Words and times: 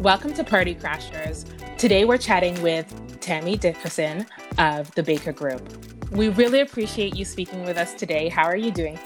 Welcome 0.00 0.32
to 0.34 0.42
Party 0.42 0.74
Crashers. 0.74 1.44
Today 1.76 2.04
we're 2.04 2.18
chatting 2.18 2.60
with 2.62 3.20
Tammy 3.20 3.56
Dickerson 3.56 4.26
of 4.58 4.92
the 4.94 5.02
Baker 5.02 5.32
Group. 5.32 5.62
We 6.10 6.30
really 6.30 6.60
appreciate 6.60 7.14
you 7.14 7.24
speaking 7.24 7.64
with 7.64 7.76
us 7.76 7.94
today. 7.94 8.28
How 8.28 8.44
are 8.44 8.56
you 8.56 8.70
doing? 8.70 8.98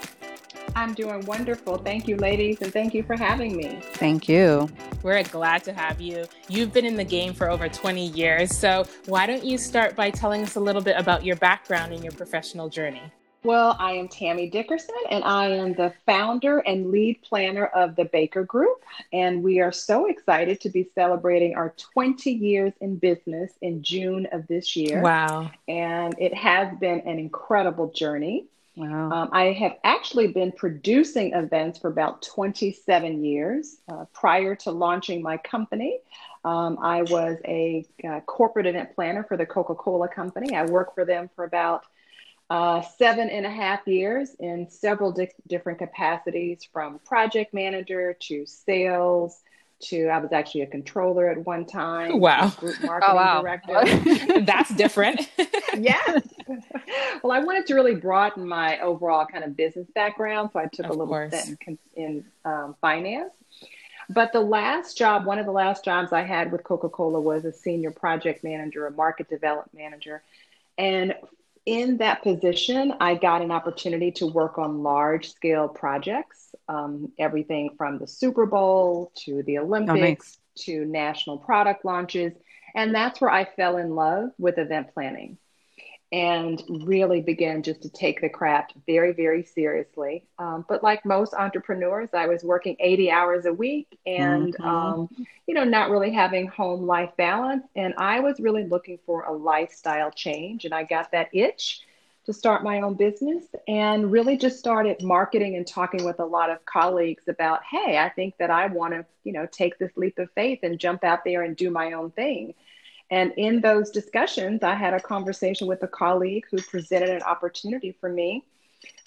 I'm 0.75 0.93
doing 0.93 1.25
wonderful. 1.25 1.77
Thank 1.77 2.07
you, 2.07 2.15
ladies, 2.17 2.61
and 2.61 2.71
thank 2.71 2.93
you 2.93 3.03
for 3.03 3.15
having 3.15 3.55
me. 3.55 3.79
Thank 3.93 4.27
you. 4.27 4.69
We're 5.03 5.21
glad 5.23 5.63
to 5.65 5.73
have 5.73 6.01
you. 6.01 6.25
You've 6.47 6.73
been 6.73 6.85
in 6.85 6.95
the 6.95 7.03
game 7.03 7.33
for 7.33 7.49
over 7.49 7.69
20 7.69 8.07
years, 8.07 8.55
so 8.55 8.85
why 9.05 9.27
don't 9.27 9.43
you 9.43 9.57
start 9.57 9.95
by 9.95 10.09
telling 10.09 10.41
us 10.41 10.55
a 10.55 10.59
little 10.59 10.81
bit 10.81 10.95
about 10.97 11.23
your 11.23 11.35
background 11.35 11.93
and 11.93 12.03
your 12.03 12.13
professional 12.13 12.69
journey? 12.69 13.11
Well, 13.43 13.75
I 13.79 13.93
am 13.93 14.07
Tammy 14.07 14.49
Dickerson, 14.49 14.95
and 15.09 15.23
I 15.23 15.47
am 15.47 15.73
the 15.73 15.93
founder 16.05 16.59
and 16.59 16.91
lead 16.91 17.21
planner 17.21 17.67
of 17.67 17.95
the 17.95 18.05
Baker 18.05 18.43
Group. 18.43 18.83
And 19.13 19.43
we 19.43 19.59
are 19.59 19.71
so 19.71 20.07
excited 20.07 20.59
to 20.61 20.69
be 20.69 20.89
celebrating 20.95 21.55
our 21.55 21.73
20 21.77 22.31
years 22.31 22.73
in 22.81 22.97
business 22.97 23.51
in 23.61 23.83
June 23.83 24.27
of 24.31 24.47
this 24.47 24.75
year. 24.75 25.01
Wow. 25.01 25.51
And 25.67 26.15
it 26.19 26.33
has 26.33 26.75
been 26.79 27.01
an 27.01 27.19
incredible 27.19 27.91
journey. 27.91 28.47
Wow. 28.75 29.11
Um, 29.11 29.29
I 29.31 29.53
have 29.53 29.77
actually 29.83 30.27
been 30.27 30.51
producing 30.51 31.33
events 31.33 31.79
for 31.79 31.87
about 31.87 32.21
27 32.21 33.23
years. 33.23 33.77
Uh, 33.87 34.05
prior 34.13 34.55
to 34.55 34.71
launching 34.71 35.21
my 35.21 35.37
company, 35.37 35.99
um, 36.45 36.77
I 36.81 37.01
was 37.03 37.37
a 37.45 37.85
uh, 38.07 38.19
corporate 38.21 38.67
event 38.67 38.93
planner 38.93 39.23
for 39.23 39.35
the 39.35 39.45
Coca 39.45 39.73
Cola 39.73 40.07
Company. 40.07 40.55
I 40.55 40.65
worked 40.65 40.95
for 40.95 41.05
them 41.05 41.29
for 41.35 41.43
about 41.43 41.85
uh, 42.49 42.81
seven 42.97 43.29
and 43.29 43.45
a 43.45 43.49
half 43.49 43.85
years 43.87 44.35
in 44.39 44.69
several 44.69 45.11
di- 45.11 45.29
different 45.47 45.79
capacities 45.79 46.67
from 46.71 46.99
project 46.99 47.53
manager 47.53 48.15
to 48.21 48.45
sales 48.45 49.41
to 49.79 50.07
I 50.07 50.17
was 50.17 50.31
actually 50.31 50.61
a 50.61 50.67
controller 50.67 51.29
at 51.29 51.45
one 51.45 51.65
time. 51.65 52.19
Wow. 52.19 52.49
Group 52.49 52.75
marketing 52.83 53.09
Oh, 53.11 53.15
wow. 53.15 53.41
director. 53.41 54.39
That's 54.41 54.73
different. 54.73 55.29
yes. 55.77 56.23
well, 57.21 57.31
I 57.31 57.39
wanted 57.43 57.67
to 57.67 57.75
really 57.75 57.93
broaden 57.93 58.47
my 58.47 58.79
overall 58.79 59.25
kind 59.27 59.43
of 59.43 59.55
business 59.55 59.87
background, 59.93 60.49
so 60.53 60.59
I 60.59 60.65
took 60.65 60.85
Of 60.85 60.91
a 60.91 60.93
little 60.93 61.07
course. 61.07 61.39
stint 61.39 61.59
in, 61.67 61.77
in 61.95 62.25
um, 62.43 62.75
finance. 62.81 63.33
But 64.09 64.31
the 64.33 64.39
last 64.39 64.97
job, 64.97 65.25
one 65.25 65.37
of 65.37 65.45
the 65.45 65.51
last 65.51 65.83
jobs 65.83 66.11
I 66.13 66.23
had 66.23 66.51
with 66.51 66.63
Coca 66.63 66.87
Cola 66.89 67.19
was 67.19 67.43
a 67.45 67.51
senior 67.51 67.91
project 67.91 68.43
manager, 68.43 68.87
a 68.87 68.91
market 68.91 69.29
development 69.29 69.73
manager. 69.75 70.23
And 70.77 71.13
in 71.67 71.97
that 71.97 72.23
position, 72.23 72.93
I 73.01 73.15
got 73.15 73.41
an 73.41 73.51
opportunity 73.51 74.09
to 74.13 74.25
work 74.25 74.57
on 74.57 74.83
large 74.83 75.29
scale 75.29 75.67
projects, 75.67 76.55
um, 76.69 77.11
everything 77.19 77.71
from 77.77 77.99
the 77.99 78.07
Super 78.07 78.45
Bowl 78.45 79.11
to 79.25 79.43
the 79.43 79.57
Olympics 79.59 80.37
to 80.59 80.85
national 80.85 81.39
product 81.39 81.83
launches. 81.83 82.31
And 82.73 82.95
that's 82.95 83.19
where 83.19 83.29
I 83.29 83.43
fell 83.43 83.75
in 83.75 83.95
love 83.95 84.29
with 84.39 84.57
event 84.57 84.93
planning 84.93 85.37
and 86.11 86.63
really 86.69 87.21
began 87.21 87.63
just 87.63 87.81
to 87.81 87.89
take 87.89 88.21
the 88.21 88.29
craft 88.29 88.73
very, 88.85 89.11
very 89.11 89.43
seriously. 89.43 90.23
Um, 90.39 90.65
but 90.69 90.81
like 90.81 91.05
most 91.05 91.33
entrepreneurs, 91.33 92.09
I 92.13 92.27
was 92.27 92.43
working 92.43 92.77
80 92.79 93.11
hours 93.11 93.45
a 93.45 93.53
week 93.53 93.99
and, 94.05 94.55
Mhm. 94.55 94.65
um, 94.65 95.09
you 95.47 95.53
know, 95.53 95.65
not 95.65 95.89
really 95.89 96.11
having 96.11 96.47
home 96.47 96.85
life 96.85 97.11
balance. 97.17 97.65
And 97.75 97.93
I 97.97 98.21
was 98.21 98.39
really 98.39 98.63
looking 98.63 98.99
for 99.05 99.23
a 99.23 99.33
lifestyle 99.33 100.11
change. 100.11 100.63
And 100.63 100.73
I 100.73 100.83
got 100.83 101.11
that 101.11 101.29
itch 101.33 101.81
to 102.25 102.33
start 102.33 102.63
my 102.63 102.81
own 102.81 102.93
business 102.95 103.45
and 103.67 104.11
really 104.11 104.37
just 104.37 104.59
started 104.59 105.01
marketing 105.01 105.55
and 105.55 105.65
talking 105.65 106.03
with 106.03 106.19
a 106.19 106.25
lot 106.25 106.49
of 106.49 106.63
colleagues 106.65 107.27
about, 107.27 107.63
hey, 107.63 107.97
I 107.97 108.09
think 108.09 108.35
that 108.37 108.49
I 108.49 108.67
want 108.67 108.93
to, 108.93 109.05
you 109.23 109.33
know, 109.33 109.45
take 109.45 109.77
this 109.77 109.91
leap 109.95 110.19
of 110.19 110.29
faith 110.31 110.59
and 110.63 110.77
jump 110.79 111.03
out 111.03 111.23
there 111.23 111.43
and 111.43 111.55
do 111.55 111.69
my 111.69 111.93
own 111.93 112.11
thing. 112.11 112.53
And 113.09 113.31
in 113.37 113.61
those 113.61 113.89
discussions, 113.91 114.63
I 114.63 114.75
had 114.75 114.93
a 114.93 114.99
conversation 114.99 115.67
with 115.67 115.81
a 115.83 115.87
colleague 115.87 116.45
who 116.51 116.61
presented 116.61 117.09
an 117.09 117.21
opportunity 117.21 117.95
for 117.99 118.09
me 118.09 118.43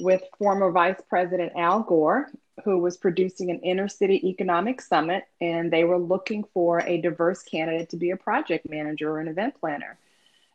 with 0.01 0.23
former 0.39 0.71
Vice 0.71 1.01
President 1.09 1.53
Al 1.57 1.83
Gore, 1.83 2.31
who 2.65 2.79
was 2.79 2.97
producing 2.97 3.51
an 3.51 3.61
inner 3.61 3.89
city 3.89 4.29
economic 4.29 4.81
summit, 4.81 5.25
and 5.41 5.71
they 5.71 5.85
were 5.85 5.99
looking 5.99 6.45
for 6.53 6.81
a 6.81 7.01
diverse 7.01 7.43
candidate 7.43 7.91
to 7.91 7.97
be 7.97 8.11
a 8.11 8.17
project 8.17 8.69
manager 8.69 9.11
or 9.11 9.21
an 9.21 9.29
event 9.29 9.55
planner. 9.61 9.99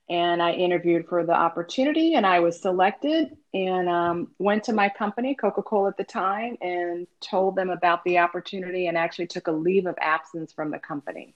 And 0.07 0.41
I 0.41 0.51
interviewed 0.51 1.07
for 1.07 1.25
the 1.25 1.33
opportunity, 1.33 2.13
and 2.13 2.25
I 2.27 2.39
was 2.39 2.59
selected. 2.59 3.35
And 3.53 3.89
um, 3.89 4.31
went 4.37 4.63
to 4.65 4.73
my 4.73 4.89
company, 4.89 5.33
Coca 5.33 5.63
Cola 5.63 5.89
at 5.89 5.97
the 5.97 6.03
time, 6.03 6.57
and 6.61 7.07
told 7.21 7.55
them 7.55 7.69
about 7.71 8.03
the 8.03 8.19
opportunity, 8.19 8.85
and 8.87 8.97
actually 8.97 9.27
took 9.27 9.47
a 9.47 9.51
leave 9.51 9.87
of 9.87 9.95
absence 9.99 10.51
from 10.51 10.69
the 10.69 10.79
company. 10.79 11.33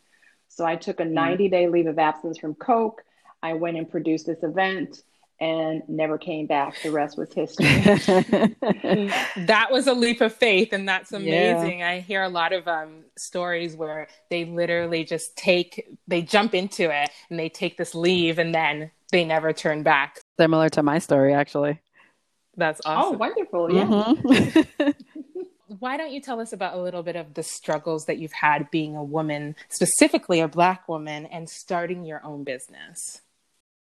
So 0.60 0.66
I 0.66 0.76
took 0.76 1.00
a 1.00 1.06
90 1.06 1.48
day 1.48 1.70
leave 1.70 1.88
of 1.88 1.98
absence 1.98 2.38
from 2.38 2.54
Coke. 2.54 3.02
I 3.42 3.54
went 3.54 3.78
and 3.78 3.90
produced 3.90 4.26
this 4.26 4.44
event 4.44 5.04
and 5.40 5.82
never 5.88 6.18
came 6.18 6.48
back. 6.48 6.82
The 6.84 6.92
rest 6.92 7.18
was 7.18 7.32
history. 7.32 7.66
that 9.48 9.68
was 9.72 9.88
a 9.88 9.94
leap 9.94 10.20
of 10.20 10.36
faith 10.36 10.74
and 10.74 10.86
that's 10.86 11.14
Yeah. 11.14 11.20
amazing 11.20 11.82
i 11.82 12.02
hear 12.02 12.24
a 12.24 12.28
lot 12.28 12.52
of 12.52 12.68
um, 12.68 13.06
stories 13.18 13.74
where 13.78 14.10
they 14.30 14.44
literally 14.44 15.06
just 15.06 15.38
take 15.38 15.88
they 16.10 16.22
jump 16.22 16.54
into 16.54 16.94
it 16.94 17.10
and 17.30 17.40
they 17.40 17.48
take 17.48 17.78
this 17.78 17.96
leave 17.96 18.38
and 18.38 18.54
then 18.54 18.92
they 19.14 19.24
never 19.24 19.54
turn 19.54 19.82
back 19.82 20.20
Similar 20.38 20.68
to 20.72 20.84
my 20.84 21.00
story, 21.00 21.34
actually. 21.34 21.80
that's 22.58 22.82
awesome. 22.84 23.16
oh, 23.16 23.18
wonderful. 23.18 23.72
Yeah. 23.74 23.86
Mhm. 23.86 24.96
why 25.80 25.98
don't 25.98 26.12
you 26.12 26.22
tell 26.22 26.40
us 26.40 26.54
about 26.54 26.76
a 26.76 26.82
little 26.82 27.04
bit 27.04 27.16
of 27.16 27.34
the 27.36 27.44
struggles 27.44 28.06
that 28.06 28.18
you've 28.18 28.34
had 28.34 28.70
being 28.72 28.96
a 28.96 29.04
woman 29.04 29.56
specifically 29.70 30.40
a 30.40 30.48
black 30.48 30.88
woman 30.88 31.26
and 31.28 31.50
starting 31.50 32.04
your 32.06 32.24
own 32.26 32.44
business 32.44 33.22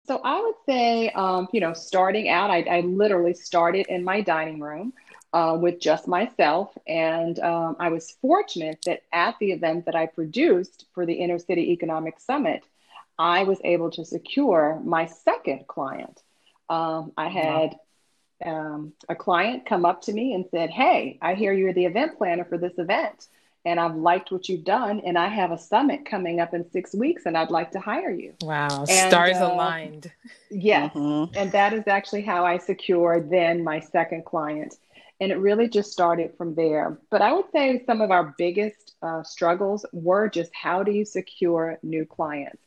So 0.06 0.20
I 0.24 0.40
would 0.40 0.54
say, 0.66 1.10
um, 1.10 1.48
you 1.52 1.60
know, 1.60 1.72
starting 1.74 2.28
out, 2.28 2.50
I, 2.50 2.62
I 2.62 2.80
literally 2.80 3.34
started 3.34 3.86
in 3.88 4.02
my 4.04 4.20
dining 4.20 4.60
room 4.60 4.92
uh, 5.32 5.56
with 5.60 5.80
just 5.80 6.08
myself. 6.08 6.76
And 6.86 7.38
um, 7.40 7.76
I 7.78 7.88
was 7.88 8.16
fortunate 8.20 8.80
that 8.86 9.02
at 9.12 9.36
the 9.38 9.52
event 9.52 9.86
that 9.86 9.94
I 9.94 10.06
produced 10.06 10.86
for 10.94 11.06
the 11.06 11.14
Inner 11.14 11.38
City 11.38 11.70
Economic 11.72 12.18
Summit, 12.20 12.64
I 13.18 13.44
was 13.44 13.58
able 13.64 13.90
to 13.92 14.04
secure 14.04 14.80
my 14.84 15.06
second 15.06 15.66
client. 15.68 16.20
Um, 16.68 17.12
I 17.16 17.28
had 17.28 17.76
um, 18.44 18.92
a 19.08 19.14
client 19.14 19.66
come 19.66 19.84
up 19.84 20.02
to 20.02 20.12
me 20.12 20.34
and 20.34 20.44
said, 20.50 20.70
Hey, 20.70 21.18
I 21.22 21.34
hear 21.34 21.52
you're 21.52 21.72
the 21.72 21.86
event 21.86 22.18
planner 22.18 22.44
for 22.44 22.58
this 22.58 22.78
event. 22.78 23.26
And 23.64 23.78
I've 23.78 23.94
liked 23.94 24.32
what 24.32 24.48
you've 24.48 24.64
done. 24.64 25.00
And 25.00 25.16
I 25.16 25.28
have 25.28 25.52
a 25.52 25.58
summit 25.58 26.04
coming 26.04 26.40
up 26.40 26.52
in 26.52 26.68
six 26.72 26.94
weeks, 26.94 27.26
and 27.26 27.38
I'd 27.38 27.50
like 27.50 27.70
to 27.72 27.80
hire 27.80 28.10
you. 28.10 28.34
wow 28.42 28.84
And, 28.88 29.10
stars 29.10 29.36
uh, 29.36 29.52
aligned 29.52 30.10
Yes. 30.50 30.92
Mhm. 30.94 31.30
And 31.36 31.52
that 31.52 31.72
is 31.72 31.84
actually 31.86 32.22
how 32.22 32.44
I 32.44 32.58
secured 32.58 33.30
then 33.30 33.62
my 33.62 33.78
second 33.78 34.24
client. 34.24 34.74
And 35.20 35.30
it 35.30 35.36
really 35.36 35.68
just 35.68 35.92
started 35.92 36.34
from 36.36 36.56
there. 36.56 36.98
But 37.08 37.22
I 37.22 37.32
would 37.32 37.44
say 37.52 37.84
some 37.86 38.00
of 38.00 38.10
our 38.10 38.34
biggest 38.36 38.96
uh, 39.02 39.22
struggles 39.22 39.86
were 39.92 40.28
just 40.28 40.50
how 40.52 40.82
do 40.82 40.90
you 40.90 41.04
secure 41.04 41.78
new 41.82 42.04
clients? 42.04 42.60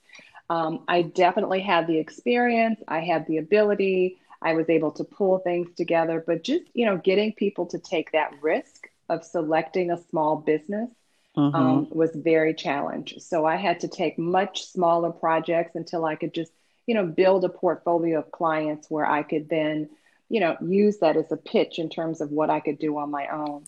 Um, 0.49 0.83
I 0.87 1.01
definitely 1.01 1.59
had 1.61 1.87
the 1.87 1.97
experience, 1.97 2.79
I 2.87 2.99
had 2.99 3.25
the 3.27 3.37
ability, 3.37 4.19
I 4.41 4.53
was 4.53 4.69
able 4.69 4.91
to 4.91 5.03
pull 5.03 5.39
things 5.39 5.73
together, 5.75 6.23
but 6.25 6.43
just, 6.43 6.63
you 6.73 6.85
know, 6.85 6.97
getting 6.97 7.33
people 7.33 7.65
to 7.67 7.79
take 7.79 8.11
that 8.11 8.33
risk 8.41 8.87
of 9.09 9.23
selecting 9.23 9.91
a 9.91 9.97
small 10.09 10.37
business 10.37 10.89
Mhm. 11.37 11.53
um, 11.53 11.87
was 11.89 12.11
very 12.15 12.53
challenging. 12.53 13.19
So 13.19 13.45
I 13.45 13.55
had 13.57 13.79
to 13.81 13.87
take 13.87 14.17
much 14.17 14.65
smaller 14.65 15.11
projects 15.11 15.75
until 15.75 16.05
I 16.05 16.15
could 16.15 16.33
just, 16.33 16.51
you 16.87 16.95
know, 16.95 17.05
build 17.05 17.43
a 17.43 17.49
portfolio 17.49 18.19
of 18.19 18.31
clients 18.31 18.89
where 18.89 19.05
I 19.05 19.23
could 19.23 19.49
then, 19.49 19.89
you 20.29 20.39
know, 20.39 20.55
use 20.61 20.99
that 20.99 21.17
as 21.17 21.31
a 21.31 21.37
pitch 21.37 21.77
in 21.77 21.89
terms 21.89 22.21
of 22.21 22.31
what 22.31 22.49
I 22.49 22.59
could 22.59 22.79
do 22.79 22.97
on 22.97 23.11
my 23.11 23.27
own. 23.27 23.65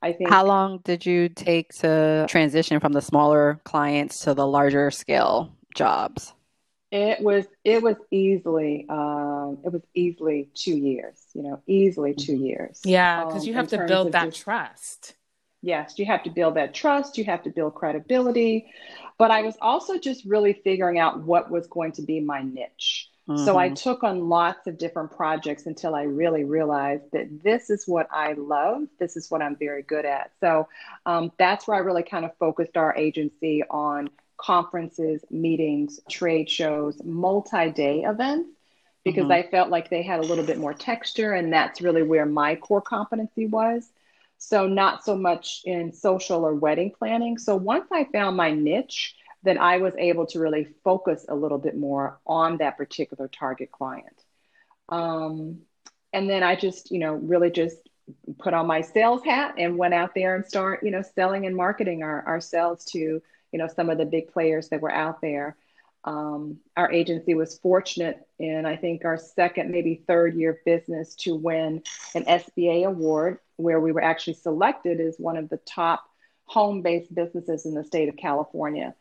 I 0.00 0.12
think 0.12 0.30
How 0.30 0.44
long 0.44 0.78
did 0.78 1.06
you 1.06 1.28
take 1.28 1.72
to 1.74 2.26
transition 2.28 2.80
from 2.80 2.92
the 2.92 3.02
smaller 3.02 3.60
clients 3.64 4.20
to 4.24 4.34
the 4.34 4.46
larger 4.46 4.90
scale 4.90 5.52
jobs? 5.74 6.34
It 6.92 7.20
was 7.22 7.46
it 7.64 7.82
was 7.82 7.96
easily 8.12 8.86
um, 8.88 9.58
it 9.64 9.72
was 9.72 9.82
easily 9.94 10.50
two 10.54 10.76
years. 10.76 11.18
You 11.34 11.42
know, 11.42 11.62
easily 11.66 12.14
two 12.14 12.36
years. 12.36 12.80
yeah 12.84 13.24
because 13.24 13.42
um, 13.42 13.48
you 13.48 13.54
have 13.54 13.68
to 13.68 13.78
build 13.78 14.12
that 14.12 14.32
just- 14.32 14.42
trust 14.42 15.14
Yes, 15.64 15.98
you 15.98 16.06
have 16.06 16.24
to 16.24 16.30
build 16.30 16.56
that 16.56 16.74
trust, 16.74 17.18
you 17.18 17.24
have 17.24 17.44
to 17.44 17.50
build 17.50 17.74
credibility. 17.76 18.66
But 19.18 19.30
I 19.30 19.42
was 19.42 19.56
also 19.62 19.98
just 19.98 20.24
really 20.24 20.54
figuring 20.54 20.98
out 20.98 21.22
what 21.22 21.50
was 21.50 21.68
going 21.68 21.92
to 21.92 22.02
be 22.02 22.20
my 22.20 22.42
niche. 22.42 23.08
So 23.36 23.56
I 23.56 23.70
Mhm. 23.70 23.76
took 23.76 24.02
on 24.04 24.28
lots 24.28 24.66
of 24.66 24.76
different 24.76 25.12
projects 25.12 25.66
until 25.66 25.94
I 25.94 26.02
really 26.02 26.44
realized 26.44 27.04
that 27.12 27.42
this 27.44 27.70
is 27.70 27.86
what 27.86 28.08
I 28.10 28.32
love. 28.32 28.88
This 28.98 29.16
is 29.16 29.30
what 29.30 29.40
I'm 29.40 29.56
very 29.56 29.82
good 29.82 30.04
at. 30.04 30.32
So 30.40 30.68
um, 31.06 31.32
that's 31.38 31.66
where 31.68 31.76
I 31.76 31.80
really 31.80 32.02
kind 32.02 32.24
of 32.24 32.36
focused 32.38 32.76
our 32.76 32.94
agency 32.96 33.62
on 33.70 34.10
conferences, 34.42 35.24
meetings, 35.30 36.00
trade 36.10 36.50
shows, 36.50 37.00
multi 37.04 37.70
day 37.70 38.02
events, 38.02 38.50
because 39.04 39.28
Mhm. 39.28 39.32
I 39.38 39.42
felt 39.44 39.70
like 39.70 39.88
they 39.90 40.02
had 40.02 40.20
a 40.20 40.24
little 40.30 40.44
bit 40.44 40.58
more 40.58 40.74
texture. 40.74 41.32
And 41.32 41.52
that's 41.52 41.80
really 41.80 42.02
where 42.02 42.26
my 42.26 42.56
core 42.56 42.82
competency 42.82 43.46
was. 43.46 43.90
So, 44.38 44.66
not 44.66 45.04
so 45.04 45.16
much 45.16 45.62
in 45.64 45.92
social 45.92 46.44
or 46.44 46.54
wedding 46.54 46.90
planning. 46.98 47.38
So, 47.38 47.56
once 47.56 47.88
I 47.92 48.04
found 48.12 48.36
my 48.36 48.50
niche, 48.52 49.14
then 49.44 49.58
I 49.58 49.78
was 49.78 49.94
able 49.98 50.26
to 50.26 50.40
really 50.40 50.66
focus 50.84 51.26
a 51.28 51.34
little 51.34 51.58
bit 51.58 51.76
more 51.76 52.18
on 52.26 52.58
that 52.58 52.76
particular 52.76 53.28
target 53.28 53.70
client. 53.70 54.24
Um, 54.88 55.62
and 56.12 56.28
then 56.28 56.42
I 56.42 56.56
just, 56.56 56.90
you 56.90 56.98
know, 56.98 57.14
really 57.14 57.50
just 57.50 57.78
put 58.38 58.54
on 58.54 58.66
my 58.66 58.80
sales 58.82 59.24
hat 59.24 59.54
and 59.58 59.78
went 59.78 59.94
out 59.94 60.14
there 60.14 60.34
and 60.36 60.44
start, 60.46 60.82
you 60.82 60.90
know, 60.90 61.02
selling 61.14 61.46
and 61.46 61.56
marketing 61.56 62.02
our, 62.02 62.26
ourselves 62.26 62.84
to, 62.92 63.22
you 63.52 63.58
know, 63.58 63.68
some 63.68 63.90
of 63.90 63.98
the 63.98 64.04
big 64.04 64.32
players 64.32 64.68
that 64.70 64.80
were 64.80 64.92
out 64.92 65.20
there. 65.20 65.56
Um, 66.04 66.58
our 66.76 66.90
agency 66.90 67.34
was 67.34 67.58
fortunate 67.58 68.26
in, 68.38 68.66
I 68.66 68.76
think, 68.76 69.04
our 69.04 69.16
second, 69.16 69.70
maybe 69.70 70.02
third 70.08 70.34
year 70.34 70.50
of 70.50 70.64
business 70.64 71.14
to 71.16 71.36
win 71.36 71.82
an 72.14 72.24
SBA 72.24 72.86
award 72.86 73.38
where 73.56 73.78
we 73.78 73.92
were 73.92 74.02
actually 74.02 74.34
selected 74.34 75.00
as 75.00 75.16
one 75.18 75.36
of 75.36 75.48
the 75.48 75.58
top 75.58 76.04
home 76.46 76.82
based 76.82 77.14
businesses 77.14 77.66
in 77.66 77.74
the 77.74 77.84
state 77.84 78.08
of 78.08 78.16
California. 78.16 78.94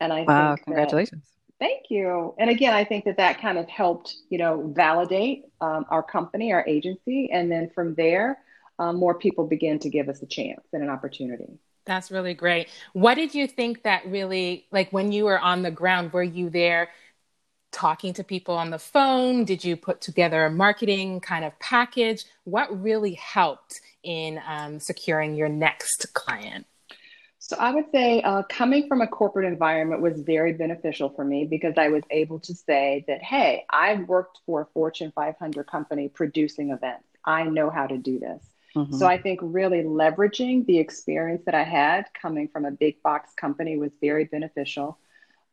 And 0.00 0.12
I 0.12 0.22
wow, 0.22 0.56
congratulations. 0.56 1.22
That, 1.22 1.66
thank 1.66 1.90
you. 1.90 2.34
And 2.38 2.50
again, 2.50 2.74
I 2.74 2.84
think 2.84 3.04
that 3.04 3.16
that 3.18 3.40
kind 3.40 3.58
of 3.58 3.68
helped, 3.68 4.16
you 4.28 4.38
know, 4.38 4.72
validate 4.74 5.44
um, 5.60 5.86
our 5.90 6.02
company, 6.02 6.52
our 6.52 6.64
agency. 6.66 7.30
And 7.32 7.50
then 7.50 7.70
from 7.70 7.94
there, 7.94 8.38
um, 8.78 8.96
more 8.96 9.14
people 9.14 9.46
begin 9.46 9.78
to 9.80 9.90
give 9.90 10.08
us 10.08 10.22
a 10.22 10.26
chance 10.26 10.64
and 10.72 10.82
an 10.82 10.88
opportunity. 10.88 11.58
That's 11.88 12.10
really 12.10 12.34
great. 12.34 12.68
What 12.92 13.14
did 13.14 13.34
you 13.34 13.46
think 13.46 13.82
that 13.84 14.06
really, 14.06 14.66
like 14.70 14.92
when 14.92 15.10
you 15.10 15.24
were 15.24 15.38
on 15.38 15.62
the 15.62 15.70
ground, 15.70 16.12
were 16.12 16.22
you 16.22 16.50
there 16.50 16.90
talking 17.72 18.12
to 18.12 18.22
people 18.22 18.54
on 18.54 18.68
the 18.68 18.78
phone? 18.78 19.46
Did 19.46 19.64
you 19.64 19.74
put 19.74 20.02
together 20.02 20.44
a 20.44 20.50
marketing 20.50 21.20
kind 21.20 21.46
of 21.46 21.58
package? 21.60 22.26
What 22.44 22.82
really 22.82 23.14
helped 23.14 23.80
in 24.02 24.38
um, 24.46 24.78
securing 24.78 25.34
your 25.34 25.48
next 25.48 26.12
client? 26.12 26.66
So 27.38 27.56
I 27.56 27.70
would 27.70 27.86
say 27.90 28.20
uh, 28.20 28.42
coming 28.50 28.86
from 28.86 29.00
a 29.00 29.06
corporate 29.06 29.46
environment 29.46 30.02
was 30.02 30.20
very 30.20 30.52
beneficial 30.52 31.08
for 31.08 31.24
me 31.24 31.46
because 31.46 31.72
I 31.78 31.88
was 31.88 32.02
able 32.10 32.38
to 32.40 32.54
say 32.54 33.06
that, 33.08 33.22
hey, 33.22 33.64
I've 33.70 34.06
worked 34.06 34.40
for 34.44 34.60
a 34.60 34.66
Fortune 34.74 35.10
500 35.14 35.66
company 35.66 36.10
producing 36.10 36.68
events. 36.68 37.06
I 37.24 37.44
know 37.44 37.70
how 37.70 37.86
to 37.86 37.96
do 37.96 38.18
this. 38.18 38.44
Mm-hmm. 38.78 38.96
So 38.96 39.06
I 39.06 39.18
think 39.18 39.40
really 39.42 39.82
leveraging 39.82 40.64
the 40.66 40.78
experience 40.78 41.42
that 41.46 41.54
I 41.54 41.64
had 41.64 42.06
coming 42.14 42.46
from 42.46 42.64
a 42.64 42.70
big 42.70 43.02
box 43.02 43.34
company 43.34 43.76
was 43.76 43.90
very 44.00 44.24
beneficial. 44.24 44.98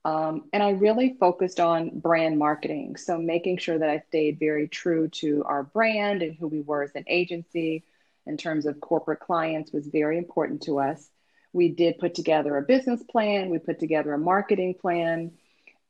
Um, 0.03 0.43
and 0.53 0.61
I 0.61 0.69
really 0.71 1.17
focused 1.19 1.59
on 1.59 1.99
brand 1.99 2.37
marketing. 2.37 2.97
So 2.97 3.17
making 3.17 3.57
sure 3.57 3.79
that 3.79 3.89
I 3.89 4.03
stayed 4.07 4.37
very 4.37 4.67
true 4.67 5.07
to 5.07 5.43
our 5.45 5.63
brand 5.63 6.21
and 6.21 6.35
who 6.35 6.47
we 6.47 6.61
were 6.61 6.83
as 6.83 6.91
an 6.93 7.05
agency 7.07 7.83
in 8.27 8.37
terms 8.37 8.67
of 8.67 8.79
corporate 8.79 9.21
clients 9.21 9.71
was 9.71 9.87
very 9.87 10.19
important 10.19 10.61
to 10.63 10.79
us. 10.79 11.09
We 11.51 11.69
did 11.69 11.97
put 11.97 12.13
together 12.13 12.55
a 12.57 12.61
business 12.61 13.01
plan, 13.01 13.49
we 13.49 13.57
put 13.57 13.79
together 13.79 14.13
a 14.13 14.19
marketing 14.19 14.75
plan, 14.75 15.31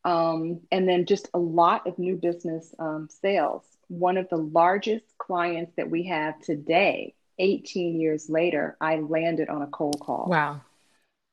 um, 0.06 0.62
and 0.72 0.88
then 0.88 1.06
just 1.06 1.28
a 1.34 1.40
lot 1.40 1.86
of 1.86 2.00
new 2.00 2.16
business 2.16 2.74
um, 2.80 3.10
sales. 3.10 3.64
One 3.90 4.16
of 4.16 4.30
the 4.30 4.38
largest 4.38 5.06
clients 5.18 5.74
that 5.76 5.90
we 5.90 6.04
have 6.04 6.40
today 6.40 7.15
18 7.40 8.00
years 8.00 8.30
later, 8.30 8.78
I 8.80 8.98
landed 8.98 9.50
on 9.50 9.62
a 9.62 9.68
cold 9.68 10.00
call. 10.00 10.28
Wow. 10.30 10.62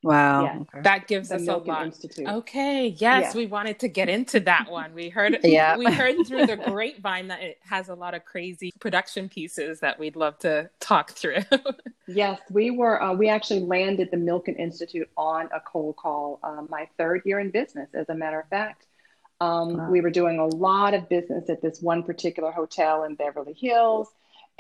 Wow. 0.03 0.45
Yeah. 0.45 0.59
Okay. 0.59 0.81
That 0.83 1.07
gives 1.07 1.29
the 1.29 1.37
us 1.37 1.43
Milken 1.43 1.67
a 1.67 1.69
lot. 1.69 1.87
Institute. 1.87 2.27
Okay. 2.27 2.89
Yes, 2.89 3.35
yeah. 3.35 3.39
we 3.39 3.47
wanted 3.47 3.79
to 3.81 3.89
get 3.89 4.09
into 4.09 4.41
that 4.41 4.69
one. 4.69 4.95
We 4.95 5.09
heard 5.09 5.39
yeah. 5.45 5.77
we 5.77 5.85
heard 5.87 6.27
through 6.27 6.47
the 6.47 6.57
grapevine 6.57 7.29
that 7.29 7.41
it 7.41 7.59
has 7.63 7.89
a 7.89 7.95
lot 7.95 8.15
of 8.15 8.25
crazy 8.25 8.73
production 8.81 9.29
pieces 9.29 9.79
that 9.81 9.99
we'd 9.99 10.17
love 10.17 10.39
to 10.41 10.69
talk 10.81 11.13
through. 11.13 11.43
yes, 12.09 12.41
we 12.51 12.73
were 12.73 13.01
uh, 13.01 13.13
we 13.13 13.29
actually 13.29 13.61
landed 13.61 14.11
the 14.11 14.17
Milken 14.17 14.59
Institute 14.59 15.09
on 15.17 15.49
a 15.55 15.61
cold 15.61 15.97
call 15.97 16.41
um, 16.43 16.67
my 16.69 16.89
third 16.99 17.23
year 17.25 17.39
in 17.39 17.51
business 17.51 17.89
as 17.95 18.09
a 18.09 18.15
matter 18.15 18.41
of 18.41 18.49
fact. 18.49 18.87
Um, 19.41 19.77
wow. 19.77 19.91
We 19.91 20.01
were 20.01 20.11
doing 20.11 20.39
a 20.39 20.47
lot 20.47 20.95
of 20.95 21.09
business 21.09 21.49
at 21.49 21.63
this 21.63 21.81
one 21.81 22.03
particular 22.03 22.51
hotel 22.51 23.05
in 23.05 23.15
Beverly 23.15 23.55
Hills 23.55 24.09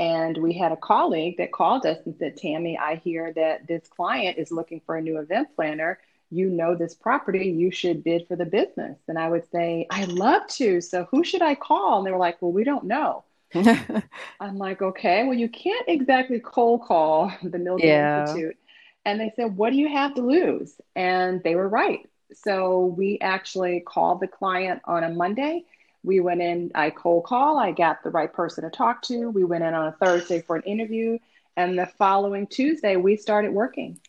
and 0.02 0.36
we 0.38 0.52
had 0.52 0.72
a 0.72 0.76
colleague 0.76 1.36
that 1.36 1.52
called 1.52 1.86
us 1.86 1.98
and 2.06 2.16
said, 2.18 2.36
Tammy, 2.36 2.76
I 2.76 2.96
hear 2.96 3.32
that 3.34 3.68
this 3.68 3.86
client 3.86 4.36
is 4.36 4.50
looking 4.50 4.80
for 4.84 4.96
a 4.96 5.00
new 5.00 5.18
event 5.18 5.54
planner. 5.54 6.00
You 6.28 6.48
know 6.50 6.74
this 6.74 6.92
property, 6.92 7.50
you 7.50 7.70
should 7.70 8.02
bid 8.02 8.26
for 8.26 8.34
the 8.34 8.44
business. 8.44 8.98
And 9.06 9.16
I 9.16 9.28
would 9.28 9.48
say, 9.52 9.86
I'd 9.90 10.08
love 10.08 10.44
to. 10.48 10.80
So 10.80 11.06
who 11.12 11.22
should 11.22 11.40
I 11.40 11.54
call? 11.54 11.98
And 11.98 12.06
they 12.06 12.10
were 12.10 12.18
like, 12.18 12.42
Well, 12.42 12.50
we 12.50 12.64
don't 12.64 12.84
know. 12.84 13.22
I'm 13.54 14.58
like, 14.58 14.82
okay, 14.82 15.22
well, 15.22 15.38
you 15.38 15.48
can't 15.48 15.84
exactly 15.86 16.40
cold 16.40 16.82
call 16.82 17.32
the 17.40 17.58
Milken 17.58 17.84
yeah. 17.84 18.22
Institute. 18.22 18.56
And 19.04 19.20
they 19.20 19.32
said, 19.36 19.56
What 19.56 19.70
do 19.70 19.76
you 19.76 19.88
have 19.88 20.14
to 20.14 20.22
lose? 20.22 20.80
And 20.96 21.44
they 21.44 21.54
were 21.54 21.68
right. 21.68 22.08
So 22.34 22.86
we 22.86 23.18
actually 23.20 23.80
called 23.86 24.18
the 24.18 24.26
client 24.26 24.82
on 24.84 25.04
a 25.04 25.10
Monday 25.10 25.64
we 26.02 26.20
went 26.20 26.42
in, 26.42 26.70
I 26.74 26.90
cold 26.90 27.24
call, 27.24 27.58
I 27.58 27.72
got 27.72 28.02
the 28.02 28.10
right 28.10 28.32
person 28.32 28.64
to 28.64 28.70
talk 28.70 29.02
to. 29.02 29.30
We 29.30 29.44
went 29.44 29.64
in 29.64 29.74
on 29.74 29.86
a 29.86 29.92
Thursday 29.92 30.40
for 30.40 30.56
an 30.56 30.62
interview. 30.62 31.18
And 31.56 31.78
the 31.78 31.86
following 31.86 32.46
Tuesday, 32.46 32.96
we 32.96 33.16
started 33.16 33.52
working. 33.52 34.00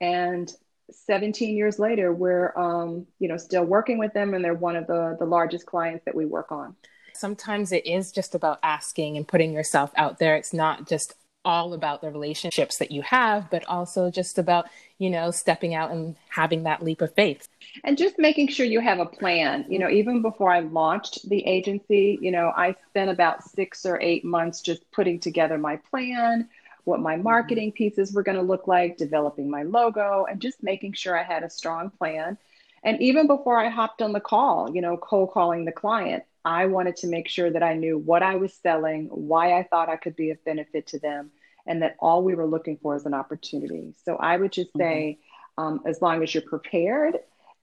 And 0.00 0.50
17 0.90 1.56
years 1.56 1.78
later, 1.78 2.12
we're 2.12 2.56
um, 2.56 3.06
you 3.18 3.28
know 3.28 3.36
still 3.36 3.64
working 3.64 3.98
with 3.98 4.12
them, 4.14 4.34
and 4.34 4.44
they're 4.44 4.54
one 4.54 4.76
of 4.76 4.86
the 4.86 5.16
the 5.18 5.26
largest 5.26 5.66
clients 5.66 6.04
that 6.04 6.14
we 6.14 6.24
work 6.24 6.50
on. 6.50 6.76
Sometimes 7.14 7.72
it 7.72 7.84
is 7.84 8.12
just 8.12 8.34
about 8.34 8.58
asking 8.62 9.16
and 9.16 9.26
putting 9.26 9.52
yourself 9.52 9.90
out 9.96 10.18
there. 10.18 10.36
It's 10.36 10.52
not 10.52 10.86
just 10.88 11.14
all 11.48 11.72
about 11.72 12.02
the 12.02 12.10
relationships 12.10 12.76
that 12.76 12.90
you 12.90 13.00
have, 13.00 13.50
but 13.50 13.64
also 13.68 14.10
just 14.10 14.36
about, 14.36 14.66
you 14.98 15.08
know, 15.08 15.30
stepping 15.30 15.74
out 15.74 15.90
and 15.90 16.14
having 16.28 16.64
that 16.64 16.82
leap 16.82 17.00
of 17.00 17.14
faith. 17.14 17.48
And 17.84 17.96
just 17.96 18.18
making 18.18 18.48
sure 18.48 18.66
you 18.66 18.80
have 18.80 18.98
a 18.98 19.06
plan. 19.06 19.64
You 19.66 19.78
know, 19.78 19.88
even 19.88 20.20
before 20.20 20.52
I 20.52 20.60
launched 20.60 21.26
the 21.26 21.42
agency, 21.46 22.18
you 22.20 22.30
know, 22.30 22.52
I 22.54 22.76
spent 22.90 23.08
about 23.08 23.42
six 23.44 23.86
or 23.86 23.98
eight 24.02 24.26
months 24.26 24.60
just 24.60 24.82
putting 24.92 25.20
together 25.20 25.56
my 25.56 25.76
plan, 25.90 26.50
what 26.84 27.00
my 27.00 27.14
mm-hmm. 27.14 27.22
marketing 27.22 27.72
pieces 27.72 28.12
were 28.12 28.22
going 28.22 28.36
to 28.36 28.42
look 28.42 28.68
like, 28.68 28.98
developing 28.98 29.48
my 29.48 29.62
logo, 29.62 30.26
and 30.30 30.42
just 30.42 30.62
making 30.62 30.92
sure 30.92 31.18
I 31.18 31.22
had 31.22 31.44
a 31.44 31.50
strong 31.50 31.88
plan. 31.88 32.36
And 32.82 33.00
even 33.00 33.26
before 33.26 33.58
I 33.58 33.70
hopped 33.70 34.02
on 34.02 34.12
the 34.12 34.20
call, 34.20 34.74
you 34.74 34.82
know, 34.82 34.98
cold 34.98 35.30
calling 35.32 35.64
the 35.64 35.72
client, 35.72 36.24
I 36.44 36.66
wanted 36.66 36.96
to 36.96 37.06
make 37.06 37.28
sure 37.28 37.50
that 37.50 37.62
I 37.62 37.72
knew 37.74 37.96
what 37.96 38.22
I 38.22 38.36
was 38.36 38.52
selling, 38.52 39.06
why 39.06 39.58
I 39.58 39.62
thought 39.62 39.88
I 39.88 39.96
could 39.96 40.14
be 40.14 40.30
of 40.30 40.44
benefit 40.44 40.88
to 40.88 40.98
them, 40.98 41.30
and 41.68 41.82
that 41.82 41.96
all 42.00 42.24
we 42.24 42.34
were 42.34 42.46
looking 42.46 42.78
for 42.82 42.96
is 42.96 43.06
an 43.06 43.14
opportunity. 43.14 43.94
So 44.04 44.16
I 44.16 44.36
would 44.36 44.50
just 44.50 44.70
say, 44.76 45.18
mm-hmm. 45.58 45.62
um, 45.62 45.80
as 45.86 46.02
long 46.02 46.22
as 46.22 46.34
you're 46.34 46.42
prepared 46.42 47.18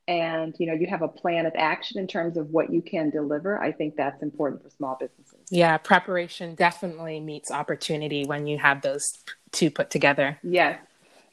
and 0.07 0.55
you 0.59 0.67
know 0.67 0.73
you 0.73 0.85
have 0.85 1.01
a 1.01 1.07
plan 1.07 1.47
of 1.47 1.53
action 1.55 1.97
in 1.97 2.05
terms 2.05 2.37
of 2.37 2.51
what 2.51 2.71
you 2.71 2.81
can 2.81 3.09
deliver, 3.09 3.59
I 3.59 3.71
think 3.71 3.95
that's 3.97 4.21
important 4.21 4.63
for 4.63 4.69
small 4.69 4.95
businesses. 4.99 5.39
Yeah, 5.49 5.77
preparation 5.77 6.55
definitely 6.55 7.19
meets 7.19 7.51
opportunity 7.51 8.23
when 8.25 8.45
you 8.45 8.59
have 8.59 8.81
those 8.81 9.03
two 9.51 9.71
put 9.71 9.89
together. 9.89 10.37
Yes, 10.43 10.79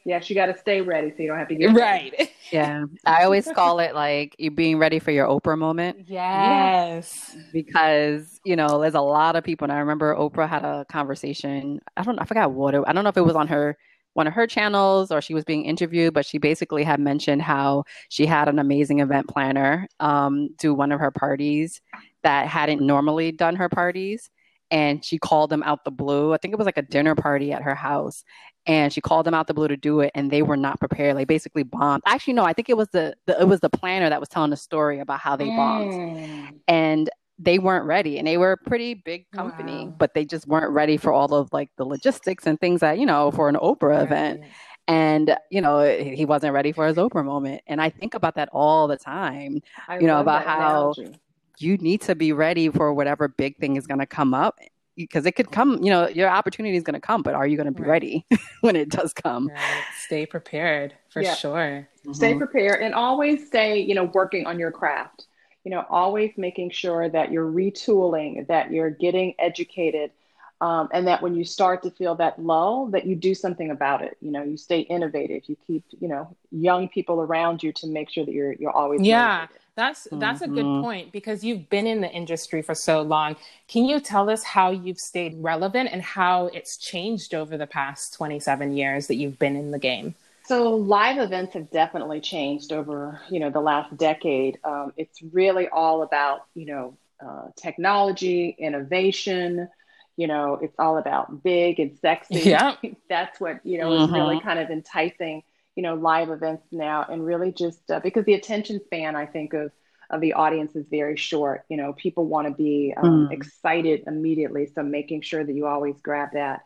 Yes, 0.05 0.29
you 0.29 0.35
got 0.35 0.47
to 0.47 0.57
stay 0.57 0.81
ready 0.81 1.11
so 1.11 1.23
you 1.23 1.27
don't 1.27 1.37
have 1.37 1.47
to 1.47 1.55
get 1.55 1.73
right. 1.73 2.13
Ready. 2.17 2.31
Yeah, 2.51 2.85
I 3.03 3.23
always 3.23 3.47
call 3.47 3.79
it 3.79 3.95
like 3.95 4.35
you 4.37 4.51
being 4.51 4.77
ready 4.77 4.99
for 4.99 5.09
your 5.09 5.27
Oprah 5.27 5.57
moment. 5.57 6.05
Yes, 6.07 7.35
because 7.51 8.39
you 8.45 8.55
know 8.55 8.79
there's 8.79 8.93
a 8.93 9.01
lot 9.01 9.35
of 9.35 9.43
people, 9.43 9.65
and 9.65 9.71
I 9.71 9.79
remember 9.79 10.13
Oprah 10.13 10.47
had 10.47 10.63
a 10.63 10.85
conversation. 10.87 11.79
I 11.97 12.03
don't, 12.03 12.19
I 12.19 12.25
forgot 12.25 12.51
what 12.51 12.75
it. 12.75 12.83
I 12.85 12.93
don't 12.93 13.03
know 13.03 13.09
if 13.09 13.17
it 13.17 13.21
was 13.21 13.35
on 13.35 13.47
her 13.47 13.75
one 14.13 14.27
of 14.27 14.33
her 14.33 14.45
channels 14.45 15.11
or 15.11 15.21
she 15.21 15.33
was 15.33 15.43
being 15.43 15.65
interviewed, 15.65 16.13
but 16.13 16.25
she 16.25 16.37
basically 16.37 16.83
had 16.83 16.99
mentioned 16.99 17.41
how 17.41 17.83
she 18.09 18.27
had 18.27 18.47
an 18.47 18.59
amazing 18.59 18.99
event 18.99 19.27
planner 19.27 19.87
um, 19.99 20.49
do 20.59 20.73
one 20.73 20.91
of 20.91 20.99
her 20.99 21.11
parties 21.11 21.81
that 22.21 22.47
hadn't 22.47 22.81
normally 22.81 23.31
done 23.31 23.55
her 23.55 23.69
parties 23.69 24.29
and 24.73 25.05
she 25.05 25.19
called 25.19 25.51
them 25.51 25.61
out 25.63 25.85
the 25.85 25.91
blue. 25.91 26.33
I 26.33 26.37
think 26.37 26.51
it 26.51 26.57
was 26.57 26.65
like 26.65 26.79
a 26.79 26.81
dinner 26.81 27.13
party 27.13 27.53
at 27.53 27.61
her 27.61 27.75
house. 27.75 28.23
And 28.65 28.91
she 28.91 29.01
called 29.01 29.25
them 29.27 29.35
out 29.35 29.45
the 29.45 29.53
blue 29.53 29.67
to 29.67 29.77
do 29.77 29.99
it, 29.99 30.11
and 30.15 30.31
they 30.31 30.41
were 30.41 30.57
not 30.57 30.79
prepared. 30.79 31.15
Like 31.15 31.27
basically 31.27 31.63
bombed. 31.63 32.01
Actually, 32.05 32.33
no, 32.33 32.43
I 32.45 32.53
think 32.53 32.69
it 32.69 32.77
was 32.77 32.87
the, 32.89 33.13
the 33.27 33.39
it 33.41 33.47
was 33.47 33.59
the 33.59 33.69
planner 33.69 34.09
that 34.09 34.21
was 34.21 34.29
telling 34.29 34.51
the 34.51 34.57
story 34.57 34.99
about 34.99 35.19
how 35.19 35.35
they 35.35 35.49
bombed, 35.49 35.91
mm. 35.91 36.59
and 36.67 37.09
they 37.37 37.59
weren't 37.59 37.85
ready. 37.85 38.17
And 38.17 38.25
they 38.25 38.37
were 38.37 38.53
a 38.53 38.57
pretty 38.57 38.93
big 38.93 39.29
company, 39.31 39.87
wow. 39.87 39.95
but 39.97 40.13
they 40.13 40.23
just 40.23 40.47
weren't 40.47 40.71
ready 40.71 40.95
for 40.95 41.11
all 41.11 41.33
of 41.33 41.51
like 41.51 41.71
the 41.77 41.83
logistics 41.83 42.47
and 42.47 42.57
things 42.57 42.79
that 42.79 42.97
you 42.97 43.05
know 43.05 43.31
for 43.31 43.49
an 43.49 43.55
Oprah 43.55 43.89
right. 43.89 44.03
event. 44.03 44.43
And 44.87 45.37
you 45.51 45.59
know 45.59 45.83
he 45.83 46.23
wasn't 46.23 46.53
ready 46.53 46.71
for 46.71 46.87
his 46.87 46.95
Oprah 46.95 47.25
moment. 47.25 47.63
And 47.67 47.81
I 47.81 47.89
think 47.89 48.13
about 48.13 48.35
that 48.35 48.47
all 48.53 48.87
the 48.87 48.97
time. 48.97 49.61
I 49.89 49.99
you 49.99 50.07
know 50.07 50.21
about 50.21 50.45
how. 50.45 50.93
Analogy 50.93 51.19
you 51.59 51.77
need 51.77 52.01
to 52.01 52.15
be 52.15 52.33
ready 52.33 52.69
for 52.69 52.93
whatever 52.93 53.27
big 53.27 53.57
thing 53.57 53.75
is 53.75 53.87
going 53.87 53.99
to 53.99 54.05
come 54.05 54.33
up 54.33 54.57
because 54.95 55.25
it 55.25 55.33
could 55.33 55.51
come, 55.51 55.81
you 55.83 55.89
know, 55.89 56.07
your 56.07 56.29
opportunity 56.29 56.77
is 56.77 56.83
going 56.83 56.93
to 56.93 56.99
come, 56.99 57.21
but 57.23 57.33
are 57.33 57.47
you 57.47 57.57
going 57.57 57.67
to 57.67 57.71
be 57.71 57.81
right. 57.83 57.89
ready 57.89 58.25
when 58.61 58.75
it 58.75 58.89
does 58.89 59.13
come? 59.13 59.47
Right. 59.47 59.83
Stay 60.05 60.25
prepared 60.25 60.93
for 61.09 61.21
yeah. 61.21 61.35
sure. 61.35 61.87
Mm-hmm. 62.01 62.13
Stay 62.13 62.35
prepared 62.35 62.81
and 62.81 62.93
always 62.93 63.47
stay, 63.47 63.79
you 63.79 63.95
know, 63.95 64.05
working 64.05 64.45
on 64.45 64.59
your 64.59 64.71
craft. 64.71 65.25
You 65.63 65.71
know, 65.71 65.85
always 65.89 66.33
making 66.35 66.71
sure 66.71 67.07
that 67.07 67.31
you're 67.31 67.49
retooling, 67.49 68.45
that 68.47 68.71
you're 68.71 68.89
getting 68.89 69.33
educated. 69.39 70.11
Um, 70.59 70.89
and 70.93 71.07
that 71.07 71.21
when 71.21 71.35
you 71.35 71.43
start 71.43 71.83
to 71.83 71.91
feel 71.91 72.15
that 72.15 72.41
lull, 72.41 72.87
that 72.87 73.05
you 73.05 73.15
do 73.15 73.33
something 73.33 73.71
about 73.71 74.01
it. 74.01 74.17
You 74.21 74.31
know, 74.31 74.43
you 74.43 74.55
stay 74.55 74.81
innovative. 74.81 75.43
You 75.47 75.57
keep, 75.65 75.83
you 75.99 76.07
know, 76.07 76.35
young 76.51 76.89
people 76.89 77.21
around 77.21 77.63
you 77.63 77.73
to 77.73 77.87
make 77.87 78.09
sure 78.09 78.25
that 78.25 78.33
you're 78.33 78.53
you're 78.53 78.71
always 78.71 79.01
yeah. 79.01 79.39
Motivated. 79.41 79.62
That's 79.75 80.07
that's 80.11 80.41
mm-hmm. 80.41 80.51
a 80.51 80.55
good 80.55 80.65
mm-hmm. 80.65 80.83
point 80.83 81.11
because 81.11 81.43
you've 81.43 81.69
been 81.69 81.87
in 81.87 82.01
the 82.01 82.09
industry 82.09 82.61
for 82.61 82.75
so 82.75 83.01
long. 83.01 83.35
Can 83.67 83.85
you 83.85 83.99
tell 83.99 84.29
us 84.29 84.43
how 84.43 84.69
you've 84.69 84.99
stayed 84.99 85.35
relevant 85.39 85.89
and 85.91 86.01
how 86.01 86.47
it's 86.47 86.77
changed 86.77 87.33
over 87.33 87.57
the 87.57 87.65
past 87.65 88.13
27 88.13 88.77
years 88.77 89.07
that 89.07 89.15
you've 89.15 89.39
been 89.39 89.55
in 89.55 89.71
the 89.71 89.79
game? 89.79 90.13
So 90.45 90.75
live 90.75 91.17
events 91.17 91.53
have 91.53 91.71
definitely 91.71 92.19
changed 92.19 92.71
over, 92.71 93.19
you 93.29 93.39
know, 93.39 93.49
the 93.49 93.61
last 93.61 93.95
decade. 93.97 94.59
Um, 94.63 94.93
it's 94.97 95.21
really 95.31 95.69
all 95.69 96.03
about, 96.03 96.45
you 96.53 96.65
know, 96.65 96.97
uh, 97.25 97.47
technology, 97.55 98.55
innovation. 98.59 99.69
You 100.17 100.27
know, 100.27 100.59
it's 100.61 100.75
all 100.77 100.97
about 100.97 101.41
big 101.41 101.79
and 101.79 101.97
sexy. 101.97 102.41
Yeah, 102.49 102.75
that's 103.09 103.39
what 103.39 103.65
you 103.65 103.79
know 103.79 103.89
mm-hmm. 103.89 104.03
is 104.03 104.11
really 104.11 104.39
kind 104.41 104.59
of 104.59 104.69
enticing 104.69 105.41
you 105.75 105.83
know 105.83 105.95
live 105.95 106.29
events 106.29 106.65
now 106.71 107.05
and 107.09 107.25
really 107.25 107.51
just 107.51 107.89
uh, 107.91 107.99
because 107.99 108.25
the 108.25 108.33
attention 108.33 108.79
span 108.83 109.15
i 109.15 109.25
think 109.25 109.53
of 109.53 109.71
of 110.09 110.21
the 110.21 110.33
audience 110.33 110.75
is 110.75 110.85
very 110.89 111.17
short 111.17 111.65
you 111.69 111.77
know 111.77 111.93
people 111.93 112.25
want 112.25 112.47
to 112.47 112.53
be 112.53 112.93
um, 112.97 113.27
mm. 113.27 113.31
excited 113.31 114.03
immediately 114.07 114.69
so 114.73 114.83
making 114.83 115.21
sure 115.21 115.43
that 115.43 115.53
you 115.53 115.65
always 115.65 115.95
grab 116.01 116.29
that 116.33 116.61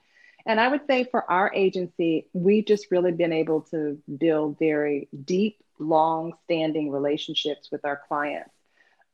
and 0.46 0.60
i 0.60 0.68
would 0.68 0.86
say 0.88 1.04
for 1.04 1.30
our 1.30 1.52
agency 1.54 2.28
we've 2.34 2.66
just 2.66 2.88
really 2.92 3.12
been 3.12 3.34
able 3.34 3.62
to 3.62 3.98
build 4.18 4.58
very 4.60 5.08
deep 5.24 5.58
long 5.80 6.34
standing 6.44 6.92
relationships 6.92 7.70
with 7.72 7.86
our 7.86 8.02
clients 8.08 8.52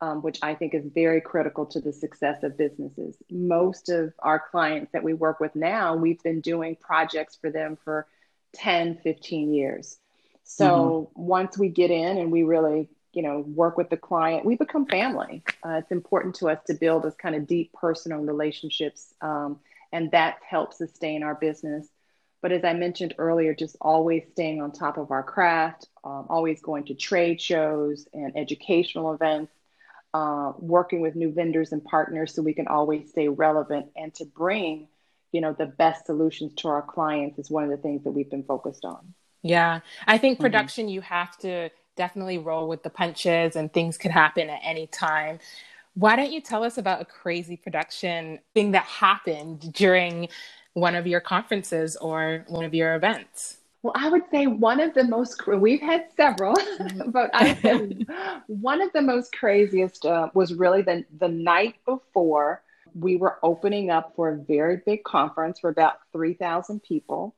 um, 0.03 0.21
which 0.21 0.39
I 0.41 0.53
think 0.53 0.73
is 0.73 0.83
very 0.93 1.21
critical 1.21 1.65
to 1.67 1.79
the 1.79 1.93
success 1.93 2.43
of 2.43 2.57
businesses. 2.57 3.15
Most 3.31 3.87
of 3.87 4.13
our 4.19 4.37
clients 4.37 4.91
that 4.91 5.03
we 5.03 5.13
work 5.13 5.39
with 5.39 5.55
now, 5.55 5.95
we've 5.95 6.21
been 6.21 6.41
doing 6.41 6.75
projects 6.75 7.37
for 7.39 7.49
them 7.49 7.77
for 7.85 8.05
10, 8.53 8.99
15 9.03 9.53
years. 9.53 9.97
So 10.43 11.09
mm-hmm. 11.15 11.21
once 11.27 11.57
we 11.57 11.69
get 11.69 11.91
in 11.91 12.17
and 12.17 12.31
we 12.31 12.43
really, 12.43 12.89
you 13.13 13.23
know, 13.23 13.39
work 13.39 13.77
with 13.77 13.89
the 13.89 13.97
client, 13.97 14.45
we 14.45 14.55
become 14.55 14.85
family. 14.85 15.43
Uh, 15.65 15.79
it's 15.81 15.91
important 15.91 16.35
to 16.35 16.49
us 16.49 16.59
to 16.67 16.73
build 16.73 17.03
those 17.03 17.15
kind 17.15 17.35
of 17.35 17.47
deep 17.47 17.71
personal 17.73 18.19
relationships, 18.19 19.13
um, 19.21 19.59
and 19.91 20.11
that 20.11 20.37
helps 20.47 20.77
sustain 20.77 21.23
our 21.23 21.35
business. 21.35 21.87
But 22.41 22.51
as 22.51 22.65
I 22.65 22.73
mentioned 22.73 23.15
earlier, 23.17 23.55
just 23.55 23.77
always 23.79 24.23
staying 24.31 24.61
on 24.61 24.73
top 24.73 24.97
of 24.97 25.11
our 25.11 25.23
craft, 25.23 25.87
um, 26.03 26.27
always 26.29 26.61
going 26.61 26.83
to 26.85 26.93
trade 26.93 27.39
shows 27.39 28.05
and 28.13 28.35
educational 28.35 29.13
events, 29.13 29.53
uh, 30.13 30.51
working 30.59 30.99
with 30.99 31.15
new 31.15 31.31
vendors 31.31 31.71
and 31.71 31.83
partners 31.85 32.35
so 32.35 32.41
we 32.41 32.53
can 32.53 32.67
always 32.67 33.09
stay 33.09 33.29
relevant 33.29 33.87
and 33.95 34.13
to 34.15 34.25
bring 34.25 34.89
you 35.33 35.41
know 35.41 35.53
the 35.53 35.65
best 35.65 36.05
solutions 36.05 36.53
to 36.55 36.69
our 36.69 36.81
clients 36.81 37.37
is 37.37 37.49
one 37.49 37.63
of 37.63 37.69
the 37.69 37.77
things 37.77 38.03
that 38.03 38.11
we've 38.11 38.29
been 38.29 38.43
focused 38.43 38.85
on 38.85 39.13
yeah 39.41 39.81
i 40.07 40.17
think 40.17 40.35
mm-hmm. 40.35 40.43
production 40.43 40.85
mm-hmm. 40.85 40.93
you 40.93 41.01
have 41.01 41.37
to 41.37 41.69
definitely 41.97 42.37
roll 42.37 42.67
with 42.67 42.81
the 42.83 42.89
punches 42.89 43.55
and 43.55 43.73
things 43.73 43.97
could 43.97 44.11
happen 44.11 44.49
at 44.49 44.61
any 44.63 44.87
time 44.87 45.39
why 45.95 46.15
don't 46.15 46.31
you 46.31 46.41
tell 46.41 46.63
us 46.63 46.77
about 46.77 47.01
a 47.01 47.05
crazy 47.05 47.57
production 47.57 48.39
thing 48.53 48.71
that 48.71 48.85
happened 48.85 49.73
during 49.73 50.27
one 50.73 50.95
of 50.95 51.05
your 51.05 51.19
conferences 51.19 51.95
or 51.97 52.45
one 52.47 52.63
of 52.63 52.73
your 52.73 52.95
events 52.95 53.57
well, 53.83 53.91
I 53.97 54.09
would 54.09 54.23
say 54.31 54.47
one 54.47 54.79
of 54.79 54.93
the 54.93 55.03
most, 55.03 55.45
we've 55.45 55.81
had 55.81 56.05
several, 56.15 56.55
mm-hmm. 56.55 57.11
but 57.11 57.29
I 57.33 58.39
one 58.47 58.81
of 58.81 58.93
the 58.93 59.01
most 59.01 59.33
craziest 59.33 60.05
uh, 60.05 60.29
was 60.33 60.53
really 60.53 60.81
the, 60.81 61.03
the 61.19 61.27
night 61.27 61.75
before 61.85 62.61
we 62.95 63.15
were 63.15 63.39
opening 63.43 63.89
up 63.89 64.13
for 64.15 64.29
a 64.29 64.37
very 64.37 64.81
big 64.85 65.03
conference 65.03 65.59
for 65.59 65.69
about 65.69 65.95
3,000 66.11 66.81
people. 66.83 67.35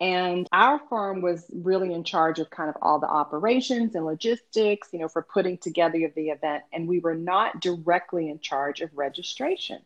And 0.00 0.48
our 0.52 0.80
firm 0.90 1.22
was 1.22 1.46
really 1.54 1.92
in 1.92 2.04
charge 2.04 2.38
of 2.40 2.50
kind 2.50 2.68
of 2.68 2.76
all 2.82 2.98
the 2.98 3.08
operations 3.08 3.94
and 3.94 4.04
logistics, 4.04 4.88
you 4.92 4.98
know, 4.98 5.08
for 5.08 5.22
putting 5.22 5.56
together 5.56 6.12
the 6.14 6.30
event. 6.30 6.64
And 6.72 6.88
we 6.88 6.98
were 6.98 7.14
not 7.14 7.60
directly 7.60 8.28
in 8.28 8.40
charge 8.40 8.80
of 8.80 8.90
registration, 8.94 9.80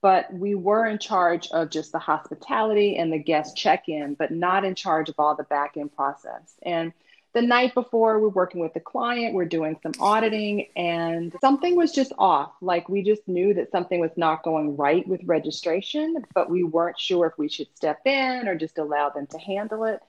but 0.00 0.32
we 0.32 0.54
were 0.54 0.86
in 0.86 0.98
charge 0.98 1.48
of 1.50 1.70
just 1.70 1.92
the 1.92 1.98
hospitality 1.98 2.96
and 2.96 3.12
the 3.12 3.18
guest 3.18 3.56
check 3.56 3.88
in, 3.88 4.14
but 4.14 4.30
not 4.30 4.64
in 4.64 4.74
charge 4.74 5.08
of 5.08 5.16
all 5.18 5.36
the 5.36 5.44
back 5.44 5.76
end 5.76 5.94
process. 5.94 6.54
And 6.62 6.92
the 7.34 7.42
night 7.42 7.74
before 7.74 8.18
we're 8.18 8.28
working 8.28 8.60
with 8.60 8.74
the 8.74 8.80
client 8.80 9.34
we're 9.34 9.44
doing 9.44 9.78
some 9.82 9.92
auditing 10.00 10.66
and 10.76 11.34
something 11.40 11.76
was 11.76 11.92
just 11.92 12.12
off. 12.18 12.52
Like 12.60 12.88
we 12.88 13.02
just 13.02 13.26
knew 13.26 13.54
that 13.54 13.70
something 13.70 14.00
was 14.00 14.10
not 14.16 14.42
going 14.42 14.76
right 14.76 15.06
with 15.06 15.20
registration 15.24 16.24
but 16.34 16.50
we 16.50 16.62
weren't 16.62 16.98
sure 16.98 17.26
if 17.26 17.38
we 17.38 17.48
should 17.48 17.68
step 17.74 18.00
in 18.06 18.48
or 18.48 18.54
just 18.54 18.78
allow 18.78 19.10
them 19.10 19.26
to 19.28 19.38
handle 19.38 19.84
it. 19.84 20.00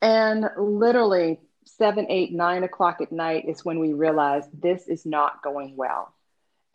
And 0.00 0.48
literally 0.58 1.40
seven 1.64 2.06
eight 2.10 2.32
nine 2.32 2.62
o'clock 2.62 3.00
at 3.00 3.12
night 3.12 3.44
is 3.48 3.64
when 3.64 3.78
we 3.78 3.92
realized 3.92 4.48
this 4.52 4.86
is 4.88 5.06
not 5.06 5.42
going 5.42 5.76
well 5.76 6.12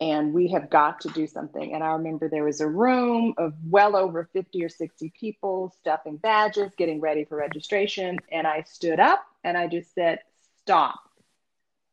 and 0.00 0.32
we 0.32 0.48
have 0.48 0.70
got 0.70 1.00
to 1.02 1.08
do 1.10 1.26
something. 1.26 1.74
And 1.74 1.84
I 1.84 1.92
remember 1.92 2.28
there 2.28 2.44
was 2.44 2.60
a 2.60 2.68
room 2.68 3.34
of 3.36 3.52
well 3.68 3.96
over 3.96 4.28
50 4.32 4.64
or 4.64 4.68
60 4.68 5.12
people 5.18 5.74
stuffing 5.78 6.16
badges, 6.16 6.72
getting 6.76 7.00
ready 7.00 7.24
for 7.24 7.36
registration. 7.36 8.18
And 8.32 8.46
I 8.46 8.62
stood 8.62 8.98
up 8.98 9.24
and 9.44 9.56
I 9.56 9.66
just 9.66 9.94
said, 9.94 10.20
Stop. 10.62 11.00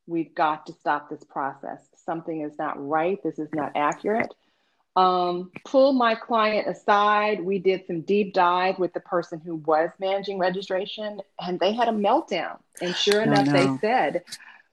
We've 0.05 0.33
got 0.33 0.67
to 0.67 0.73
stop 0.73 1.09
this 1.09 1.23
process. 1.23 1.81
Something 2.05 2.41
is 2.41 2.57
not 2.57 2.75
right. 2.77 3.21
This 3.23 3.39
is 3.39 3.49
not 3.53 3.73
accurate. 3.75 4.33
Um, 4.95 5.51
pulled 5.65 5.97
my 5.97 6.15
client 6.15 6.67
aside. 6.67 7.43
We 7.43 7.59
did 7.59 7.85
some 7.87 8.01
deep 8.01 8.33
dive 8.33 8.79
with 8.79 8.93
the 8.93 8.99
person 9.01 9.39
who 9.39 9.55
was 9.55 9.89
managing 9.99 10.39
registration, 10.39 11.21
and 11.39 11.59
they 11.59 11.73
had 11.73 11.87
a 11.87 11.91
meltdown. 11.91 12.57
And 12.81 12.95
sure 12.95 13.21
enough, 13.21 13.47
oh, 13.49 13.51
no. 13.51 13.51
they 13.51 13.77
said, 13.79 14.23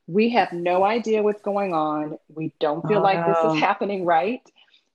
we 0.06 0.30
have 0.30 0.52
no 0.52 0.84
idea 0.84 1.22
what's 1.22 1.42
going 1.42 1.72
on. 1.72 2.18
We 2.34 2.52
don't 2.60 2.86
feel 2.86 2.98
oh, 2.98 3.02
like 3.02 3.24
this 3.26 3.38
is 3.38 3.44
oh. 3.44 3.54
happening 3.54 4.04
right. 4.04 4.42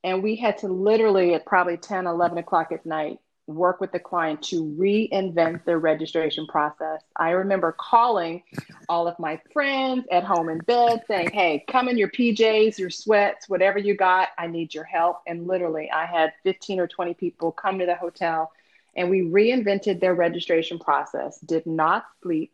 And 0.04 0.24
we 0.24 0.36
had 0.36 0.58
to 0.60 0.68
literally 0.68 1.34
at 1.34 1.46
probably 1.46 1.78
10, 1.78 2.08
11 2.08 2.38
o'clock 2.38 2.72
at 2.72 2.86
night 2.86 3.20
work 3.48 3.82
with 3.82 3.92
the 3.92 4.00
client 4.00 4.44
to 4.44 4.63
reinvent 4.63 5.66
their 5.66 5.80
registration 5.80 6.46
process. 6.46 7.01
I 7.16 7.32
remember 7.32 7.75
calling 7.78 8.44
all 8.88 9.08
of 9.08 9.18
my 9.18 9.42
friends 9.51 10.06
at 10.12 10.24
home 10.24 10.50
in 10.50 10.60
bed 10.60 11.04
saying, 11.08 11.32
Hey, 11.32 11.66
come 11.68 11.89
in 11.89 11.98
your 11.98 12.10
PJs, 12.10 12.78
your 12.78 12.92
sweats, 12.92 13.50
whatever 13.50 13.80
you 13.80 13.96
got. 13.96 14.30
I 14.38 14.46
need 14.46 14.74
your 14.74 14.84
help. 14.84 15.22
And 15.25 15.48
literally, 15.48 15.89
I 15.89 16.06
had 16.06 16.34
15 16.44 16.80
or 16.80 16.88
20 16.88 17.16
people 17.16 17.51
come 17.51 17.80
to 17.80 17.88
the 17.88 17.96
hotel 17.96 18.51
and 18.96 19.10
we 19.10 19.22
reinvented 19.22 20.00
their 20.00 20.13
registration 20.13 20.78
process, 20.78 21.39
did 21.39 21.66
not 21.66 22.06
sleep 22.22 22.54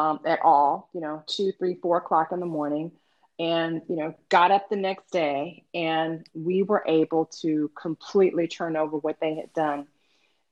um, 0.00 0.20
at 0.24 0.40
all, 0.42 0.88
you 0.94 1.00
know, 1.00 1.22
two, 1.26 1.52
three, 1.58 1.76
four 1.82 1.98
o'clock 1.98 2.32
in 2.32 2.40
the 2.40 2.46
morning, 2.46 2.92
and, 3.38 3.82
you 3.88 3.96
know, 3.96 4.14
got 4.28 4.50
up 4.50 4.68
the 4.68 4.76
next 4.76 5.10
day 5.10 5.64
and 5.74 6.26
we 6.34 6.62
were 6.62 6.84
able 6.86 7.24
to 7.40 7.70
completely 7.80 8.46
turn 8.48 8.76
over 8.76 8.98
what 8.98 9.18
they 9.20 9.34
had 9.34 9.52
done. 9.54 9.86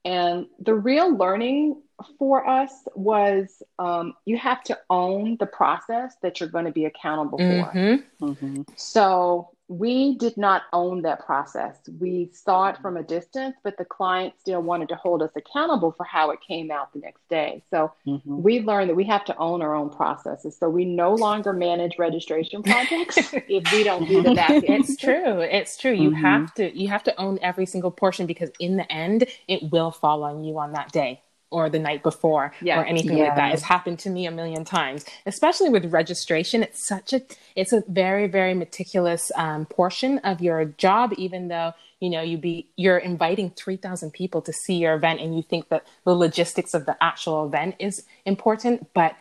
And 0.05 0.47
the 0.59 0.75
real 0.75 1.15
learning 1.15 1.83
for 2.19 2.49
us 2.49 2.73
was 2.95 3.63
um, 3.79 4.15
you 4.25 4.39
have 4.39 4.63
to 4.65 4.79
own 4.89 5.37
the 5.39 5.47
process 5.47 6.15
that 6.23 6.41
you're 6.41 6.49
going 6.49 6.65
to 6.65 6.73
be 6.73 6.87
accountable 6.87 7.39
for. 7.39 7.45
Mm-hmm. 7.45 8.25
Mm-hmm. 8.25 8.63
So 8.77 9.51
we 9.69 10.17
did 10.17 10.37
not 10.39 10.63
own 10.73 11.03
that 11.03 11.25
process. 11.25 11.77
We 12.01 12.31
saw 12.33 12.69
it 12.69 12.79
from 12.79 12.97
a 12.97 13.03
distance, 13.03 13.55
but 13.63 13.77
the 13.77 13.85
client 13.85 14.35
still 14.41 14.63
wanted 14.63 14.89
to 14.89 14.95
hold 14.97 15.23
us 15.23 15.31
accountable 15.37 15.93
for 15.93 16.05
how 16.05 16.31
it 16.31 16.41
came 16.41 16.71
out 16.71 16.93
the 16.95 17.01
next 17.01 17.29
day. 17.29 17.63
So 17.71 17.93
mm-hmm. 18.07 18.43
we 18.43 18.61
learned 18.61 18.89
that 18.89 18.95
we 18.95 19.05
have 19.05 19.27
to 19.27 19.37
own 19.37 19.61
our 19.61 19.75
own 19.75 19.91
processes. 19.91 20.57
So 20.59 20.71
we 20.71 20.87
no 20.87 21.15
longer 21.15 21.53
manage 21.53 21.99
registration 21.99 22.63
projects 22.63 23.19
if 23.33 23.71
we 23.73 23.85
don't 23.85 24.09
do 24.09 24.23
the 24.23 24.35
back 24.35 24.51
end. 24.51 24.65
It's 24.67 24.97
true. 24.97 25.41
It's 25.41 25.77
true. 25.77 25.93
You 25.93 26.11
mm-hmm. 26.11 26.25
have 26.25 26.55
to 26.55 26.77
you 26.77 26.89
have 26.89 27.05
to 27.05 27.21
own 27.21 27.39
every 27.43 27.67
single 27.67 27.91
portion 27.91 28.27
because 28.27 28.51
in 28.59 28.77
the 28.77 28.91
end 28.91 29.27
it 29.49 29.71
will 29.71 29.91
fall 29.91 30.25
on 30.25 30.45
you 30.45 30.59
on 30.59 30.73
that 30.73 30.93
day 30.93 31.21
or 31.51 31.71
the 31.71 31.79
night 31.79 32.03
before 32.03 32.53
yeah. 32.61 32.81
or 32.81 32.85
anything 32.85 33.19
yeah. 33.19 33.25
like 33.25 33.37
that. 33.37 33.55
It's 33.55 33.63
happened 33.63 33.99
to 34.01 34.11
me 34.11 34.27
a 34.27 34.31
million 34.31 34.65
times, 34.65 35.05
especially 35.27 35.71
with 35.71 35.87
registration. 35.93 36.63
It's 36.63 36.87
such 36.87 37.13
a, 37.13 37.23
it's 37.57 37.73
a 37.73 37.83
very, 37.89 38.27
very 38.27 38.55
meticulous 38.55 39.33
um, 39.37 39.67
portion 39.67 40.19
of 40.19 40.41
your 40.41 40.65
job, 40.67 41.13
even 41.17 41.49
though, 41.49 41.73
you 42.01 42.11
know, 42.11 42.21
you 42.21 42.39
be, 42.39 42.69
you're 42.77 42.99
inviting 42.99 43.51
3,000 43.51 44.13
people 44.13 44.43
to 44.43 44.53
see 44.53 44.75
your 44.75 44.95
event 44.95 45.21
and 45.21 45.35
you 45.35 45.43
think 45.43 45.69
that 45.71 45.87
the 46.05 46.15
logistics 46.15 46.75
of 46.75 46.87
the 46.87 46.97
actual 47.03 47.47
event 47.47 47.77
is 47.79 48.05
important, 48.25 48.93
but 48.95 49.17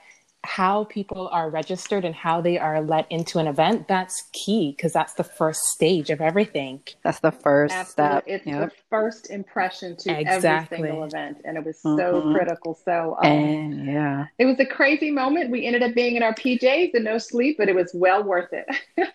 how 0.47 0.85
people 0.85 1.27
are 1.33 1.49
registered 1.49 2.05
and 2.05 2.15
how 2.15 2.39
they 2.39 2.57
are 2.57 2.81
let 2.81 3.05
into 3.11 3.37
an 3.37 3.47
event 3.47 3.85
that's 3.89 4.23
key 4.31 4.73
because 4.75 4.93
that's 4.93 5.13
the 5.15 5.23
first 5.23 5.59
stage 5.65 6.09
of 6.09 6.21
everything 6.21 6.81
that's 7.03 7.19
the 7.19 7.31
first 7.31 7.73
Absolutely. 7.75 8.13
step 8.13 8.23
it's 8.27 8.45
yep. 8.45 8.69
the 8.69 8.75
first 8.89 9.29
impression 9.29 9.97
to 9.97 10.17
exactly. 10.17 10.77
every 10.77 10.87
single 10.89 11.03
event 11.03 11.41
and 11.43 11.57
it 11.57 11.65
was 11.65 11.77
mm-hmm. 11.85 11.97
so 11.97 12.33
critical 12.33 12.79
so 12.85 13.17
um, 13.21 13.29
and, 13.29 13.85
yeah 13.85 14.25
it 14.39 14.45
was 14.45 14.57
a 14.59 14.65
crazy 14.65 15.11
moment 15.11 15.51
we 15.51 15.65
ended 15.65 15.83
up 15.83 15.93
being 15.93 16.15
in 16.15 16.23
our 16.23 16.33
pjs 16.33 16.91
and 16.93 17.03
no 17.03 17.17
sleep 17.17 17.57
but 17.57 17.67
it 17.67 17.75
was 17.75 17.91
well 17.93 18.23
worth 18.23 18.53
it 18.53 18.65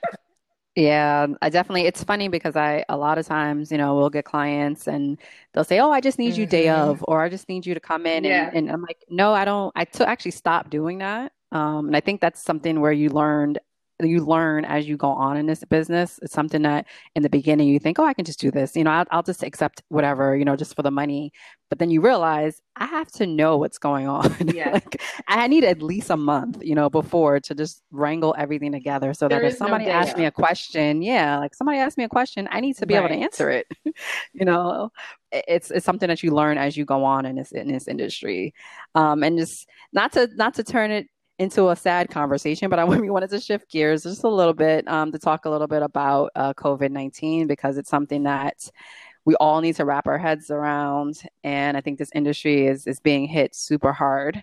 Yeah, 0.75 1.27
I 1.43 1.51
definitely. 1.51 1.83
It's 1.87 2.03
funny 2.03 2.29
because 2.29 2.57
I 2.57 2.83
a 2.89 2.97
lot 2.97 3.19
of 3.19 3.27
times, 3.27 3.71
you 3.71 3.77
know, 3.77 3.95
we'll 3.95 4.09
get 4.09 4.25
clients 4.25 4.87
and 4.89 5.21
they'll 5.53 5.65
say, 5.65 5.81
"Oh, 5.81 5.91
I 5.91 6.01
just 6.01 6.19
need 6.19 6.35
you 6.37 6.47
day 6.47 6.69
hmm 6.69 6.71
of," 6.71 7.05
or 7.07 7.21
"I 7.23 7.29
just 7.29 7.47
need 7.49 7.67
you 7.67 7.75
to 7.75 7.81
come 7.81 8.07
in," 8.07 8.25
and 8.25 8.49
Yeah. 8.49 8.53
and 8.55 8.71
I'm 8.71 8.81
like, 8.83 9.05
"No, 9.11 9.35
I 9.35 9.45
don't." 9.45 9.71
I 9.77 9.85
to 9.85 10.09
actually 10.09 10.31
stop 10.31 10.71
doing 10.71 10.99
that. 10.99 11.33
Um, 11.53 11.89
and 11.89 11.97
I 11.97 12.01
think 12.01 12.23
that's 12.23 12.43
something 12.43 12.81
where 12.81 12.93
you 12.93 13.11
learned 13.11 13.59
you 14.09 14.25
learn 14.25 14.65
as 14.65 14.89
you 14.89 14.97
go 14.97 15.11
on 15.11 15.37
in 15.37 15.47
this 15.47 15.65
business. 15.65 16.19
It's 16.23 16.33
something 16.33 16.63
that 16.63 16.87
in 17.15 17.23
the 17.23 17.29
beginning 17.29 17.69
you 17.69 17.79
think, 17.79 17.99
"Oh, 17.99 18.05
I 18.05 18.15
can 18.15 18.25
just 18.25 18.41
do 18.41 18.51
this," 18.51 18.77
you 18.77 18.85
know, 18.85 18.91
I'll, 18.91 19.05
I'll 19.11 19.23
just 19.23 19.43
accept 19.43 19.83
whatever, 19.89 20.37
you 20.37 20.45
know, 20.45 20.57
just 20.57 20.75
for 20.77 20.83
the 20.83 20.91
money. 20.91 21.33
But 21.69 21.79
then 21.79 21.91
you 21.91 22.03
realize 22.03 22.61
I 22.77 22.85
have 22.85 23.11
to 23.13 23.27
know 23.27 23.57
what's 23.57 23.79
going 23.79 24.07
on. 24.07 24.35
Yeah. 24.53 24.71
Like 24.71 25.01
I 25.29 25.47
need 25.47 25.65
at 25.65 25.83
least 25.83 26.11
a 26.11 26.17
month, 26.17 26.63
you 26.63 26.75
know, 26.75 26.91
before 26.91 27.41
to 27.41 27.55
just 27.55 27.83
wrangle 27.91 28.35
everything 28.37 28.73
together 28.73 29.15
so 29.15 29.29
There 29.29 29.41
that 29.41 29.47
if 29.47 29.53
no 29.55 29.67
somebody 29.67 29.87
day 29.87 29.91
asks 29.93 30.19
me 30.19 30.27
a 30.27 30.31
question, 30.31 31.01
yeah, 31.01 31.39
like 31.39 31.55
somebody 31.55 31.79
asks 31.79 31.97
me 31.97 32.05
a 32.05 32.09
question, 32.09 32.49
I 32.51 32.61
need 32.61 32.77
to 32.77 32.87
be 32.87 32.95
able 32.95 33.09
to 33.09 33.15
answer 33.15 33.51
it. 33.51 33.67
You 34.35 34.47
know, 34.47 34.91
it's 35.31 35.71
it's 35.71 35.85
something 35.85 36.09
that 36.09 36.23
you 36.23 36.31
learn 36.31 36.59
as 36.59 36.77
you 36.77 36.85
go 36.85 37.05
on 37.05 37.27
in 37.27 37.37
this 37.37 37.53
in 37.53 37.69
this 37.69 37.89
industry. 37.89 38.55
Um, 38.95 39.23
and 39.23 39.39
just 39.39 39.67
not 39.93 40.13
to 40.13 40.29
not 40.35 40.55
to 40.55 40.65
turn 40.65 40.91
it 40.91 41.07
into 41.39 41.71
a 41.71 41.77
sad 41.77 42.11
conversation, 42.11 42.71
but 42.71 42.79
I 42.79 42.85
we 43.01 43.11
wanted 43.11 43.31
to 43.31 43.41
shift 43.41 43.71
gears 43.71 44.05
just 44.05 44.25
a 44.25 44.29
little 44.29 44.55
bit 44.55 44.87
um, 44.89 45.13
to 45.13 45.19
talk 45.19 45.45
a 45.45 45.51
little 45.51 45.67
bit 45.67 45.83
about 45.83 46.31
uh, 46.35 46.55
COVID-19 46.55 47.49
because 47.49 47.79
it's 47.79 47.91
something 47.91 48.23
that 48.25 48.71
we 49.25 49.35
all 49.37 49.61
need 49.61 49.77
to 49.77 49.85
wrap 49.85 50.07
our 50.07 50.19
heads 50.19 50.51
around. 50.51 51.23
And 51.45 51.77
I 51.77 51.81
think 51.81 51.99
this 51.99 52.11
industry 52.15 52.67
is 52.67 52.87
is 52.87 53.01
being 53.01 53.27
hit 53.27 53.55
super 53.55 53.93
hard 53.93 54.43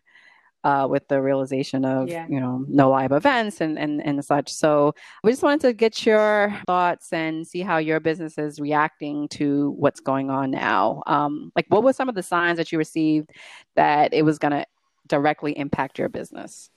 uh, 0.63 0.87
with 0.89 1.07
the 1.07 1.21
realization 1.21 1.85
of 1.85 2.09
Yeah. 2.09 2.27
you 2.29 2.39
know 2.39 2.65
no 2.67 2.89
live 2.89 3.11
events 3.11 3.61
and, 3.61 3.77
and 3.79 4.05
and 4.05 4.23
such. 4.23 4.51
So 4.51 4.93
we 5.23 5.31
just 5.31 5.43
wanted 5.43 5.61
to 5.61 5.73
get 5.73 6.05
your 6.05 6.53
thoughts 6.67 7.13
and 7.13 7.47
see 7.47 7.61
how 7.61 7.77
your 7.77 7.99
business 7.99 8.37
is 8.37 8.59
reacting 8.59 9.27
to 9.29 9.71
what's 9.71 9.99
going 9.99 10.29
on 10.29 10.51
now. 10.51 11.03
Um, 11.07 11.51
like, 11.55 11.65
what 11.69 11.83
were 11.83 11.93
some 11.93 12.09
of 12.09 12.15
the 12.15 12.23
signs 12.23 12.57
that 12.57 12.71
you 12.71 12.77
received 12.77 13.31
that 13.75 14.13
it 14.13 14.23
was 14.23 14.37
going 14.39 14.51
to 14.51 14.65
directly 15.07 15.57
impact 15.57 15.97
your 15.97 16.09
business? 16.09 16.69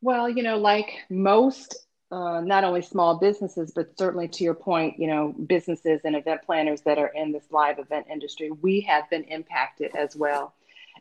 Well, 0.00 0.28
you 0.28 0.42
know, 0.42 0.58
like 0.58 0.90
most, 1.10 1.74
uh, 2.10 2.40
not 2.40 2.64
only 2.64 2.82
small 2.82 3.18
businesses, 3.18 3.72
but 3.74 3.96
certainly 3.98 4.28
to 4.28 4.44
your 4.44 4.54
point, 4.54 4.98
you 4.98 5.06
know, 5.08 5.34
businesses 5.46 6.02
and 6.04 6.16
event 6.16 6.42
planners 6.42 6.82
that 6.82 6.98
are 6.98 7.08
in 7.08 7.32
this 7.32 7.50
live 7.50 7.78
event 7.78 8.06
industry, 8.10 8.50
we 8.50 8.80
have 8.82 9.08
been 9.10 9.24
impacted 9.24 9.94
as 9.96 10.14
well. 10.16 10.54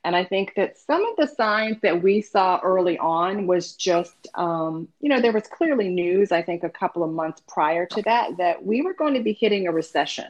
And 0.04 0.16
I 0.16 0.24
think 0.24 0.54
that 0.56 0.78
some 0.78 1.06
of 1.06 1.16
the 1.18 1.28
signs 1.28 1.80
that 1.82 2.02
we 2.04 2.22
saw 2.22 2.60
early 2.64 2.98
on 3.00 3.48
was 3.48 3.74
just, 3.76 4.28
um, 4.36 4.88
you 5.00 5.10
know, 5.10 5.22
there 5.22 5.32
was 5.32 5.48
clearly 5.48 5.90
news, 5.90 6.32
I 6.32 6.42
think 6.42 6.64
a 6.64 6.70
couple 6.70 7.04
of 7.04 7.12
months 7.12 7.42
prior 7.48 7.86
to 7.88 8.02
that, 8.04 8.38
that 8.38 8.64
we 8.66 8.82
were 8.84 8.94
going 8.94 9.16
to 9.16 9.24
be 9.24 9.34
hitting 9.34 9.68
a 9.68 9.72
recession, 9.72 10.28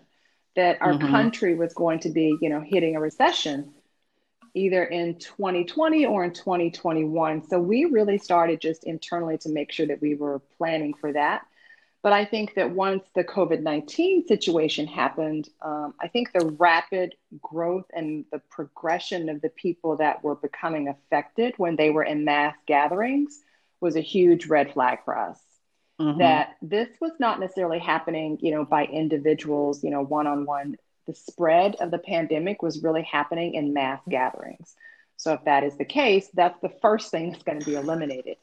that 0.56 0.82
our 0.82 0.94
hmm 0.94 0.98
country 0.98 1.56
was 1.56 1.74
going 1.74 2.00
to 2.00 2.10
be, 2.10 2.38
you 2.42 2.50
know, 2.50 2.62
hitting 2.62 2.96
a 2.96 3.00
recession 3.00 3.74
either 4.58 4.84
in 4.86 5.20
2020 5.20 6.06
or 6.06 6.26
in 6.26 6.34
2021. 6.34 7.48
So 7.48 7.60
we 7.60 7.86
really 7.86 8.18
started 8.18 8.62
just 8.62 8.84
internally 8.86 9.38
to 9.40 9.50
make 9.50 9.72
sure 9.72 9.88
that 9.88 10.02
we 10.02 10.16
were 10.16 10.42
planning 10.58 10.94
for 10.96 11.14
that. 11.14 11.44
But 12.04 12.14
I 12.14 12.26
think 12.26 12.56
that 12.56 12.72
once 12.72 13.04
the 13.16 13.24
COVID 13.24 13.62
19 13.62 14.28
situation 14.28 14.88
happened, 14.88 15.50
um, 15.62 15.94
I 16.02 16.08
think 16.08 16.32
the 16.34 16.56
rapid 16.60 17.16
growth 17.42 17.86
and 17.94 18.26
the 18.32 18.40
progression 18.52 19.30
of 19.30 19.42
the 19.42 19.50
people 19.50 19.98
that 19.98 20.24
were 20.24 20.36
becoming 20.36 20.88
affected 20.90 21.56
when 21.58 21.76
they 21.76 21.90
were 21.92 22.04
in 22.04 22.26
mass 22.26 22.56
gatherings 22.68 23.42
was 23.82 23.96
a 23.98 24.02
huge 24.02 24.48
red 24.48 24.74
flag 24.74 25.00
for 25.06 25.18
us. 25.18 25.40
hmm 26.00 26.38
That 26.38 26.56
this 26.62 26.90
was 27.02 27.14
not 27.20 27.40
necessarily 27.40 27.80
happening, 27.80 28.40
you 28.42 28.52
know, 28.52 28.66
by 28.66 28.86
individuals, 28.86 29.84
you 29.84 29.92
know, 29.92 30.02
one 30.04 30.28
on 30.28 30.46
one. 30.46 30.78
The 31.08 31.14
spread 31.16 31.76
of 31.80 31.92
the 31.92 31.98
pandemic 32.00 32.62
was 32.62 32.84
really 32.84 33.04
happening 33.04 33.56
in 33.56 33.74
mass 33.74 34.02
gatherings. 34.10 34.76
So 35.18 35.34
if 35.34 35.44
that 35.46 35.64
is 35.64 35.78
the 35.78 35.86
case, 35.86 36.30
that's 36.34 36.60
the 36.62 36.70
first 36.82 37.12
thing 37.12 37.32
that's 37.32 37.44
going 37.44 37.60
to 37.60 37.66
be 37.66 37.76
eliminated. 37.76 38.38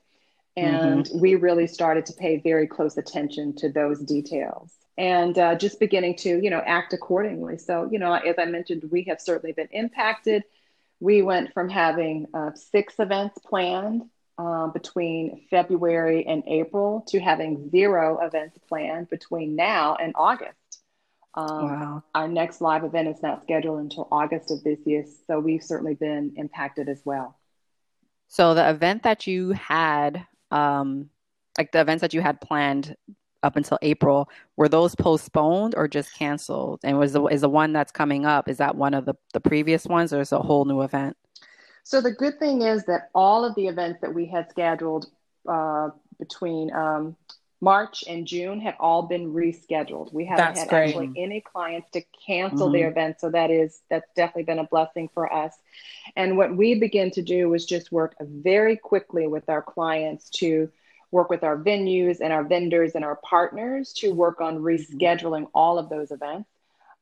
hmm 0.61 1.03
And 1.03 1.09
we 1.15 1.35
really 1.37 1.67
started 1.67 2.07
to 2.07 2.13
pay 2.15 2.39
very 2.39 2.67
close 2.67 2.97
attention 2.97 3.55
to 3.57 3.71
those 3.71 4.01
details 4.01 4.73
and 4.97 5.39
uh, 5.39 5.57
just 5.57 5.81
beginning 5.81 6.17
to, 6.19 6.43
you 6.43 6.51
know, 6.51 6.63
act 6.65 6.93
accordingly. 6.93 7.59
So, 7.59 7.89
you 7.91 7.99
know, 7.99 8.13
as 8.15 8.37
I 8.39 8.47
mentioned, 8.47 8.85
we 8.91 9.05
have 9.05 9.21
certainly 9.21 9.53
been 9.53 9.69
impacted. 9.73 10.45
We 11.01 11.23
went 11.23 11.53
from 11.53 11.69
having 11.69 12.27
uh, 12.35 12.53
six 12.55 12.95
events 12.99 13.39
planned 13.45 14.05
uh, 14.39 14.69
between 14.69 15.47
February 15.51 16.27
and 16.27 16.43
April 16.47 17.05
to 17.09 17.21
having 17.21 17.71
zero 17.71 18.19
events 18.25 18.59
planned 18.69 19.11
between 19.11 19.57
now 19.57 19.97
and 19.97 20.13
August. 20.17 20.59
Um, 21.37 21.65
Wow. 21.65 22.03
our 22.15 22.29
next 22.29 22.61
live 22.61 22.85
event 22.85 23.09
is 23.09 23.23
not 23.23 23.43
scheduled 23.43 23.81
until 23.81 24.09
August 24.13 24.51
of 24.51 24.63
this 24.63 24.79
year, 24.87 25.05
so 25.27 25.41
we've 25.41 25.63
certainly 25.63 25.95
been 25.95 26.33
impacted 26.37 26.89
as 26.89 27.03
well. 27.05 27.37
So 28.29 28.55
the 28.55 28.69
event 28.69 29.03
that 29.03 29.27
you 29.27 29.51
had, 29.53 30.27
um, 30.51 31.11
like 31.59 31.73
the 31.73 31.81
events 31.81 32.01
that 32.01 32.15
you 32.15 32.21
had 32.21 32.41
planned 32.41 32.97
up 33.43 33.57
until 33.57 33.79
April, 33.83 34.29
were 34.57 34.69
those 34.69 34.95
postponed 34.95 35.75
or 35.77 35.87
just 35.89 36.15
canceled? 36.15 36.81
And 36.85 36.99
was 36.99 37.13
the 37.13 37.25
is 37.27 37.43
the 37.43 37.49
one 37.49 37.73
that's 37.73 37.93
coming 37.93 38.25
up, 38.27 38.49
is 38.49 38.59
that 38.59 38.75
one 38.77 38.95
of 38.95 39.05
the 39.05 39.15
the 39.33 39.41
previous 39.41 39.87
ones 39.87 40.13
or 40.13 40.21
is 40.21 40.33
it 40.33 40.37
a 40.37 40.39
whole 40.39 40.65
new 40.65 40.83
event? 40.83 41.17
So 41.85 42.01
the 42.01 42.13
good 42.13 42.39
thing 42.39 42.63
is 42.63 42.85
that 42.87 43.11
all 43.15 43.45
of 43.45 43.55
the 43.57 43.67
events 43.69 44.01
that 44.01 44.15
we 44.15 44.27
had 44.27 44.49
scheduled 44.51 45.07
uh, 45.47 45.91
between 46.19 46.73
um, 46.73 47.17
March 47.65 48.05
and 48.09 48.27
June 48.27 48.61
have 48.61 48.77
all 48.81 49.03
been 49.05 49.33
rescheduled. 49.35 50.13
We 50.13 50.27
haven't 50.27 50.55
That's 50.55 50.61
had 50.61 50.69
great. 50.69 50.89
actually 50.89 51.11
any 51.17 51.41
clients 51.41 51.91
to 51.93 52.03
cancel 52.27 52.69
Mm-hmm. 52.69 52.73
their 52.73 52.89
events, 52.91 53.23
so 53.23 53.31
that 53.31 53.51
is 53.51 53.83
that's 53.91 54.11
definitely 54.15 54.45
been 54.45 54.61
a 54.61 54.65
blessing 54.69 55.11
for 55.15 55.33
us. 55.33 55.55
And 56.17 56.37
what 56.37 56.57
we 56.57 56.75
begin 56.79 57.11
to 57.13 57.23
do 57.23 57.55
is 57.55 57.67
just 57.67 57.93
work 57.93 58.17
very 58.21 58.77
quickly 58.77 59.27
with 59.27 59.49
our 59.49 59.63
clients 59.63 60.31
to 60.41 60.71
work 61.13 61.31
with 61.31 61.45
our 61.45 61.57
venues 61.57 62.21
and 62.21 62.33
our 62.33 62.45
vendors 62.45 62.95
and 62.95 63.05
our 63.05 63.17
partners 63.17 63.93
to 63.95 64.13
work 64.13 64.41
on 64.41 64.59
rescheduling 64.59 65.49
all 65.55 65.79
of 65.79 65.89
those 65.89 66.11
events. 66.11 66.49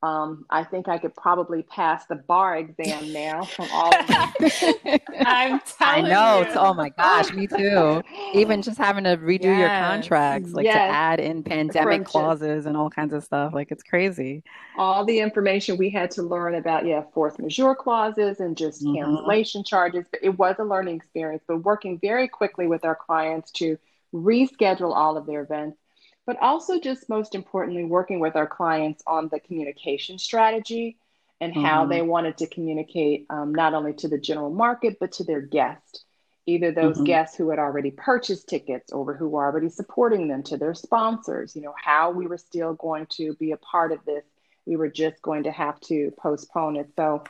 Um, 0.03 0.47
I 0.51 0.65
think 0.65 0.88
I 0.88 0.99
could 0.99 1.15
probably 1.17 1.62
pass 1.62 2.07
the 2.07 2.17
bar 2.17 2.57
exam 2.57 3.12
now 3.12 3.53
from 3.57 3.71
all 3.71 4.01
of 4.01 4.07
them. 4.09 4.35
I'm 5.25 5.61
I 5.85 6.01
telling 6.01 6.03
know. 6.03 6.41
It's, 6.43 6.57
oh 6.57 6.75
my 6.75 6.91
gosh, 6.91 7.33
me 7.33 7.47
too. 7.47 8.03
Even 8.33 8.62
just 8.62 8.79
having 8.79 9.05
to 9.05 9.17
redo 9.17 9.57
your 9.57 9.71
contracts, 9.71 10.53
like 10.53 10.71
to 10.71 10.88
add 10.88 11.21
in 11.21 11.43
pandemic 11.43 12.05
from 12.12 12.31
clauses 12.31 12.67
and 12.67 12.77
all 12.77 12.91
kinds 12.91 13.12
of 13.12 13.23
stuff. 13.25 13.53
Like 13.55 13.71
it's 13.71 13.83
crazy. 13.83 14.45
all 14.75 15.05
the 15.05 15.21
information 15.21 15.77
we 15.77 15.91
had 15.91 16.11
to 16.12 16.23
learn 16.23 16.55
about, 16.55 16.87
yeah, 16.87 17.03
force 17.12 17.38
majeure 17.38 17.75
clauses 17.75 18.41
and 18.41 18.57
just 18.57 18.87
hmm 18.87 18.95
cancellation 18.95 19.65
charges. 19.65 20.07
But 20.11 20.21
it 20.23 20.38
was 20.38 20.57
a 20.59 20.65
learning 20.65 20.97
experience, 20.97 21.43
but 21.47 21.59
working 21.59 21.99
very 21.99 22.29
quickly 22.29 22.67
with 22.67 22.85
our 22.85 22.97
clients 22.97 23.51
to 23.53 23.79
reschedule 24.15 24.95
all 24.95 25.17
of 25.17 25.27
their 25.27 25.43
events, 25.43 25.79
but 26.27 26.37
also 26.41 26.79
just 26.79 27.09
most 27.09 27.35
importantly, 27.35 27.85
working 27.85 28.21
with 28.21 28.37
our 28.37 28.47
clients 28.47 29.03
on 29.07 29.29
the 29.31 29.41
communication 29.41 30.19
strategy 30.19 30.97
and 31.41 31.55
how 31.55 31.85
hmm 31.85 31.87
they 31.87 32.03
wanted 32.03 32.37
to 32.39 32.47
communicate 32.47 33.27
um, 33.31 33.55
not 33.55 33.75
only 33.75 33.93
to 33.95 34.09
the 34.09 34.19
general 34.19 34.51
market, 34.51 34.99
but 35.01 35.13
to 35.13 35.25
their 35.25 35.41
guests. 35.41 36.05
Either 36.47 36.73
those 36.73 37.01
hmm 37.01 37.03
guests 37.03 37.37
who 37.37 37.51
had 37.51 37.59
already 37.59 37.91
purchased 37.91 38.49
tickets 38.49 38.93
or 38.93 39.15
who 39.15 39.29
were 39.29 39.45
already 39.45 39.69
supporting 39.69 40.29
them 40.29 40.43
to 40.43 40.57
their 40.57 40.75
sponsors, 40.75 41.55
you 41.55 41.63
know, 41.63 41.75
how 41.83 42.11
we 42.11 42.27
were 42.27 42.39
still 42.39 42.75
going 42.75 43.07
to 43.07 43.35
be 43.35 43.53
a 43.53 43.57
part 43.57 43.93
of 43.93 44.05
this. 44.05 44.25
We 44.67 44.77
were 44.77 44.89
just 44.89 45.23
going 45.23 45.45
to 45.45 45.53
have 45.53 45.81
to 45.83 46.13
postpone 46.19 46.77
it. 46.77 46.89
So, 46.97 47.25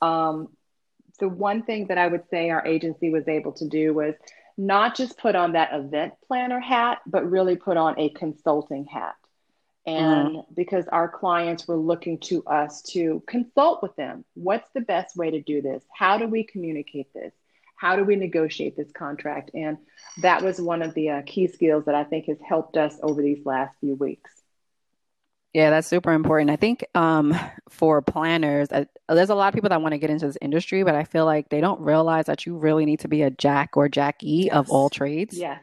um, 0.00 0.48
the 1.18 1.28
one 1.28 1.62
thing 1.62 1.86
that 1.88 1.98
I 1.98 2.06
would 2.06 2.28
say 2.30 2.50
our 2.50 2.66
agency 2.66 3.10
was 3.10 3.28
able 3.28 3.52
to 3.52 3.68
do 3.68 3.94
was 3.94 4.14
not 4.56 4.96
just 4.96 5.18
put 5.18 5.34
on 5.34 5.52
that 5.52 5.72
event 5.72 6.14
planner 6.26 6.60
hat, 6.60 7.00
but 7.06 7.30
really 7.30 7.56
put 7.56 7.76
on 7.76 7.98
a 7.98 8.10
consulting 8.10 8.84
hat. 8.86 9.16
And 9.84 10.44
because 10.54 10.86
our 10.88 11.08
clients 11.08 11.66
were 11.66 11.76
looking 11.76 12.18
to 12.20 12.44
us 12.44 12.82
to 12.92 13.22
consult 13.26 13.82
with 13.82 13.96
them, 13.96 14.24
what's 14.34 14.68
the 14.74 14.80
best 14.80 15.16
way 15.16 15.32
to 15.32 15.42
do 15.42 15.60
this? 15.60 15.82
How 15.92 16.18
do 16.18 16.28
we 16.28 16.44
communicate 16.44 17.12
this? 17.12 17.32
How 17.76 17.96
do 17.96 18.04
we 18.04 18.14
negotiate 18.14 18.76
this 18.76 18.92
contract? 18.92 19.50
And 19.54 19.78
that 20.18 20.42
was 20.42 20.60
one 20.60 20.82
of 20.82 20.94
the 20.94 21.10
uh, 21.10 21.22
key 21.26 21.48
skills 21.48 21.86
that 21.86 21.96
I 21.96 22.04
think 22.04 22.26
has 22.26 22.38
helped 22.40 22.76
us 22.76 22.96
over 23.02 23.20
these 23.20 23.44
last 23.44 23.76
few 23.80 23.96
weeks. 23.96 24.30
Yeah, 25.52 25.68
that's 25.68 25.86
super 25.86 26.12
important. 26.12 26.50
I 26.50 26.56
think 26.56 26.84
um, 26.94 27.38
for 27.68 28.00
planners, 28.00 28.68
uh, 28.72 28.86
there's 29.08 29.28
a 29.28 29.34
lot 29.34 29.48
of 29.48 29.54
people 29.54 29.68
that 29.68 29.82
want 29.82 29.92
to 29.92 29.98
get 29.98 30.08
into 30.08 30.26
this 30.26 30.38
industry, 30.40 30.82
but 30.82 30.94
I 30.94 31.04
feel 31.04 31.26
like 31.26 31.50
they 31.50 31.60
don't 31.60 31.80
realize 31.80 32.24
that 32.26 32.46
you 32.46 32.56
really 32.56 32.86
need 32.86 33.00
to 33.00 33.08
be 33.08 33.22
a 33.22 33.30
jack 33.30 33.76
or 33.76 33.88
jackie 33.88 34.50
of 34.50 34.70
all 34.70 34.88
trades. 34.88 35.36
Yeah. 35.36 35.58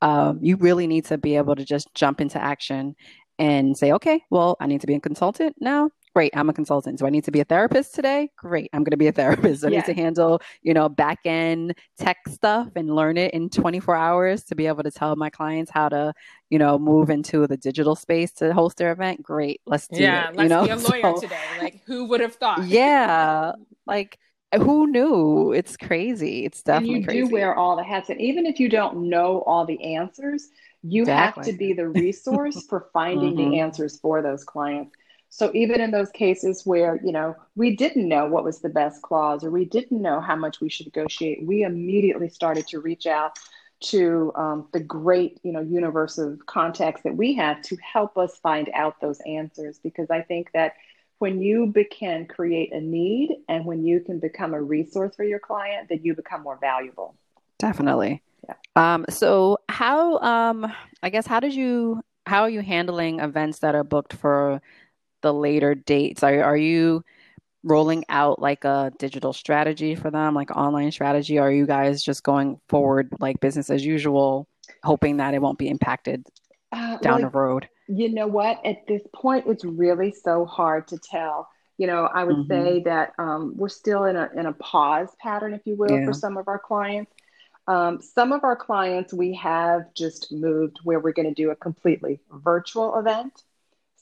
Um, 0.00 0.38
you 0.40 0.56
really 0.56 0.86
need 0.86 1.04
to 1.06 1.18
be 1.18 1.36
able 1.36 1.54
to 1.54 1.64
just 1.64 1.92
jump 1.94 2.20
into 2.20 2.42
action 2.42 2.96
and 3.38 3.76
say, 3.76 3.92
okay, 3.92 4.22
well, 4.30 4.56
I 4.58 4.66
need 4.66 4.80
to 4.80 4.86
be 4.86 4.94
a 4.94 5.00
consultant 5.00 5.56
now. 5.60 5.90
Great, 6.16 6.34
I'm 6.34 6.48
a 6.48 6.54
consultant. 6.54 6.98
Do 6.98 7.04
I 7.04 7.10
need 7.10 7.24
to 7.24 7.30
be 7.30 7.40
a 7.40 7.44
therapist 7.44 7.94
today? 7.94 8.30
Great, 8.38 8.70
I'm 8.72 8.82
going 8.84 8.92
to 8.92 8.96
be 8.96 9.08
a 9.08 9.12
therapist. 9.20 9.62
I 9.62 9.68
yes. 9.68 9.86
need 9.86 9.94
to 9.94 10.00
handle, 10.00 10.40
you 10.62 10.72
know, 10.72 10.88
back 10.88 11.18
end 11.26 11.74
tech 11.98 12.16
stuff 12.26 12.70
and 12.74 12.96
learn 12.96 13.18
it 13.18 13.34
in 13.34 13.50
24 13.50 13.94
hours 13.94 14.42
to 14.44 14.54
be 14.54 14.66
able 14.66 14.82
to 14.82 14.90
tell 14.90 15.14
my 15.14 15.28
clients 15.28 15.70
how 15.70 15.90
to, 15.90 16.14
you 16.48 16.58
know, 16.58 16.78
move 16.78 17.10
into 17.10 17.46
the 17.46 17.58
digital 17.58 17.94
space 17.94 18.32
to 18.32 18.54
host 18.54 18.78
their 18.78 18.92
event. 18.92 19.22
Great, 19.22 19.60
let's 19.66 19.88
do 19.88 19.96
it. 19.96 20.04
yeah, 20.04 20.30
it. 20.30 20.36
let's 20.36 20.42
you 20.44 20.48
know? 20.48 20.64
be 20.64 20.70
a 20.70 20.76
lawyer 21.02 21.16
so, 21.16 21.20
today. 21.20 21.36
Like, 21.60 21.82
who 21.84 22.06
would 22.06 22.20
have 22.20 22.34
thought? 22.36 22.64
Yeah, 22.66 23.52
like 23.86 24.18
who 24.54 24.86
knew? 24.86 25.52
It's 25.52 25.76
crazy. 25.76 26.46
It's 26.46 26.62
definitely 26.62 26.94
and 26.94 27.02
you 27.02 27.08
crazy. 27.08 27.22
do 27.24 27.28
wear 27.30 27.54
all 27.54 27.76
the 27.76 27.84
hats, 27.84 28.08
and 28.08 28.22
even 28.22 28.46
if 28.46 28.58
you 28.58 28.70
don't 28.70 29.10
know 29.10 29.42
all 29.46 29.66
the 29.66 29.94
answers, 29.94 30.48
you 30.82 31.02
exactly. 31.02 31.42
have 31.42 31.52
to 31.52 31.58
be 31.58 31.74
the 31.74 31.88
resource 31.88 32.64
for 32.70 32.88
finding 32.94 33.34
mm-hmm. 33.34 33.50
the 33.50 33.60
answers 33.60 34.00
for 34.00 34.22
those 34.22 34.44
clients. 34.44 34.96
So 35.28 35.50
even 35.54 35.80
in 35.80 35.90
those 35.90 36.10
cases 36.10 36.64
where, 36.64 37.00
you 37.04 37.12
know, 37.12 37.36
we 37.56 37.76
didn't 37.76 38.08
know 38.08 38.26
what 38.26 38.44
was 38.44 38.60
the 38.60 38.68
best 38.68 39.02
clause 39.02 39.44
or 39.44 39.50
we 39.50 39.64
didn't 39.64 40.00
know 40.00 40.20
how 40.20 40.36
much 40.36 40.60
we 40.60 40.68
should 40.68 40.86
negotiate, 40.86 41.46
we 41.46 41.62
immediately 41.62 42.28
started 42.28 42.66
to 42.68 42.80
reach 42.80 43.06
out 43.06 43.38
to 43.78 44.32
um, 44.36 44.68
the 44.72 44.80
great, 44.80 45.38
you 45.42 45.52
know, 45.52 45.60
universe 45.60 46.16
of 46.16 46.44
contacts 46.46 47.02
that 47.02 47.14
we 47.14 47.34
have 47.34 47.60
to 47.62 47.76
help 47.76 48.16
us 48.16 48.38
find 48.38 48.70
out 48.74 49.00
those 49.00 49.20
answers. 49.26 49.78
Because 49.82 50.10
I 50.10 50.22
think 50.22 50.50
that 50.54 50.74
when 51.18 51.40
you 51.40 51.72
can 51.90 52.26
create 52.26 52.72
a 52.72 52.80
need 52.80 53.36
and 53.48 53.64
when 53.64 53.84
you 53.84 54.00
can 54.00 54.18
become 54.18 54.54
a 54.54 54.62
resource 54.62 55.14
for 55.14 55.24
your 55.24 55.38
client, 55.38 55.88
then 55.88 56.00
you 56.02 56.14
become 56.14 56.42
more 56.42 56.58
valuable. 56.60 57.14
Definitely. 57.58 58.22
Yeah. 58.48 58.54
Um, 58.76 59.06
so 59.08 59.58
how 59.68 60.18
um 60.18 60.72
I 61.02 61.10
guess 61.10 61.26
how 61.26 61.40
did 61.40 61.54
you 61.54 62.02
how 62.26 62.42
are 62.42 62.50
you 62.50 62.60
handling 62.60 63.20
events 63.20 63.60
that 63.60 63.74
are 63.74 63.84
booked 63.84 64.12
for 64.12 64.60
the 65.22 65.32
later 65.32 65.74
dates? 65.74 66.22
Are 66.22 66.42
are 66.42 66.56
you 66.56 67.04
rolling 67.66 68.04
out 68.08 68.40
like 68.40 68.64
a 68.64 68.92
digital 68.98 69.32
strategy 69.32 69.94
for 69.94 70.10
them, 70.10 70.34
like 70.34 70.50
online 70.56 70.92
strategy? 70.92 71.38
Or 71.38 71.48
are 71.48 71.52
you 71.52 71.66
guys 71.66 72.02
just 72.02 72.22
going 72.22 72.60
forward 72.68 73.08
like 73.18 73.40
business 73.40 73.70
as 73.70 73.84
usual, 73.84 74.46
hoping 74.84 75.18
that 75.18 75.34
it 75.34 75.42
won't 75.42 75.58
be 75.58 75.68
impacted 75.68 76.24
uh, 76.72 76.98
down 76.98 77.22
the 77.22 77.28
road? 77.28 77.68
You 77.88 78.12
know 78.12 78.26
what? 78.26 78.64
At 78.64 78.86
this 78.86 79.02
point, 79.14 79.46
it's 79.46 79.64
really 79.64 80.12
so 80.12 80.44
hard 80.44 80.88
to 80.88 80.98
tell. 80.98 81.48
You 81.78 81.86
know, 81.86 82.04
I 82.04 82.24
would 82.24 82.36
mm-hmm. 82.36 82.50
say 82.50 82.82
that 82.84 83.12
um, 83.18 83.52
we're 83.56 83.68
still 83.68 84.04
in 84.04 84.16
a 84.16 84.30
in 84.34 84.46
a 84.46 84.52
pause 84.52 85.10
pattern, 85.20 85.52
if 85.52 85.62
you 85.66 85.76
will, 85.76 85.90
yeah. 85.90 86.06
for 86.06 86.12
some 86.12 86.36
of 86.36 86.48
our 86.48 86.58
clients. 86.58 87.12
Um, 87.68 88.00
some 88.00 88.32
of 88.32 88.44
our 88.44 88.54
clients 88.54 89.12
we 89.12 89.34
have 89.34 89.92
just 89.94 90.30
moved 90.30 90.78
where 90.84 91.00
we're 91.00 91.12
going 91.12 91.28
to 91.28 91.34
do 91.34 91.50
a 91.50 91.56
completely 91.56 92.20
virtual 92.30 92.96
event. 92.98 93.42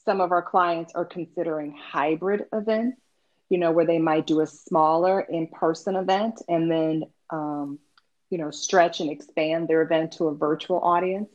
Some 0.05 0.21
of 0.21 0.31
our 0.31 0.41
clients 0.41 0.93
are 0.95 1.05
considering 1.05 1.75
hybrid 1.75 2.45
events, 2.53 3.01
you 3.49 3.57
know, 3.57 3.71
where 3.71 3.85
they 3.85 3.99
might 3.99 4.27
do 4.27 4.41
a 4.41 4.47
smaller 4.47 5.19
in 5.19 5.47
person 5.47 5.95
event 5.95 6.41
and 6.47 6.69
then, 6.69 7.03
um, 7.29 7.79
you 8.29 8.37
know, 8.37 8.51
stretch 8.51 8.99
and 8.99 9.09
expand 9.09 9.67
their 9.67 9.81
event 9.81 10.13
to 10.13 10.27
a 10.27 10.35
virtual 10.35 10.79
audience. 10.79 11.29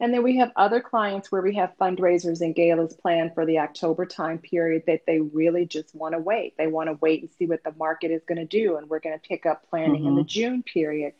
And 0.00 0.12
then 0.12 0.22
we 0.22 0.38
have 0.38 0.50
other 0.56 0.80
clients 0.80 1.30
where 1.30 1.42
we 1.42 1.54
have 1.54 1.76
fundraisers 1.80 2.40
and 2.40 2.54
galas 2.54 2.94
planned 2.94 3.34
for 3.34 3.46
the 3.46 3.60
October 3.60 4.06
time 4.06 4.38
period 4.38 4.82
that 4.86 5.02
they 5.06 5.20
really 5.20 5.66
just 5.66 5.94
want 5.94 6.14
to 6.14 6.18
wait. 6.18 6.56
They 6.58 6.66
want 6.66 6.88
to 6.88 6.98
wait 7.00 7.22
and 7.22 7.30
see 7.38 7.46
what 7.46 7.62
the 7.62 7.72
market 7.78 8.10
is 8.10 8.24
going 8.26 8.38
to 8.38 8.44
do. 8.44 8.76
And 8.76 8.88
we're 8.88 9.00
going 9.00 9.18
to 9.18 9.28
pick 9.28 9.46
up 9.46 9.68
planning 9.70 10.00
mm-hmm. 10.00 10.08
in 10.08 10.14
the 10.16 10.22
mm-hmm. 10.22 10.28
June 10.28 10.62
period 10.62 11.14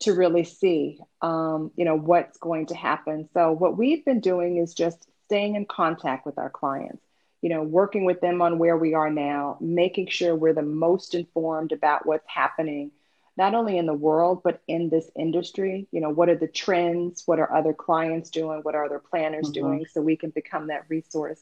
to 0.00 0.12
really 0.12 0.44
see, 0.44 0.98
um, 1.22 1.70
you 1.76 1.84
know, 1.84 1.96
what's 1.96 2.38
going 2.38 2.66
to 2.66 2.74
happen. 2.74 3.28
So 3.32 3.52
what 3.52 3.76
we've 3.76 4.04
been 4.04 4.20
doing 4.20 4.56
is 4.58 4.74
just 4.74 5.06
staying 5.30 5.54
in 5.54 5.64
contact 5.64 6.26
with 6.26 6.38
our 6.38 6.50
clients, 6.50 7.04
you 7.40 7.50
know, 7.50 7.62
working 7.62 8.04
with 8.04 8.20
them 8.20 8.42
on 8.42 8.58
where 8.58 8.76
we 8.76 8.94
are 8.94 9.10
now, 9.10 9.56
making 9.60 10.08
sure 10.08 10.34
we're 10.34 10.52
the 10.52 10.60
most 10.60 11.14
informed 11.14 11.70
about 11.70 12.04
what's 12.04 12.26
happening, 12.28 12.90
not 13.36 13.54
only 13.54 13.78
in 13.78 13.86
the 13.86 13.94
world, 13.94 14.40
but 14.42 14.60
in 14.66 14.90
this 14.90 15.08
industry. 15.16 15.86
You 15.92 16.00
know, 16.00 16.10
what 16.10 16.28
are 16.28 16.36
the 16.36 16.48
trends? 16.48 17.22
What 17.26 17.38
are 17.38 17.54
other 17.54 17.72
clients 17.72 18.30
doing? 18.30 18.58
What 18.64 18.74
are 18.74 18.84
other 18.84 18.98
planners 18.98 19.46
mm-hmm. 19.46 19.66
doing? 19.66 19.86
So 19.92 20.02
we 20.02 20.16
can 20.16 20.30
become 20.30 20.66
that 20.66 20.86
resource. 20.88 21.40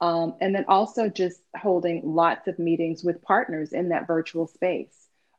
Um, 0.00 0.36
and 0.40 0.54
then 0.54 0.64
also 0.66 1.10
just 1.10 1.42
holding 1.54 2.00
lots 2.14 2.48
of 2.48 2.58
meetings 2.58 3.04
with 3.04 3.20
partners 3.20 3.74
in 3.74 3.90
that 3.90 4.06
virtual 4.06 4.46
space 4.46 4.96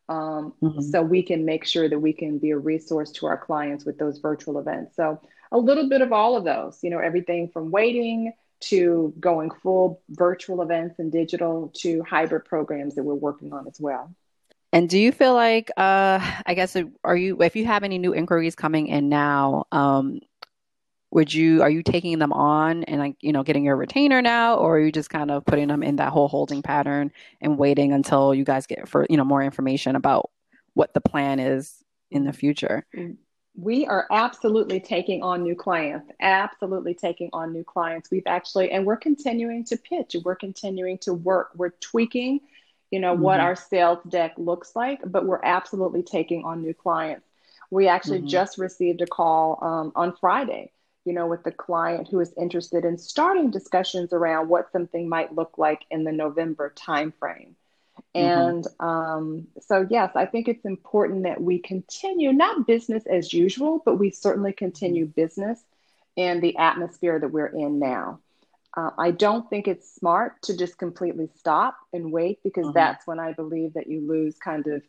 um, 0.07 0.53
mm-hmm. 0.61 0.81
so 0.81 1.01
we 1.01 1.23
can 1.23 1.45
make 1.45 1.65
sure 1.65 1.89
that 1.89 1.97
we 1.97 2.13
can 2.13 2.37
be 2.37 2.51
a 2.51 2.57
resource 2.59 3.11
to 3.13 3.25
our 3.25 3.37
clients 3.37 3.85
with 3.85 3.97
those 3.97 4.19
virtual 4.19 4.59
events. 4.59 4.95
So 4.95 5.19
a 5.51 5.57
little 5.57 5.89
bit 5.89 6.01
of 6.01 6.11
all 6.11 6.35
of 6.37 6.43
those, 6.43 6.79
you 6.81 6.89
know, 6.89 6.99
everything 6.99 7.49
from 7.49 7.71
waiting 7.71 8.33
to 8.61 9.13
going 9.19 9.49
full 9.49 10.01
virtual 10.09 10.61
events 10.61 10.99
and 10.99 11.11
digital 11.11 11.71
to 11.75 12.03
hybrid 12.03 12.45
programs 12.45 12.95
that 12.95 13.03
we're 13.03 13.15
working 13.15 13.51
on 13.53 13.67
as 13.67 13.79
well. 13.79 14.13
And 14.73 14.87
do 14.87 14.97
you 14.97 15.11
feel 15.11 15.33
like, 15.33 15.69
uh, 15.75 16.19
I 16.45 16.53
guess, 16.53 16.77
are 17.03 17.17
you, 17.17 17.41
if 17.41 17.55
you 17.55 17.65
have 17.65 17.83
any 17.83 17.97
new 17.97 18.13
inquiries 18.13 18.55
coming 18.55 18.87
in 18.87 19.09
now, 19.09 19.65
um, 19.71 20.21
would 21.11 21.33
you 21.33 21.61
are 21.61 21.69
you 21.69 21.83
taking 21.83 22.19
them 22.19 22.31
on 22.33 22.83
and 22.85 22.99
like 22.99 23.15
you 23.19 23.33
know 23.33 23.43
getting 23.43 23.65
your 23.65 23.75
retainer 23.75 24.21
now 24.21 24.55
or 24.55 24.77
are 24.77 24.79
you 24.79 24.91
just 24.91 25.09
kind 25.09 25.29
of 25.29 25.45
putting 25.45 25.67
them 25.67 25.83
in 25.83 25.97
that 25.97 26.11
whole 26.11 26.27
holding 26.27 26.61
pattern 26.61 27.11
and 27.41 27.57
waiting 27.57 27.91
until 27.91 28.33
you 28.33 28.43
guys 28.43 28.65
get 28.65 28.87
for 28.87 29.05
you 29.09 29.17
know 29.17 29.25
more 29.25 29.43
information 29.43 29.95
about 29.95 30.29
what 30.73 30.93
the 30.93 31.01
plan 31.01 31.39
is 31.39 31.83
in 32.09 32.23
the 32.23 32.33
future 32.33 32.85
we 33.55 33.85
are 33.85 34.07
absolutely 34.11 34.79
taking 34.79 35.21
on 35.21 35.43
new 35.43 35.55
clients 35.55 36.09
absolutely 36.21 36.93
taking 36.93 37.29
on 37.33 37.51
new 37.51 37.63
clients 37.63 38.09
we've 38.09 38.23
actually 38.25 38.71
and 38.71 38.85
we're 38.85 38.95
continuing 38.95 39.63
to 39.63 39.77
pitch 39.77 40.15
we're 40.23 40.35
continuing 40.35 40.97
to 40.97 41.13
work 41.13 41.51
we're 41.55 41.71
tweaking 41.81 42.39
you 42.91 42.99
know 42.99 43.13
mm-hmm. 43.13 43.23
what 43.23 43.39
our 43.39 43.55
sales 43.55 43.99
deck 44.07 44.33
looks 44.37 44.75
like 44.75 44.99
but 45.05 45.25
we're 45.25 45.43
absolutely 45.43 46.01
taking 46.01 46.43
on 46.45 46.61
new 46.61 46.73
clients 46.73 47.27
we 47.69 47.87
actually 47.87 48.19
mm-hmm. 48.19 48.27
just 48.27 48.57
received 48.57 49.01
a 49.01 49.07
call 49.07 49.59
um, 49.61 49.91
on 49.95 50.15
friday 50.15 50.71
you 51.05 51.13
know, 51.13 51.27
with 51.27 51.43
the 51.43 51.51
client 51.51 52.07
who 52.09 52.19
is 52.19 52.33
interested 52.39 52.85
in 52.85 52.97
starting 52.97 53.49
discussions 53.49 54.13
around 54.13 54.49
what 54.49 54.71
something 54.71 55.09
might 55.09 55.33
look 55.33 55.57
like 55.57 55.83
in 55.89 56.03
the 56.03 56.11
November 56.11 56.73
timeframe. 56.75 57.55
Mm-hmm. 58.15 58.49
And 58.49 58.67
um, 58.79 59.47
so, 59.61 59.87
yes, 59.89 60.11
I 60.15 60.25
think 60.25 60.47
it's 60.47 60.65
important 60.65 61.23
that 61.23 61.41
we 61.41 61.59
continue, 61.59 62.33
not 62.33 62.67
business 62.67 63.05
as 63.05 63.33
usual, 63.33 63.81
but 63.85 63.95
we 63.95 64.11
certainly 64.11 64.53
continue 64.53 65.05
business 65.05 65.63
in 66.15 66.41
the 66.41 66.57
atmosphere 66.57 67.19
that 67.19 67.29
we're 67.29 67.47
in 67.47 67.79
now. 67.79 68.19
Uh, 68.75 68.91
I 68.97 69.11
don't 69.11 69.49
think 69.49 69.67
it's 69.67 69.93
smart 69.95 70.41
to 70.43 70.55
just 70.55 70.77
completely 70.77 71.29
stop 71.37 71.77
and 71.93 72.11
wait 72.11 72.39
because 72.43 72.65
mm-hmm. 72.65 72.73
that's 72.73 73.05
when 73.05 73.19
I 73.19 73.33
believe 73.33 73.73
that 73.73 73.87
you 73.87 74.07
lose 74.07 74.37
kind 74.37 74.65
of, 74.67 74.83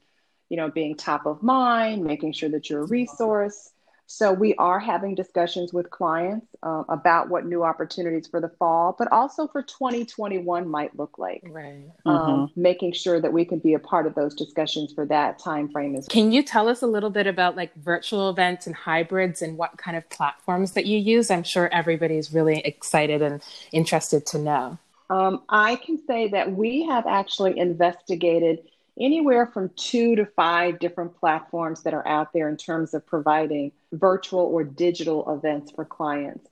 you 0.49 0.57
know, 0.57 0.71
being 0.71 0.97
top 0.97 1.27
of 1.27 1.43
mind, 1.43 2.05
making 2.05 2.33
sure 2.33 2.49
that 2.51 2.71
you're 2.71 2.83
a 2.83 2.87
resource. 2.87 3.71
So 4.15 4.31
we 4.31 4.55
are 4.57 4.79
having 4.79 5.15
discussions 5.15 5.73
with 5.73 5.89
clients 5.89 6.47
uh, 6.63 6.85
about 6.91 7.31
what 7.31 7.47
new 7.47 7.65
opportunities 7.65 8.27
for 8.27 8.43
the 8.43 8.51
fall, 8.51 8.95
but 8.99 9.11
also 9.11 9.49
for 9.49 9.63
2021 9.63 10.69
might 10.69 10.95
look 10.99 11.17
like. 11.17 11.41
Right. 11.49 11.87
Um, 12.05 12.19
mm-hmm. 12.19 12.61
Making 12.61 12.93
sure 12.93 13.23
that 13.23 13.33
we 13.33 13.47
can 13.47 13.59
be 13.59 13.73
a 13.73 13.79
part 13.79 14.07
of 14.07 14.15
those 14.15 14.35
discussions 14.35 14.93
for 14.93 15.07
that 15.07 15.39
time 15.39 15.71
frame 15.71 15.97
as 15.97 16.03
well. 16.03 16.13
Can 16.13 16.31
you 16.31 16.43
tell 16.43 16.69
us 16.69 16.83
a 16.83 16.87
little 16.87 17.09
bit 17.09 17.27
about 17.27 17.57
like 17.57 17.75
virtual 17.77 18.29
events 18.29 18.67
and 18.67 18.77
hybrids 18.77 19.41
and 19.41 19.57
what 19.57 19.79
kind 19.79 19.97
of 19.97 20.07
platforms 20.11 20.73
that 20.73 20.85
you 20.85 20.99
use? 20.99 21.31
I'm 21.31 21.43
sure 21.43 21.71
everybody's 21.73 22.35
really 22.35 22.59
excited 22.67 23.23
and 23.23 23.43
interested 23.73 24.27
to 24.27 24.39
know. 24.39 24.79
Um, 25.09 25.43
I 25.49 25.77
can 25.77 25.99
say 26.07 26.29
that 26.29 26.53
we 26.53 26.83
have 26.85 27.07
actually 27.07 27.59
investigated 27.59 28.59
anywhere 29.01 29.47
from 29.47 29.71
two 29.77 30.17
to 30.17 30.27
five 30.27 30.79
different 30.79 31.19
platforms 31.19 31.83
that 31.83 31.95
are 31.95 32.07
out 32.07 32.33
there 32.33 32.49
in 32.49 32.57
terms 32.57 32.95
of 32.95 33.07
providing 33.07 33.73
virtual 33.93 34.41
or 34.41 34.65
digital 34.65 35.33
events 35.35 35.73
for 35.73 35.85
clients. 35.85 36.49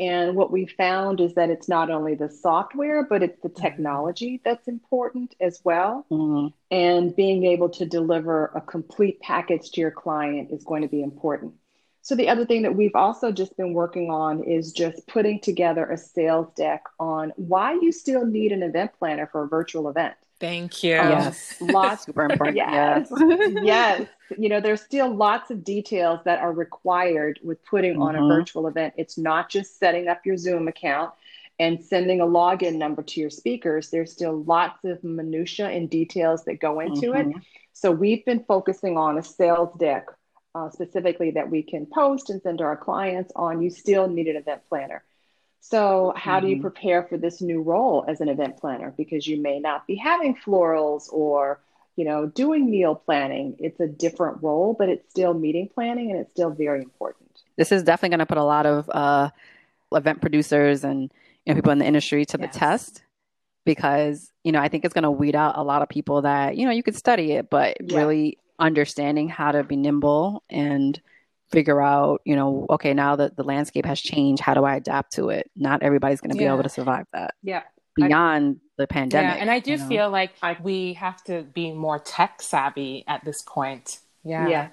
And 0.00 0.34
what 0.34 0.50
we 0.50 0.64
found 0.64 1.20
is 1.20 1.34
that 1.34 1.50
it's 1.50 1.68
not 1.68 1.90
only 1.90 2.14
the 2.14 2.30
software, 2.30 3.04
but 3.04 3.22
it's 3.22 3.38
the 3.42 3.50
mm-hmm. 3.50 3.62
technology 3.62 4.40
that's 4.42 4.66
important 4.66 5.34
as 5.40 5.60
well. 5.62 6.06
Mm-hmm. 6.10 6.46
And 6.74 7.14
being 7.14 7.44
able 7.44 7.68
to 7.68 7.84
deliver 7.84 8.46
a 8.54 8.62
complete 8.62 9.20
package 9.20 9.70
to 9.72 9.80
your 9.82 9.90
client 9.90 10.52
is 10.52 10.64
going 10.64 10.82
to 10.82 10.88
be 10.88 11.02
important. 11.02 11.52
So, 12.02 12.14
the 12.14 12.28
other 12.28 12.46
thing 12.46 12.62
that 12.62 12.74
we've 12.74 12.94
also 12.94 13.30
just 13.30 13.56
been 13.56 13.74
working 13.74 14.10
on 14.10 14.42
is 14.42 14.72
just 14.72 15.06
putting 15.06 15.40
together 15.40 15.84
a 15.86 15.98
sales 15.98 16.48
deck 16.56 16.84
on 16.98 17.32
why 17.36 17.74
you 17.74 17.92
still 17.92 18.24
need 18.24 18.52
an 18.52 18.62
event 18.62 18.92
planner 18.98 19.26
for 19.26 19.44
a 19.44 19.48
virtual 19.48 19.88
event. 19.88 20.14
Thank 20.40 20.82
you. 20.82 20.98
Um, 20.98 21.10
yes. 21.10 21.56
Lots. 21.60 22.04
Super 22.06 22.24
important. 22.24 22.56
Yes. 22.56 23.08
Yes. 23.10 23.52
yes. 23.62 24.08
You 24.38 24.48
know, 24.48 24.60
there's 24.60 24.80
still 24.80 25.14
lots 25.14 25.50
of 25.50 25.62
details 25.62 26.20
that 26.24 26.40
are 26.40 26.52
required 26.52 27.38
with 27.44 27.62
putting 27.64 27.92
mm-hmm. 27.92 28.02
on 28.02 28.16
a 28.16 28.20
mm-hmm. 28.20 28.28
virtual 28.28 28.66
event. 28.66 28.94
It's 28.96 29.18
not 29.18 29.50
just 29.50 29.78
setting 29.78 30.08
up 30.08 30.24
your 30.24 30.38
Zoom 30.38 30.66
account 30.66 31.12
and 31.58 31.78
sending 31.82 32.22
a 32.22 32.26
login 32.26 32.76
number 32.76 33.02
to 33.02 33.20
your 33.20 33.28
speakers. 33.28 33.90
There's 33.90 34.10
still 34.10 34.42
lots 34.44 34.82
of 34.84 35.04
minutia 35.04 35.68
and 35.68 35.90
details 35.90 36.44
that 36.46 36.58
go 36.58 36.80
into 36.80 37.12
mm-hmm. 37.12 37.32
it. 37.32 37.36
So 37.74 37.90
we've 37.90 38.24
been 38.24 38.44
focusing 38.44 38.96
on 38.96 39.18
a 39.18 39.22
sales 39.22 39.76
deck 39.78 40.06
uh, 40.54 40.70
specifically 40.70 41.32
that 41.32 41.50
we 41.50 41.62
can 41.62 41.86
post 41.86 42.30
and 42.30 42.40
send 42.42 42.58
to 42.58 42.64
our 42.64 42.76
clients 42.76 43.32
on. 43.36 43.62
You 43.62 43.70
still 43.70 44.08
need 44.08 44.26
an 44.26 44.36
event 44.36 44.62
planner. 44.68 45.02
So, 45.60 46.14
how 46.16 46.36
mm-hmm. 46.36 46.44
do 46.44 46.50
you 46.50 46.56
mm-hmm. 46.56 46.62
prepare 46.62 47.02
for 47.04 47.18
this 47.18 47.40
new 47.40 47.62
role 47.62 48.04
as 48.08 48.20
an 48.20 48.28
event 48.28 48.58
planner? 48.58 48.92
Because 48.96 49.26
you 49.26 49.40
may 49.40 49.60
not 49.60 49.86
be 49.86 49.96
having 49.96 50.36
florals 50.36 51.12
or 51.12 51.60
you 52.00 52.06
know, 52.06 52.24
doing 52.24 52.70
meal 52.70 52.94
planning. 52.94 53.56
It's 53.58 53.78
a 53.78 53.86
different 53.86 54.42
role, 54.42 54.74
but 54.78 54.88
it's 54.88 55.10
still 55.10 55.34
meeting 55.34 55.68
planning 55.68 56.10
and 56.10 56.18
it's 56.18 56.30
still 56.30 56.48
very 56.48 56.80
important. 56.80 57.42
This 57.56 57.72
is 57.72 57.82
definitely 57.82 58.16
going 58.16 58.20
to 58.20 58.26
put 58.26 58.38
a 58.38 58.44
lot 58.44 58.64
of 58.64 58.88
uh, 58.88 59.28
event 59.92 60.22
producers 60.22 60.82
and 60.82 61.12
you 61.44 61.52
know, 61.52 61.54
people 61.54 61.72
in 61.72 61.78
the 61.78 61.84
industry 61.84 62.24
to 62.24 62.38
yes. 62.40 62.54
the 62.54 62.58
test 62.58 63.02
because, 63.66 64.32
you 64.44 64.52
know, 64.52 64.60
I 64.60 64.68
think 64.68 64.86
it's 64.86 64.94
going 64.94 65.02
to 65.04 65.10
weed 65.10 65.36
out 65.36 65.58
a 65.58 65.62
lot 65.62 65.82
of 65.82 65.90
people 65.90 66.22
that, 66.22 66.56
you 66.56 66.64
know, 66.64 66.72
you 66.72 66.82
could 66.82 66.96
study 66.96 67.32
it, 67.32 67.50
but 67.50 67.76
yeah. 67.82 67.98
really 67.98 68.38
understanding 68.60 69.28
how 69.28 69.52
to 69.52 69.64
be 69.64 69.76
nimble 69.76 70.42
and 70.48 71.00
figure 71.50 71.82
out, 71.82 72.20
you 72.24 72.36
know, 72.36 72.66
okay, 72.70 72.94
now 72.94 73.16
that 73.16 73.36
the 73.36 73.42
landscape 73.42 73.84
has 73.84 74.00
changed, 74.00 74.40
how 74.40 74.54
do 74.54 74.64
I 74.64 74.76
adapt 74.76 75.14
to 75.14 75.30
it? 75.30 75.50
Not 75.56 75.82
everybody's 75.82 76.20
going 76.20 76.30
to 76.30 76.38
be 76.38 76.44
able 76.44 76.62
to 76.62 76.68
survive 76.68 77.06
that. 77.12 77.34
Yeah 77.42 77.62
beyond 77.96 78.56
I, 78.56 78.68
the 78.76 78.86
pandemic. 78.86 79.34
Yeah, 79.34 79.40
and 79.40 79.50
I 79.50 79.58
do 79.58 79.72
you 79.72 79.76
know? 79.78 79.88
feel 79.88 80.10
like 80.10 80.32
I, 80.42 80.56
we 80.62 80.94
have 80.94 81.22
to 81.24 81.42
be 81.42 81.72
more 81.72 81.98
tech 81.98 82.42
savvy 82.42 83.04
at 83.06 83.24
this 83.24 83.42
point. 83.42 83.98
Yeah. 84.24 84.48
Yeah. 84.48 84.68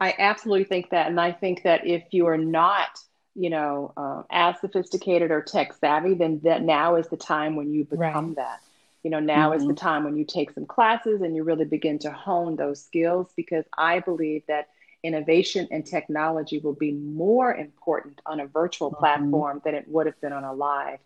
I 0.00 0.14
absolutely 0.18 0.64
think 0.64 0.90
that. 0.90 1.06
And 1.06 1.20
I 1.20 1.32
think 1.32 1.62
that 1.62 1.86
if 1.86 2.04
you 2.10 2.26
are 2.26 2.36
not, 2.36 2.98
you 3.34 3.50
know, 3.50 3.92
uh, 3.96 4.22
as 4.30 4.60
sophisticated 4.60 5.30
or 5.30 5.42
tech 5.42 5.72
savvy, 5.74 6.14
then 6.14 6.40
that 6.44 6.62
now 6.62 6.96
is 6.96 7.08
the 7.08 7.16
time 7.16 7.56
when 7.56 7.72
you 7.72 7.84
become 7.84 8.26
right. 8.28 8.36
that. 8.36 8.60
You 9.06 9.10
know, 9.10 9.20
now 9.20 9.50
mm-hmm. 9.50 9.58
is 9.58 9.62
the 9.62 9.72
mm-hmm. 9.72 9.86
time 9.86 10.02
when 10.02 10.16
you 10.16 10.24
take 10.24 10.50
some 10.50 10.66
classes 10.66 11.22
and 11.22 11.36
you 11.36 11.44
really 11.44 11.64
begin 11.64 11.96
to 12.00 12.10
hone 12.10 12.56
those 12.56 12.84
skills 12.84 13.32
because 13.36 13.64
I 13.78 14.00
believe 14.00 14.42
that 14.48 14.66
innovation 15.04 15.68
and 15.70 15.86
technology 15.86 16.58
will 16.58 16.74
be 16.74 16.90
more 16.90 17.54
important 17.54 18.20
on 18.26 18.40
a 18.40 18.48
virtual 18.48 18.90
mm-hmm. 18.90 18.98
platform 18.98 19.62
than 19.64 19.76
it 19.76 19.84
would 19.86 20.06
have 20.06 20.20
been 20.20 20.32
on 20.32 20.42
a 20.42 20.52
live. 20.52 20.98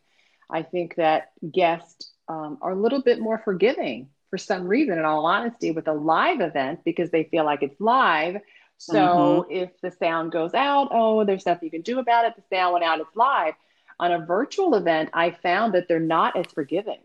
I 0.48 0.62
think 0.62 0.94
that 0.94 1.32
guests 1.52 2.10
um, 2.26 2.56
are 2.62 2.70
a 2.70 2.74
little 2.74 3.02
bit 3.02 3.20
more 3.20 3.36
forgiving 3.44 4.08
for 4.30 4.38
some 4.38 4.66
reason, 4.66 4.98
in 4.98 5.04
all 5.04 5.26
honesty, 5.26 5.70
with 5.70 5.86
a 5.86 5.92
live 5.92 6.40
event 6.40 6.80
because 6.86 7.10
they 7.10 7.24
feel 7.24 7.44
like 7.44 7.62
it's 7.62 7.78
live. 7.82 8.40
So 8.78 8.94
mm-hmm. 8.94 9.52
if 9.52 9.78
the 9.82 9.90
sound 9.90 10.32
goes 10.32 10.54
out, 10.54 10.88
oh, 10.90 11.26
there's 11.26 11.44
nothing 11.44 11.66
you 11.66 11.70
can 11.70 11.82
do 11.82 11.98
about 11.98 12.24
it. 12.24 12.34
The 12.34 12.56
sound 12.56 12.72
went 12.72 12.84
out, 12.86 13.00
it's 13.00 13.14
live. 13.14 13.52
On 13.98 14.10
a 14.10 14.24
virtual 14.24 14.74
event, 14.74 15.10
I 15.12 15.32
found 15.32 15.74
that 15.74 15.86
they're 15.86 16.00
not 16.00 16.34
as 16.34 16.46
forgiving. 16.46 17.00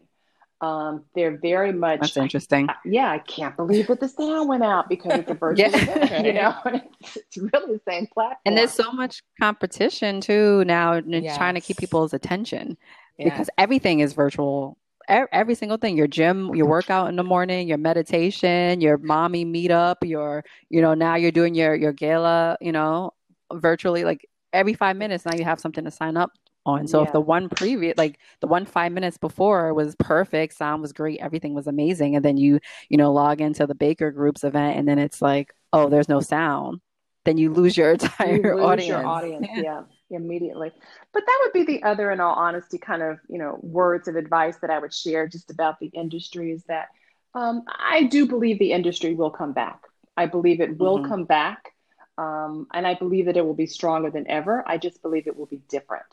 Um, 0.62 1.04
they're 1.14 1.38
very 1.38 1.74
much. 1.74 2.00
That's 2.00 2.18
interesting. 2.18 2.70
I, 2.70 2.76
yeah, 2.86 3.12
I 3.12 3.20
can't 3.20 3.56
believe 3.58 3.88
that 3.88 4.00
the 4.00 4.08
sound 4.08 4.48
went 4.48 4.64
out 4.64 4.88
because 4.88 5.20
it's 5.20 5.30
a 5.30 5.34
virtual 5.36 5.70
yeah. 5.70 5.78
event. 5.78 6.26
You 6.26 6.34
know, 6.34 6.56
it's, 7.02 7.18
it's, 7.18 7.38
really 7.38 7.74
the 7.74 7.82
same 7.88 8.08
platform. 8.08 8.38
And 8.46 8.58
there's 8.58 8.72
so 8.72 8.92
much 8.92 9.22
competition 9.40 10.22
too 10.22 10.64
now, 10.66 11.02
yes. 11.06 11.38
trying 11.38 11.56
to 11.56 11.62
keep 11.62 11.78
people's 11.78 12.14
attention 12.14 12.78
yeah. 13.18 13.26
because 13.26 13.50
everything 13.58 14.00
is 14.00 14.14
virtual. 14.14 14.78
Every 15.08 15.54
single 15.54 15.78
thing, 15.78 15.96
your 15.96 16.08
gym, 16.08 16.56
your 16.56 16.66
workout 16.66 17.10
in 17.10 17.16
the 17.16 17.24
morning, 17.24 17.68
your 17.68 17.78
meditation, 17.78 18.82
your 18.82 18.98
mommy 18.98 19.46
meetup, 19.46 19.98
your, 20.02 20.44
you 20.70 20.82
know, 20.82 20.96
now 20.96 21.14
you're 21.14 21.32
doing 21.32 21.54
your, 21.54 21.76
your 21.76 21.94
gala, 21.94 22.58
you 22.60 22.72
know, 22.72 23.14
virtually 23.54 24.04
like 24.04 24.28
every 24.52 24.74
five 24.74 24.98
minutes. 24.98 25.24
Now 25.24 25.36
you 25.36 25.44
have 25.44 25.60
something 25.60 25.84
to 25.84 25.92
sign 25.92 26.18
up 26.18 26.32
on. 26.66 26.88
So 26.88 27.00
yeah. 27.00 27.08
if 27.08 27.14
the 27.14 27.22
one 27.22 27.50
previous, 27.50 27.98
like 27.98 28.20
the 28.42 28.48
one 28.48 28.66
five 28.66 28.92
minutes 28.92 29.18
before 29.18 29.74
was 29.74 29.96
perfect, 30.00 30.56
sound 30.56 30.82
was 30.82 30.94
great, 30.94 31.20
everything 31.20 31.54
was 31.54 31.68
amazing, 31.68 32.16
and 32.16 32.26
then 32.26 32.38
you, 32.38 32.60
you 32.90 32.98
know, 32.98 33.12
log 33.12 33.42
into 33.42 33.68
the 33.68 33.76
Baker 33.76 34.12
Group's 34.12 34.44
event, 34.44 34.78
and 34.78 34.88
then 34.88 35.00
it's 35.00 35.22
like, 35.22 35.54
oh, 35.74 35.90
there's 35.90 36.10
no 36.10 36.20
sound, 36.20 36.82
then 37.26 37.38
you 37.38 37.54
lose 37.54 37.78
your 37.78 37.92
entire 37.94 38.36
you 38.36 38.56
lose 38.56 38.66
audience. 38.66 38.88
Your 38.88 39.06
audience, 39.06 39.48
yeah 39.56 39.82
immediately. 40.10 40.72
But 41.14 41.24
that 41.26 41.40
would 41.44 41.54
be 41.54 41.64
the 41.64 41.84
other, 41.84 42.12
in 42.12 42.20
all 42.20 42.36
honesty, 42.36 42.78
kind 42.78 43.02
of 43.02 43.20
you 43.28 43.38
know 43.38 43.60
words 43.62 44.08
of 44.08 44.16
advice 44.16 44.58
that 44.58 44.70
I 44.70 44.80
would 44.80 44.94
share 44.94 45.28
just 45.28 45.52
about 45.52 45.80
the 45.80 45.88
industry 45.88 46.52
is 46.52 46.64
that 46.66 46.90
um, 47.34 47.64
I 47.68 48.04
do 48.04 48.28
believe 48.28 48.60
the 48.60 48.72
industry 48.72 49.14
will 49.14 49.32
come 49.32 49.54
back. 49.54 49.82
I 50.16 50.26
believe 50.28 50.62
it 50.62 50.78
will 50.78 51.00
mm-hmm. 51.00 51.10
come 51.10 51.26
back, 51.26 51.72
um, 52.18 52.68
and 52.74 52.88
I 52.88 52.96
believe 52.96 53.26
that 53.26 53.38
it 53.38 53.46
will 53.46 53.56
be 53.56 53.68
stronger 53.68 54.10
than 54.10 54.30
ever. 54.30 54.64
I 54.68 54.78
just 54.78 55.02
believe 55.02 55.28
it 55.28 55.36
will 55.36 55.48
be 55.48 55.62
different. 55.70 56.06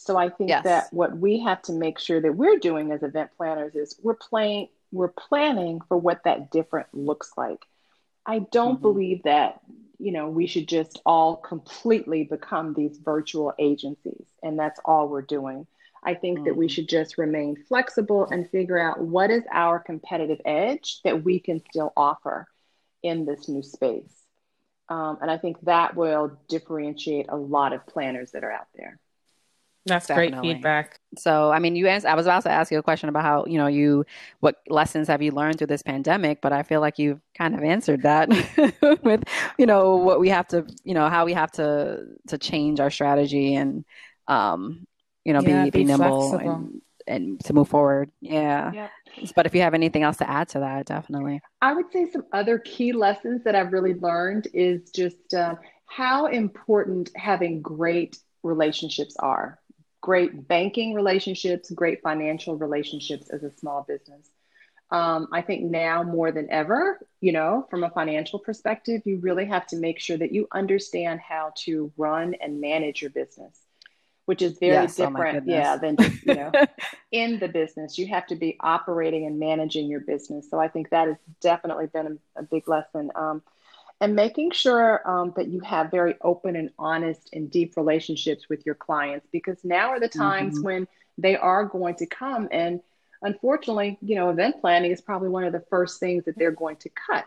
So 0.00 0.16
I 0.16 0.30
think 0.30 0.48
yes. 0.48 0.64
that 0.64 0.92
what 0.92 1.16
we 1.16 1.40
have 1.40 1.60
to 1.62 1.72
make 1.72 1.98
sure 1.98 2.20
that 2.20 2.34
we're 2.34 2.58
doing 2.58 2.90
as 2.90 3.02
event 3.02 3.30
planners 3.36 3.74
is 3.74 3.98
we're 4.02 4.14
playing, 4.14 4.68
we're 4.90 5.08
planning 5.08 5.80
for 5.88 5.96
what 5.96 6.24
that 6.24 6.50
different 6.50 6.86
looks 6.92 7.32
like. 7.36 7.66
I 8.24 8.38
don't 8.38 8.76
mm-hmm. 8.76 8.82
believe 8.82 9.22
that 9.24 9.60
you 10.00 10.12
know, 10.12 10.30
we 10.30 10.46
should 10.46 10.66
just 10.66 11.00
all 11.04 11.36
completely 11.36 12.24
become 12.24 12.72
these 12.72 12.96
virtual 12.96 13.52
agencies. 13.58 14.26
And 14.42 14.58
that's 14.58 14.80
all 14.84 15.08
we're 15.08 15.22
doing. 15.22 15.66
I 16.02 16.14
think 16.14 16.38
mm 16.38 16.44
that 16.46 16.56
we 16.56 16.66
mm. 16.66 16.70
should 16.70 16.88
just 16.88 17.18
remain 17.18 17.62
flexible 17.68 18.26
and 18.30 18.48
figure 18.48 18.78
out 18.78 19.02
what 19.02 19.30
is 19.30 19.44
our 19.52 19.78
competitive 19.78 20.40
edge 20.46 21.02
that 21.04 21.22
we 21.22 21.38
can 21.38 21.62
still 21.70 21.92
offer 21.94 22.46
in 23.02 23.26
this 23.26 23.50
new 23.50 23.62
space. 23.62 24.10
Um, 24.88 25.18
and 25.20 25.30
I 25.30 25.36
think 25.36 25.60
that 25.62 25.94
will 25.94 26.38
differentiate 26.48 27.26
a 27.28 27.36
lot 27.36 27.74
of 27.74 27.86
planners 27.86 28.30
that 28.30 28.42
are 28.42 28.50
out 28.50 28.68
there. 28.74 28.98
That's 29.86 30.06
Definitely. 30.06 30.40
great 30.40 30.54
feedback. 30.56 31.00
So, 31.16 31.50
I 31.50 31.58
mean, 31.58 31.74
you 31.74 31.88
asked, 31.88 32.04
I 32.04 32.14
was 32.14 32.26
about 32.26 32.42
to 32.42 32.50
ask 32.50 32.70
you 32.70 32.78
a 32.78 32.82
question 32.82 33.08
about 33.08 33.22
how, 33.22 33.44
you 33.46 33.56
know, 33.56 33.66
you, 33.66 34.04
what 34.40 34.56
lessons 34.68 35.08
have 35.08 35.22
you 35.22 35.32
learned 35.32 35.58
through 35.58 35.68
this 35.68 35.82
pandemic? 35.82 36.42
But 36.42 36.52
I 36.52 36.62
feel 36.62 36.80
like 36.80 36.98
you've 36.98 37.20
kind 37.36 37.54
of 37.54 37.62
answered 37.62 38.02
that 38.02 38.28
with, 39.02 39.24
you 39.58 39.66
know, 39.66 39.96
what 39.96 40.20
we 40.20 40.28
have 40.28 40.46
to, 40.48 40.66
you 40.84 40.92
know, 40.92 41.08
how 41.08 41.24
we 41.24 41.32
have 41.32 41.50
to, 41.52 42.04
to 42.28 42.38
change 42.38 42.78
our 42.78 42.90
strategy 42.90 43.54
and, 43.54 43.84
um, 44.28 44.86
you 45.24 45.32
know, 45.32 45.40
yeah, 45.40 45.64
be, 45.64 45.70
be, 45.70 45.78
be 45.80 45.84
nimble 45.84 46.34
and, 46.34 46.82
and 47.06 47.40
to 47.44 47.54
move 47.54 47.68
forward. 47.68 48.10
Yeah. 48.20 48.72
yeah. 48.72 48.88
But 49.34 49.46
if 49.46 49.54
you 49.54 49.62
have 49.62 49.74
anything 49.74 50.02
else 50.02 50.18
to 50.18 50.28
add 50.28 50.48
to 50.50 50.60
that, 50.60 50.86
definitely. 50.86 51.40
I 51.62 51.72
would 51.72 51.90
say 51.90 52.08
some 52.10 52.26
other 52.32 52.58
key 52.58 52.92
lessons 52.92 53.44
that 53.44 53.54
I've 53.54 53.72
really 53.72 53.94
learned 53.94 54.46
is 54.52 54.90
just 54.90 55.32
uh, 55.32 55.54
how 55.86 56.26
important 56.26 57.10
having 57.16 57.62
great 57.62 58.18
relationships 58.42 59.16
are 59.18 59.58
great 60.00 60.48
banking 60.48 60.94
relationships, 60.94 61.70
great 61.70 62.02
financial 62.02 62.56
relationships 62.56 63.28
as 63.30 63.42
a 63.42 63.50
small 63.50 63.84
business. 63.86 64.30
Um, 64.90 65.28
I 65.32 65.42
think 65.42 65.62
now 65.62 66.02
more 66.02 66.32
than 66.32 66.50
ever, 66.50 66.98
you 67.20 67.32
know, 67.32 67.66
from 67.70 67.84
a 67.84 67.90
financial 67.90 68.40
perspective, 68.40 69.02
you 69.04 69.18
really 69.18 69.44
have 69.44 69.66
to 69.68 69.76
make 69.76 70.00
sure 70.00 70.16
that 70.16 70.32
you 70.32 70.48
understand 70.52 71.20
how 71.20 71.52
to 71.58 71.92
run 71.96 72.34
and 72.34 72.60
manage 72.60 73.00
your 73.00 73.10
business, 73.10 73.56
which 74.24 74.42
is 74.42 74.58
very 74.58 74.72
yes, 74.72 74.98
oh 74.98 75.06
different, 75.06 75.44
oh 75.46 75.52
yeah, 75.52 75.76
than 75.76 75.96
just, 75.96 76.26
you 76.26 76.34
know, 76.34 76.50
in 77.12 77.38
the 77.38 77.46
business. 77.46 77.98
You 77.98 78.08
have 78.08 78.26
to 78.28 78.34
be 78.34 78.56
operating 78.58 79.26
and 79.26 79.38
managing 79.38 79.88
your 79.88 80.00
business. 80.00 80.50
So 80.50 80.58
I 80.58 80.66
think 80.66 80.90
that 80.90 81.06
has 81.06 81.16
definitely 81.40 81.86
been 81.86 82.18
a, 82.36 82.40
a 82.40 82.42
big 82.42 82.66
lesson. 82.66 83.12
Um, 83.14 83.42
and 84.00 84.16
making 84.16 84.50
sure 84.50 85.06
um, 85.08 85.32
that 85.36 85.48
you 85.48 85.60
have 85.60 85.90
very 85.90 86.14
open 86.22 86.56
and 86.56 86.70
honest 86.78 87.28
and 87.32 87.50
deep 87.50 87.76
relationships 87.76 88.48
with 88.48 88.64
your 88.64 88.74
clients 88.74 89.26
because 89.30 89.62
now 89.64 89.90
are 89.90 90.00
the 90.00 90.08
times 90.08 90.54
mm-hmm. 90.54 90.64
when 90.64 90.88
they 91.18 91.36
are 91.36 91.64
going 91.64 91.94
to 91.96 92.06
come 92.06 92.48
and 92.50 92.80
unfortunately 93.22 93.98
you 94.00 94.14
know 94.14 94.30
event 94.30 94.60
planning 94.60 94.90
is 94.90 95.00
probably 95.00 95.28
one 95.28 95.44
of 95.44 95.52
the 95.52 95.64
first 95.68 96.00
things 96.00 96.24
that 96.24 96.36
they're 96.38 96.50
going 96.50 96.76
to 96.76 96.88
cut 96.88 97.26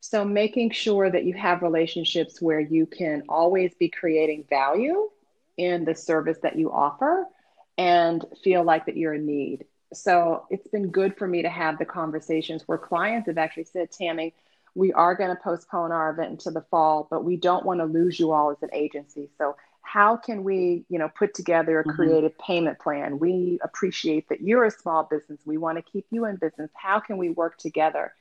so 0.00 0.24
making 0.24 0.70
sure 0.70 1.10
that 1.10 1.24
you 1.24 1.34
have 1.34 1.62
relationships 1.62 2.40
where 2.40 2.60
you 2.60 2.86
can 2.86 3.22
always 3.28 3.74
be 3.74 3.88
creating 3.88 4.44
value 4.48 5.08
in 5.56 5.84
the 5.84 5.94
service 5.94 6.38
that 6.42 6.56
you 6.56 6.70
offer 6.70 7.26
and 7.78 8.24
feel 8.42 8.62
like 8.62 8.86
that 8.86 8.96
you're 8.96 9.14
in 9.14 9.26
need 9.26 9.64
so 9.92 10.46
it's 10.50 10.68
been 10.68 10.90
good 10.90 11.16
for 11.16 11.26
me 11.26 11.42
to 11.42 11.48
have 11.48 11.78
the 11.78 11.84
conversations 11.84 12.62
where 12.66 12.78
clients 12.78 13.26
have 13.26 13.38
actually 13.38 13.64
said 13.64 13.90
tammy 13.90 14.34
we 14.74 14.92
are 14.92 15.14
going 15.14 15.30
to 15.30 15.42
postpone 15.42 15.92
our 15.92 16.10
event 16.10 16.30
into 16.30 16.50
the 16.50 16.62
fall, 16.70 17.08
but 17.10 17.24
we 17.24 17.36
don't 17.36 17.64
want 17.64 17.80
to 17.80 17.84
lose 17.84 18.18
you 18.18 18.32
all 18.32 18.50
as 18.50 18.62
an 18.62 18.70
agency. 18.72 19.28
So 19.38 19.56
how 19.82 20.16
can 20.16 20.44
we, 20.44 20.84
you 20.88 20.98
know, 20.98 21.08
put 21.08 21.34
together 21.34 21.80
a 21.80 21.84
mm-hmm. 21.84 21.96
creative 21.96 22.32
mm-hmm. 22.32 22.52
payment 22.52 22.78
plan? 22.78 23.18
We 23.18 23.58
appreciate 23.62 24.28
that 24.28 24.40
you're 24.40 24.64
a 24.64 24.70
small 24.70 25.04
business. 25.04 25.40
We 25.44 25.58
want 25.58 25.78
to 25.78 25.82
keep 25.82 26.06
you 26.10 26.26
in 26.26 26.36
business. 26.36 26.70
How 26.74 27.00
can 27.00 27.18
we 27.18 27.30
work 27.30 27.58
together? 27.58 28.14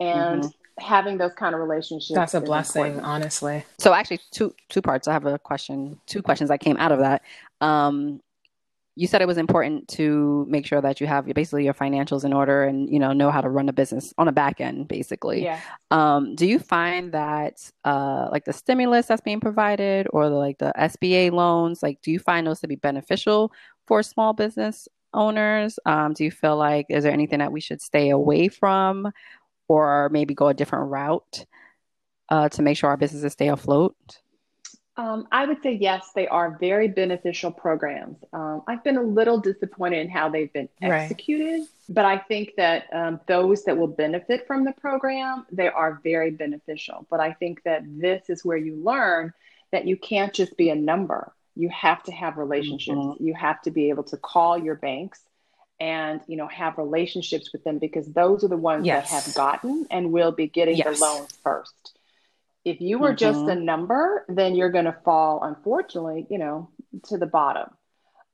And 0.00 0.42
mm-hmm. 0.42 0.84
having 0.84 1.18
those 1.18 1.34
kind 1.34 1.54
of 1.54 1.60
relationships. 1.60 2.14
That's 2.14 2.34
a 2.34 2.40
blessing, 2.40 2.82
important. 2.82 3.06
honestly. 3.06 3.64
So 3.78 3.92
actually 3.92 4.20
two 4.30 4.54
two 4.68 4.80
parts. 4.80 5.06
I 5.06 5.12
have 5.12 5.26
a 5.26 5.38
question, 5.38 6.00
two 6.06 6.22
questions 6.22 6.48
that 6.48 6.60
came 6.60 6.76
out 6.78 6.92
of 6.92 7.00
that. 7.00 7.22
Um, 7.60 8.20
you 8.94 9.06
said 9.06 9.22
it 9.22 9.26
was 9.26 9.38
important 9.38 9.88
to 9.88 10.46
make 10.48 10.66
sure 10.66 10.80
that 10.80 11.00
you 11.00 11.06
have 11.06 11.24
basically 11.26 11.64
your 11.64 11.74
financials 11.74 12.24
in 12.24 12.32
order 12.32 12.64
and 12.64 12.90
you 12.90 12.98
know 12.98 13.12
know 13.12 13.30
how 13.30 13.40
to 13.40 13.48
run 13.48 13.68
a 13.68 13.72
business 13.72 14.12
on 14.18 14.28
a 14.28 14.32
back 14.32 14.60
end 14.60 14.88
basically. 14.88 15.44
Yeah. 15.44 15.60
Um, 15.90 16.34
do 16.34 16.46
you 16.46 16.58
find 16.58 17.12
that 17.12 17.70
uh, 17.84 18.28
like 18.30 18.44
the 18.44 18.52
stimulus 18.52 19.06
that's 19.06 19.22
being 19.22 19.40
provided 19.40 20.06
or 20.10 20.28
the, 20.28 20.36
like 20.36 20.58
the 20.58 20.72
sba 20.78 21.32
loans 21.32 21.82
like 21.82 22.02
do 22.02 22.10
you 22.10 22.18
find 22.18 22.46
those 22.46 22.60
to 22.60 22.68
be 22.68 22.76
beneficial 22.76 23.52
for 23.86 24.02
small 24.02 24.32
business 24.32 24.88
owners? 25.14 25.78
Um, 25.86 26.12
do 26.12 26.24
you 26.24 26.30
feel 26.30 26.56
like 26.56 26.86
is 26.88 27.04
there 27.04 27.12
anything 27.12 27.38
that 27.38 27.52
we 27.52 27.60
should 27.60 27.80
stay 27.80 28.10
away 28.10 28.48
from 28.48 29.10
or 29.68 30.10
maybe 30.10 30.34
go 30.34 30.48
a 30.48 30.54
different 30.54 30.90
route 30.90 31.46
uh, 32.28 32.48
to 32.50 32.62
make 32.62 32.76
sure 32.76 32.90
our 32.90 32.96
businesses 32.96 33.32
stay 33.32 33.48
afloat 33.48 33.96
Um, 35.02 35.26
I 35.32 35.46
would 35.46 35.60
say 35.64 35.72
yes, 35.72 36.10
they 36.14 36.28
are 36.28 36.56
very 36.60 36.86
beneficial 36.86 37.50
programs. 37.50 38.18
Um, 38.32 38.62
I've 38.68 38.84
been 38.84 38.96
a 38.96 39.02
little 39.02 39.36
disappointed 39.36 39.98
in 39.98 40.08
how 40.08 40.28
they've 40.28 40.52
been 40.52 40.68
executed, 40.80 41.58
right. 41.58 41.68
but 41.88 42.04
I 42.04 42.18
think 42.18 42.52
that 42.56 42.84
um, 42.94 43.20
those 43.26 43.64
that 43.64 43.76
will 43.76 43.88
benefit 43.88 44.46
from 44.46 44.64
the 44.64 44.70
program, 44.70 45.44
they 45.50 45.66
are 45.66 46.00
very 46.04 46.30
beneficial. 46.30 47.04
But 47.10 47.18
I 47.18 47.32
think 47.32 47.64
that 47.64 47.82
this 47.84 48.30
is 48.30 48.44
where 48.44 48.56
you 48.56 48.76
learn 48.76 49.32
that 49.72 49.88
you 49.88 49.96
can't 49.96 50.32
just 50.32 50.56
be 50.56 50.70
a 50.70 50.76
number. 50.76 51.32
You 51.56 51.68
have 51.70 52.04
to 52.04 52.12
have 52.12 52.36
relationships. 52.36 52.96
Mm-hmm. 52.96 53.24
You 53.24 53.34
have 53.34 53.60
to 53.62 53.72
be 53.72 53.88
able 53.90 54.04
to 54.04 54.16
call 54.16 54.56
your 54.56 54.76
banks 54.76 55.20
and 55.80 56.20
you 56.28 56.36
know 56.36 56.46
have 56.46 56.78
relationships 56.78 57.50
with 57.52 57.64
them 57.64 57.78
because 57.78 58.06
those 58.12 58.44
are 58.44 58.48
the 58.48 58.56
ones 58.56 58.86
yes. 58.86 59.10
that 59.10 59.24
have 59.24 59.34
gotten 59.34 59.84
and 59.90 60.12
will 60.12 60.30
be 60.30 60.46
getting 60.46 60.76
yes. 60.76 61.00
the 61.00 61.04
loans 61.04 61.36
first 61.42 61.98
if 62.64 62.80
you 62.80 62.98
were 62.98 63.08
mm-hmm. 63.08 63.16
just 63.16 63.40
a 63.40 63.54
number, 63.54 64.24
then 64.28 64.54
you're 64.54 64.70
going 64.70 64.84
to 64.84 64.96
fall, 65.04 65.42
unfortunately, 65.42 66.26
you 66.30 66.38
know, 66.38 66.70
to 67.08 67.18
the 67.18 67.26
bottom. 67.26 67.70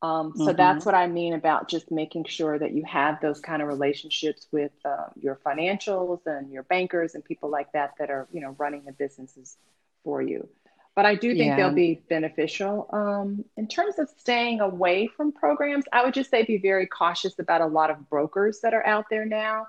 Um, 0.01 0.33
so 0.37 0.47
mm-hmm. 0.47 0.57
that's 0.57 0.85
what 0.87 0.95
I 0.95 1.09
mean 1.09 1.35
about 1.35 1.69
just 1.69 1.91
making 1.91 2.25
sure 2.27 2.57
that 2.57 2.73
you 2.73 2.85
have 2.85 3.21
those 3.21 3.41
kind 3.41 3.63
of 3.63 3.69
relationships 3.69 4.47
with 4.53 4.71
uh, 4.85 5.07
your 5.21 5.41
financials 5.45 6.21
and 6.27 6.53
your 6.53 6.63
bankers 6.63 7.15
and 7.15 7.25
people 7.25 7.51
like 7.51 7.73
that 7.73 7.95
that 7.99 8.11
are, 8.11 8.29
you 8.33 8.41
know, 8.41 8.55
running 8.59 8.85
the 8.85 8.93
businesses 8.93 9.57
for 10.05 10.23
you. 10.23 10.49
But 10.95 11.07
I 11.07 11.15
do 11.15 11.31
think 11.35 11.47
yeah. 11.47 11.57
they'll 11.57 11.75
be 11.75 12.03
beneficial. 12.09 12.89
Um, 12.93 13.45
in 13.57 13.67
terms 13.67 13.99
of 13.99 14.09
staying 14.19 14.61
away 14.61 15.09
from 15.09 15.33
programs, 15.33 15.85
I 15.93 16.05
would 16.05 16.15
just 16.15 16.31
say 16.31 16.45
be 16.45 16.59
very 16.59 16.87
cautious 16.87 17.39
about 17.39 17.61
a 17.61 17.67
lot 17.67 17.91
of 17.91 18.09
brokers 18.09 18.61
that 18.61 18.75
are 18.75 18.85
out 18.87 19.07
there 19.11 19.25
now 19.25 19.69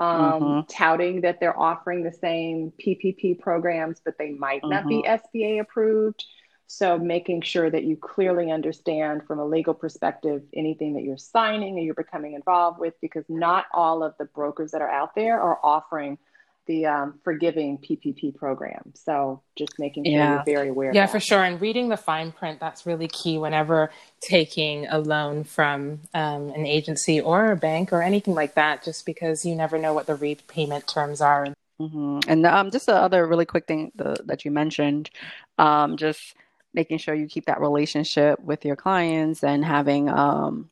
um, 0.00 0.42
mm-hmm. 0.42 0.60
touting 0.68 1.22
that 1.22 1.40
they're 1.40 1.58
offering 1.58 2.02
the 2.02 2.12
same 2.12 2.72
PPP 2.84 3.38
programs, 3.38 4.00
but 4.04 4.18
they 4.18 4.30
might 4.30 4.62
mm-hmm. 4.62 4.70
not 4.70 4.86
be 4.86 5.02
mm-hmm. 5.02 5.38
SBA 5.38 5.60
approved. 5.60 6.24
So, 6.68 6.98
making 6.98 7.42
sure 7.42 7.70
that 7.70 7.84
you 7.84 7.96
clearly 7.96 8.50
understand 8.50 9.22
from 9.26 9.38
a 9.38 9.46
legal 9.46 9.72
perspective 9.72 10.42
anything 10.52 10.94
that 10.94 11.04
you're 11.04 11.16
signing 11.16 11.78
or 11.78 11.82
you're 11.82 11.94
becoming 11.94 12.34
involved 12.34 12.80
with, 12.80 12.94
because 13.00 13.24
not 13.28 13.66
all 13.72 14.02
of 14.02 14.14
the 14.18 14.24
brokers 14.24 14.72
that 14.72 14.82
are 14.82 14.90
out 14.90 15.14
there 15.14 15.40
are 15.40 15.60
offering 15.62 16.18
the 16.66 16.86
um, 16.86 17.18
forgiving 17.22 17.78
PPP 17.78 18.34
program. 18.34 18.92
So 18.94 19.40
just 19.56 19.78
making 19.78 20.04
sure 20.04 20.12
yeah. 20.12 20.34
you're 20.34 20.44
very 20.44 20.68
aware. 20.68 20.92
Yeah, 20.92 21.06
for 21.06 21.20
sure. 21.20 21.42
And 21.42 21.60
reading 21.60 21.88
the 21.88 21.96
fine 21.96 22.32
print, 22.32 22.60
that's 22.60 22.86
really 22.86 23.08
key 23.08 23.38
whenever 23.38 23.90
taking 24.20 24.86
a 24.88 24.98
loan 24.98 25.44
from 25.44 26.00
um, 26.12 26.50
an 26.50 26.66
agency 26.66 27.20
or 27.20 27.52
a 27.52 27.56
bank 27.56 27.92
or 27.92 28.02
anything 28.02 28.34
like 28.34 28.54
that, 28.54 28.82
just 28.82 29.06
because 29.06 29.44
you 29.44 29.54
never 29.54 29.78
know 29.78 29.92
what 29.92 30.06
the 30.06 30.16
repayment 30.16 30.86
terms 30.86 31.20
are. 31.20 31.48
Mm-hmm. 31.80 32.20
And 32.28 32.46
um, 32.46 32.70
just 32.70 32.86
the 32.86 32.96
other 32.96 33.26
really 33.26 33.46
quick 33.46 33.66
thing 33.66 33.92
the, 33.94 34.16
that 34.24 34.44
you 34.44 34.50
mentioned, 34.50 35.10
um, 35.58 35.96
just 35.96 36.34
making 36.74 36.98
sure 36.98 37.14
you 37.14 37.26
keep 37.26 37.46
that 37.46 37.60
relationship 37.60 38.40
with 38.40 38.64
your 38.64 38.76
clients 38.76 39.44
and 39.44 39.64
having, 39.64 40.08
um, 40.08 40.70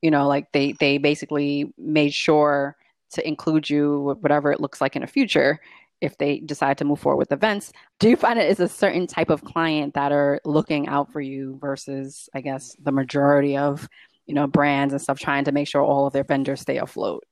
you 0.00 0.10
know, 0.10 0.26
like 0.26 0.50
they, 0.52 0.72
they 0.72 0.98
basically 0.98 1.72
made 1.76 2.12
sure 2.14 2.76
to 3.12 3.26
include 3.26 3.68
you, 3.68 4.16
whatever 4.20 4.52
it 4.52 4.60
looks 4.60 4.80
like 4.80 4.96
in 4.96 5.02
the 5.02 5.08
future, 5.08 5.60
if 6.00 6.18
they 6.18 6.40
decide 6.40 6.76
to 6.78 6.84
move 6.84 7.00
forward 7.00 7.18
with 7.18 7.32
events. 7.32 7.72
Do 7.98 8.10
you 8.10 8.16
find 8.16 8.38
it 8.38 8.50
is 8.50 8.60
a 8.60 8.68
certain 8.68 9.06
type 9.06 9.30
of 9.30 9.42
client 9.44 9.94
that 9.94 10.12
are 10.12 10.40
looking 10.44 10.88
out 10.88 11.10
for 11.12 11.20
you 11.20 11.56
versus, 11.60 12.28
I 12.34 12.42
guess, 12.42 12.76
the 12.82 12.92
majority 12.92 13.56
of, 13.56 13.88
you 14.26 14.34
know, 14.34 14.46
brands 14.46 14.92
and 14.92 15.00
stuff 15.00 15.18
trying 15.18 15.44
to 15.44 15.52
make 15.52 15.68
sure 15.68 15.82
all 15.82 16.06
of 16.06 16.12
their 16.12 16.24
vendors 16.24 16.60
stay 16.60 16.78
afloat? 16.78 17.24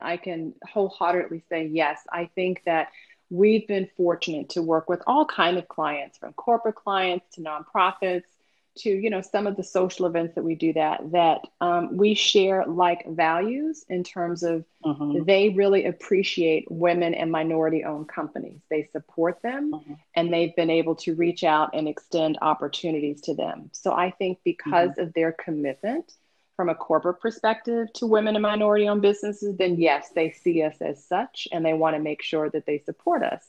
I 0.00 0.16
can 0.16 0.54
wholeheartedly 0.68 1.44
say 1.48 1.66
yes. 1.66 2.00
I 2.10 2.28
think 2.34 2.62
that 2.66 2.88
we've 3.30 3.66
been 3.68 3.88
fortunate 3.96 4.48
to 4.50 4.62
work 4.62 4.88
with 4.88 5.00
all 5.06 5.24
kind 5.24 5.56
of 5.56 5.68
clients, 5.68 6.18
from 6.18 6.32
corporate 6.32 6.74
clients 6.74 7.36
to 7.36 7.40
nonprofits 7.40 8.24
to 8.74 8.88
you 8.88 9.10
know 9.10 9.20
some 9.20 9.46
of 9.46 9.56
the 9.56 9.62
social 9.62 10.06
events 10.06 10.34
that 10.34 10.42
we 10.42 10.54
do 10.54 10.72
that 10.72 11.00
that 11.12 11.40
um, 11.60 11.96
we 11.96 12.14
share 12.14 12.64
like 12.66 13.06
values 13.08 13.84
in 13.88 14.02
terms 14.02 14.42
of 14.42 14.64
mm-hmm. 14.84 15.24
they 15.24 15.50
really 15.50 15.84
appreciate 15.86 16.66
women 16.70 17.14
and 17.14 17.30
minority 17.30 17.84
owned 17.84 18.08
companies 18.08 18.60
they 18.70 18.88
support 18.92 19.40
them 19.42 19.72
mm-hmm. 19.72 19.92
and 20.14 20.32
they've 20.32 20.56
been 20.56 20.70
able 20.70 20.94
to 20.94 21.14
reach 21.14 21.44
out 21.44 21.70
and 21.74 21.86
extend 21.86 22.38
opportunities 22.40 23.20
to 23.20 23.34
them 23.34 23.68
so 23.72 23.92
i 23.92 24.10
think 24.10 24.38
because 24.44 24.90
mm-hmm. 24.90 25.02
of 25.02 25.12
their 25.14 25.32
commitment 25.32 26.14
from 26.56 26.68
a 26.68 26.74
corporate 26.74 27.20
perspective 27.20 27.92
to 27.92 28.06
women 28.06 28.36
and 28.36 28.42
minority 28.42 28.88
owned 28.88 29.02
businesses 29.02 29.56
then 29.56 29.76
yes 29.76 30.10
they 30.14 30.30
see 30.30 30.62
us 30.62 30.76
as 30.80 31.04
such 31.04 31.46
and 31.52 31.64
they 31.64 31.74
want 31.74 31.94
to 31.94 32.00
make 32.00 32.22
sure 32.22 32.48
that 32.48 32.66
they 32.66 32.78
support 32.78 33.22
us 33.22 33.44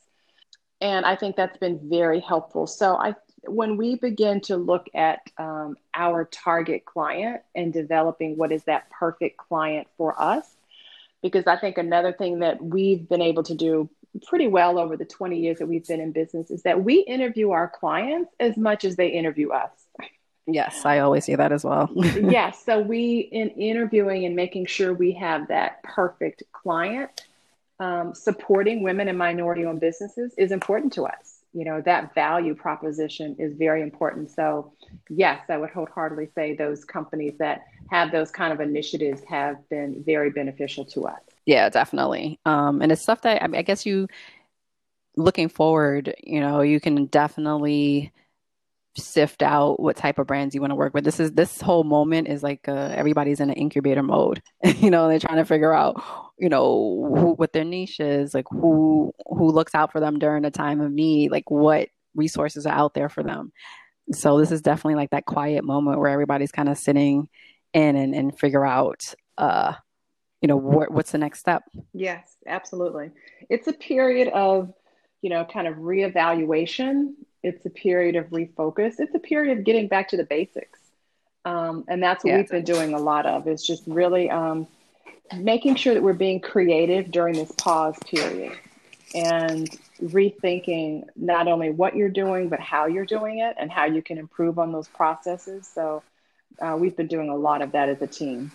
and 0.80 1.06
I 1.06 1.16
think 1.16 1.34
that's 1.34 1.56
been 1.56 1.80
very 1.88 2.20
helpful. 2.20 2.66
So 2.66 2.96
I 2.96 3.14
when 3.48 3.76
we 3.76 3.96
begin 3.96 4.40
to 4.42 4.56
look 4.56 4.88
at 4.94 5.20
um, 5.38 5.76
our 5.94 6.24
target 6.24 6.84
client 6.84 7.42
and 7.54 7.72
developing 7.72 8.36
what 8.36 8.52
is 8.52 8.64
that 8.64 8.90
perfect 8.90 9.36
client 9.36 9.88
for 9.96 10.20
us, 10.20 10.46
because 11.22 11.46
I 11.46 11.56
think 11.56 11.78
another 11.78 12.12
thing 12.12 12.40
that 12.40 12.62
we've 12.62 13.08
been 13.08 13.22
able 13.22 13.42
to 13.44 13.54
do 13.54 13.88
pretty 14.26 14.46
well 14.46 14.78
over 14.78 14.96
the 14.96 15.04
20 15.04 15.38
years 15.38 15.58
that 15.58 15.66
we've 15.66 15.86
been 15.86 16.00
in 16.00 16.12
business 16.12 16.50
is 16.50 16.62
that 16.62 16.84
we 16.84 17.00
interview 17.00 17.50
our 17.50 17.68
clients 17.68 18.32
as 18.38 18.56
much 18.56 18.84
as 18.84 18.96
they 18.96 19.08
interview 19.08 19.50
us. 19.50 19.70
Yes, 20.46 20.84
I 20.84 20.98
always 20.98 21.24
say 21.24 21.34
that 21.34 21.52
as 21.52 21.64
well. 21.64 21.90
yes, 21.96 22.62
so 22.66 22.80
we 22.80 23.20
in 23.32 23.50
interviewing 23.50 24.24
and 24.26 24.36
making 24.36 24.66
sure 24.66 24.92
we 24.92 25.12
have 25.12 25.48
that 25.48 25.82
perfect 25.82 26.42
client, 26.52 27.22
um, 27.80 28.14
supporting 28.14 28.82
women 28.82 29.08
and 29.08 29.18
minority 29.18 29.64
owned 29.64 29.80
businesses 29.80 30.34
is 30.36 30.52
important 30.52 30.92
to 30.92 31.04
us 31.04 31.33
you 31.54 31.64
know 31.64 31.80
that 31.80 32.14
value 32.14 32.54
proposition 32.54 33.34
is 33.38 33.54
very 33.54 33.80
important 33.80 34.30
so 34.30 34.72
yes 35.08 35.40
i 35.48 35.56
would 35.56 35.70
wholeheartedly 35.70 36.28
say 36.34 36.54
those 36.54 36.84
companies 36.84 37.34
that 37.38 37.64
have 37.90 38.10
those 38.12 38.30
kind 38.30 38.52
of 38.52 38.60
initiatives 38.60 39.22
have 39.28 39.56
been 39.68 40.02
very 40.04 40.30
beneficial 40.30 40.84
to 40.84 41.06
us 41.06 41.20
yeah 41.46 41.68
definitely 41.68 42.38
um, 42.44 42.82
and 42.82 42.92
it's 42.92 43.02
stuff 43.02 43.22
that 43.22 43.42
I, 43.42 43.46
mean, 43.46 43.58
I 43.58 43.62
guess 43.62 43.86
you 43.86 44.08
looking 45.16 45.48
forward 45.48 46.14
you 46.22 46.40
know 46.40 46.60
you 46.60 46.80
can 46.80 47.06
definitely 47.06 48.12
sift 48.96 49.42
out 49.42 49.80
what 49.80 49.96
type 49.96 50.18
of 50.18 50.26
brands 50.26 50.54
you 50.54 50.60
want 50.60 50.70
to 50.70 50.76
work 50.76 50.94
with. 50.94 51.04
This 51.04 51.20
is 51.20 51.32
this 51.32 51.60
whole 51.60 51.84
moment 51.84 52.28
is 52.28 52.42
like 52.42 52.68
uh, 52.68 52.92
everybody's 52.94 53.40
in 53.40 53.50
an 53.50 53.56
incubator 53.56 54.02
mode. 54.02 54.42
you 54.64 54.90
know, 54.90 55.08
they're 55.08 55.18
trying 55.18 55.38
to 55.38 55.44
figure 55.44 55.72
out, 55.72 56.00
you 56.38 56.48
know, 56.48 57.14
who, 57.16 57.32
what 57.34 57.52
their 57.52 57.64
niche 57.64 58.00
is, 58.00 58.34
like 58.34 58.46
who 58.50 59.12
who 59.26 59.50
looks 59.50 59.74
out 59.74 59.92
for 59.92 60.00
them 60.00 60.18
during 60.18 60.44
a 60.44 60.50
time 60.50 60.80
of 60.80 60.92
need, 60.92 61.30
like 61.30 61.50
what 61.50 61.88
resources 62.14 62.66
are 62.66 62.74
out 62.74 62.94
there 62.94 63.08
for 63.08 63.22
them. 63.22 63.52
So 64.12 64.38
this 64.38 64.52
is 64.52 64.60
definitely 64.60 64.96
like 64.96 65.10
that 65.10 65.26
quiet 65.26 65.64
moment 65.64 65.98
where 65.98 66.10
everybody's 66.10 66.52
kind 66.52 66.68
of 66.68 66.76
sitting 66.76 67.28
in 67.72 67.96
and, 67.96 68.14
and 68.14 68.38
figure 68.38 68.64
out 68.64 69.14
uh 69.36 69.72
you 70.40 70.46
know 70.46 70.56
what 70.56 70.90
what's 70.90 71.12
the 71.12 71.18
next 71.18 71.40
step. 71.40 71.64
Yes, 71.92 72.36
absolutely. 72.46 73.10
It's 73.48 73.66
a 73.66 73.72
period 73.72 74.28
of 74.28 74.72
you 75.22 75.30
know 75.30 75.44
kind 75.44 75.66
of 75.66 75.76
reevaluation 75.76 77.14
it's 77.44 77.66
a 77.66 77.70
period 77.70 78.16
of 78.16 78.26
refocus. 78.30 78.94
It's 78.98 79.14
a 79.14 79.18
period 79.18 79.58
of 79.58 79.64
getting 79.64 79.86
back 79.86 80.08
to 80.08 80.16
the 80.16 80.24
basics. 80.24 80.80
Um, 81.44 81.84
and 81.88 82.02
that's 82.02 82.24
what 82.24 82.30
yeah, 82.30 82.38
we've 82.38 82.48
been 82.48 82.64
doing 82.64 82.94
a 82.94 82.98
lot 82.98 83.26
of 83.26 83.46
is 83.46 83.62
just 83.62 83.84
really 83.86 84.30
um, 84.30 84.66
making 85.36 85.76
sure 85.76 85.94
that 85.94 86.02
we're 86.02 86.12
being 86.12 86.40
creative 86.40 87.10
during 87.10 87.34
this 87.34 87.50
pause 87.52 87.96
period 88.06 88.52
and 89.14 89.70
rethinking 90.02 91.04
not 91.16 91.46
only 91.48 91.70
what 91.70 91.96
you're 91.96 92.08
doing, 92.08 92.48
but 92.48 92.60
how 92.60 92.86
you're 92.86 93.06
doing 93.06 93.38
it 93.38 93.54
and 93.58 93.70
how 93.70 93.84
you 93.84 94.02
can 94.02 94.18
improve 94.18 94.58
on 94.58 94.72
those 94.72 94.88
processes. 94.88 95.66
So 95.72 96.02
uh, 96.60 96.76
we've 96.78 96.96
been 96.96 97.06
doing 97.06 97.28
a 97.28 97.36
lot 97.36 97.62
of 97.62 97.72
that 97.72 97.88
as 97.88 98.00
a 98.00 98.06
team. 98.06 98.52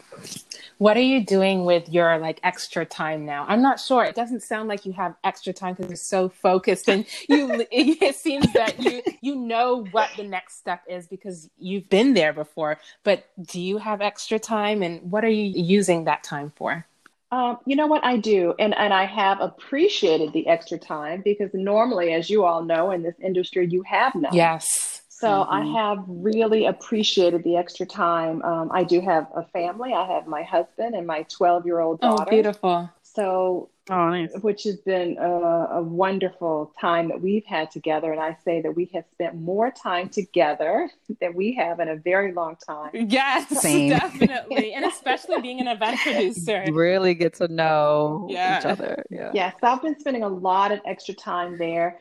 What 0.77 0.95
are 0.95 1.01
you 1.01 1.25
doing 1.25 1.65
with 1.65 1.89
your 1.89 2.17
like 2.19 2.39
extra 2.43 2.85
time 2.85 3.25
now? 3.25 3.45
I'm 3.47 3.61
not 3.61 3.79
sure. 3.79 4.03
It 4.03 4.15
doesn't 4.15 4.43
sound 4.43 4.69
like 4.69 4.85
you 4.85 4.93
have 4.93 5.15
extra 5.23 5.51
time 5.51 5.73
because 5.73 5.89
you're 5.89 5.97
so 5.97 6.29
focused, 6.29 6.87
and 6.89 7.05
you. 7.27 7.65
it 7.71 8.15
seems 8.15 8.51
that 8.53 8.81
you 8.81 9.01
you 9.21 9.35
know 9.35 9.85
what 9.91 10.09
the 10.15 10.23
next 10.23 10.57
step 10.57 10.83
is 10.87 11.07
because 11.07 11.49
you've 11.57 11.89
been 11.89 12.13
there 12.13 12.33
before. 12.33 12.79
But 13.03 13.25
do 13.41 13.59
you 13.59 13.77
have 13.77 14.01
extra 14.01 14.39
time, 14.39 14.81
and 14.81 15.11
what 15.11 15.25
are 15.25 15.29
you 15.29 15.51
using 15.61 16.05
that 16.05 16.23
time 16.23 16.51
for? 16.55 16.85
Um, 17.31 17.59
you 17.65 17.75
know 17.75 17.87
what 17.87 18.03
I 18.03 18.17
do, 18.17 18.55
and 18.57 18.73
and 18.75 18.93
I 18.93 19.05
have 19.05 19.41
appreciated 19.41 20.33
the 20.33 20.47
extra 20.47 20.77
time 20.77 21.21
because 21.23 21.49
normally, 21.53 22.13
as 22.13 22.29
you 22.29 22.45
all 22.45 22.63
know, 22.63 22.91
in 22.91 23.03
this 23.03 23.15
industry, 23.21 23.67
you 23.67 23.83
have 23.83 24.15
none. 24.15 24.33
Yes 24.33 24.88
so 25.19 25.27
mm-hmm. 25.27 25.51
I 25.51 25.65
have 25.83 26.05
really 26.07 26.65
appreciated 26.65 27.43
the 27.43 27.57
extra 27.57 27.85
time. 27.85 28.41
Um, 28.41 28.71
I 28.73 28.85
do 28.85 29.01
have 29.01 29.27
a 29.35 29.43
family. 29.43 29.93
I 29.93 30.07
have 30.07 30.27
my 30.27 30.43
husband 30.43 30.95
and 30.95 31.05
my 31.05 31.23
12 31.23 31.65
year 31.65 31.81
old 31.81 31.99
daughter. 31.99 32.23
Oh, 32.25 32.29
beautiful. 32.29 32.89
So, 33.01 33.69
oh, 33.89 34.09
nice. 34.11 34.31
which 34.41 34.63
has 34.63 34.77
been 34.77 35.17
a, 35.17 35.29
a, 35.29 35.81
wonderful 35.81 36.73
time 36.79 37.09
that 37.09 37.19
we've 37.19 37.45
had 37.45 37.69
together. 37.69 38.13
And 38.13 38.21
I 38.21 38.37
say 38.45 38.61
that 38.61 38.73
we 38.73 38.89
have 38.93 39.03
spent 39.11 39.35
more 39.35 39.71
time 39.71 40.07
together 40.07 40.89
than 41.19 41.33
we 41.33 41.53
have 41.55 41.81
in 41.81 41.89
a 41.89 41.97
very 41.97 42.31
long 42.31 42.55
time. 42.65 42.91
Yes, 42.93 43.49
Same. 43.61 43.89
definitely. 43.89 44.73
and 44.73 44.85
especially 44.85 45.41
being 45.41 45.59
an 45.59 45.67
event 45.67 45.99
producer. 46.03 46.63
really 46.71 47.13
get 47.13 47.33
to 47.35 47.49
know 47.49 48.27
yeah. 48.29 48.59
each 48.59 48.65
other. 48.65 49.03
Yeah. 49.09 49.31
Yes, 49.33 49.55
I've 49.61 49.81
been 49.81 49.99
spending 49.99 50.23
a 50.23 50.29
lot 50.29 50.71
of 50.71 50.79
extra 50.85 51.13
time 51.13 51.57
there. 51.57 51.99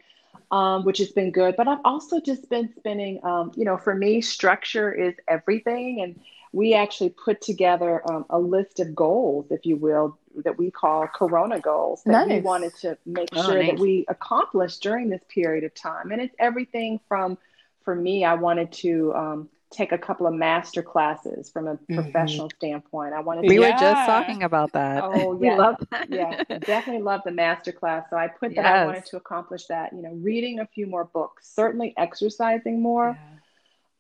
Um, 0.51 0.85
which 0.85 0.99
has 0.99 1.11
been 1.11 1.31
good. 1.31 1.57
But 1.57 1.69
I've 1.69 1.81
also 1.85 2.21
just 2.21 2.49
been 2.49 2.73
spending, 2.77 3.25
um, 3.25 3.53
you 3.55 3.65
know, 3.65 3.77
for 3.77 3.95
me, 3.95 4.21
structure 4.21 4.93
is 4.93 5.15
everything. 5.29 6.01
And 6.01 6.21
we 6.53 6.75
actually 6.75 7.11
put 7.11 7.41
together 7.41 8.03
um, 8.11 8.25
a 8.31 8.39
list 8.39 8.81
of 8.81 8.95
goals, 8.95 9.47
if 9.51 9.67
you 9.67 9.77
will, 9.77 10.19
that 10.45 10.57
we 10.57 10.71
call 10.71 11.07
Corona 11.09 11.61
goals 11.61 12.03
that 12.05 12.13
nice. 12.13 12.29
we 12.29 12.41
wanted 12.41 12.75
to 12.77 12.97
make 13.05 13.29
oh, 13.33 13.45
sure 13.45 13.63
nice. 13.63 13.73
that 13.73 13.79
we 13.81 14.05
accomplished 14.09 14.83
during 14.83 15.11
this 15.11 15.23
period 15.29 15.65
of 15.65 15.75
time. 15.75 16.11
And 16.11 16.23
it's 16.23 16.35
everything 16.39 17.01
from, 17.09 17.37
for 17.85 17.95
me, 17.95 18.25
I 18.25 18.35
wanted 18.35 18.73
to 18.73 19.15
um, 19.15 19.49
take 19.71 19.93
a 19.93 19.99
couple 19.99 20.27
of 20.27 20.35
master 20.35 20.83
classes 20.83 21.51
from 21.51 21.67
a 21.67 21.75
mm-hmm. 21.75 21.95
professional 21.95 22.49
standpoint. 22.51 23.13
I 23.13 23.21
wanted. 23.21 23.43
To, 23.43 23.49
we 23.49 23.61
yeah. 23.61 23.73
were 23.73 23.79
just 23.79 24.07
talking 24.07 24.43
about 24.43 24.73
that. 24.73 25.03
Oh 25.05 25.39
yeah, 25.43 25.57
love 25.57 25.77
that. 25.91 26.11
yeah, 26.11 26.43
definitely 26.59 27.03
love 27.03 27.21
the 27.25 27.33
master 27.33 27.73
class. 27.73 28.05
So 28.11 28.17
I 28.17 28.29
put 28.29 28.55
that. 28.55 28.63
Yes. 28.63 28.83
I 28.83 28.87
wanted 28.87 29.07
to 29.07 29.17
accomplish 29.17 29.67
that. 29.67 29.93
You 29.93 30.03
know, 30.03 30.13
reading 30.15 30.61
a 30.61 30.67
few 30.67 30.87
more 30.87 31.05
books, 31.05 31.53
certainly 31.55 31.95
exercising 31.97 32.81
more, 32.81 33.19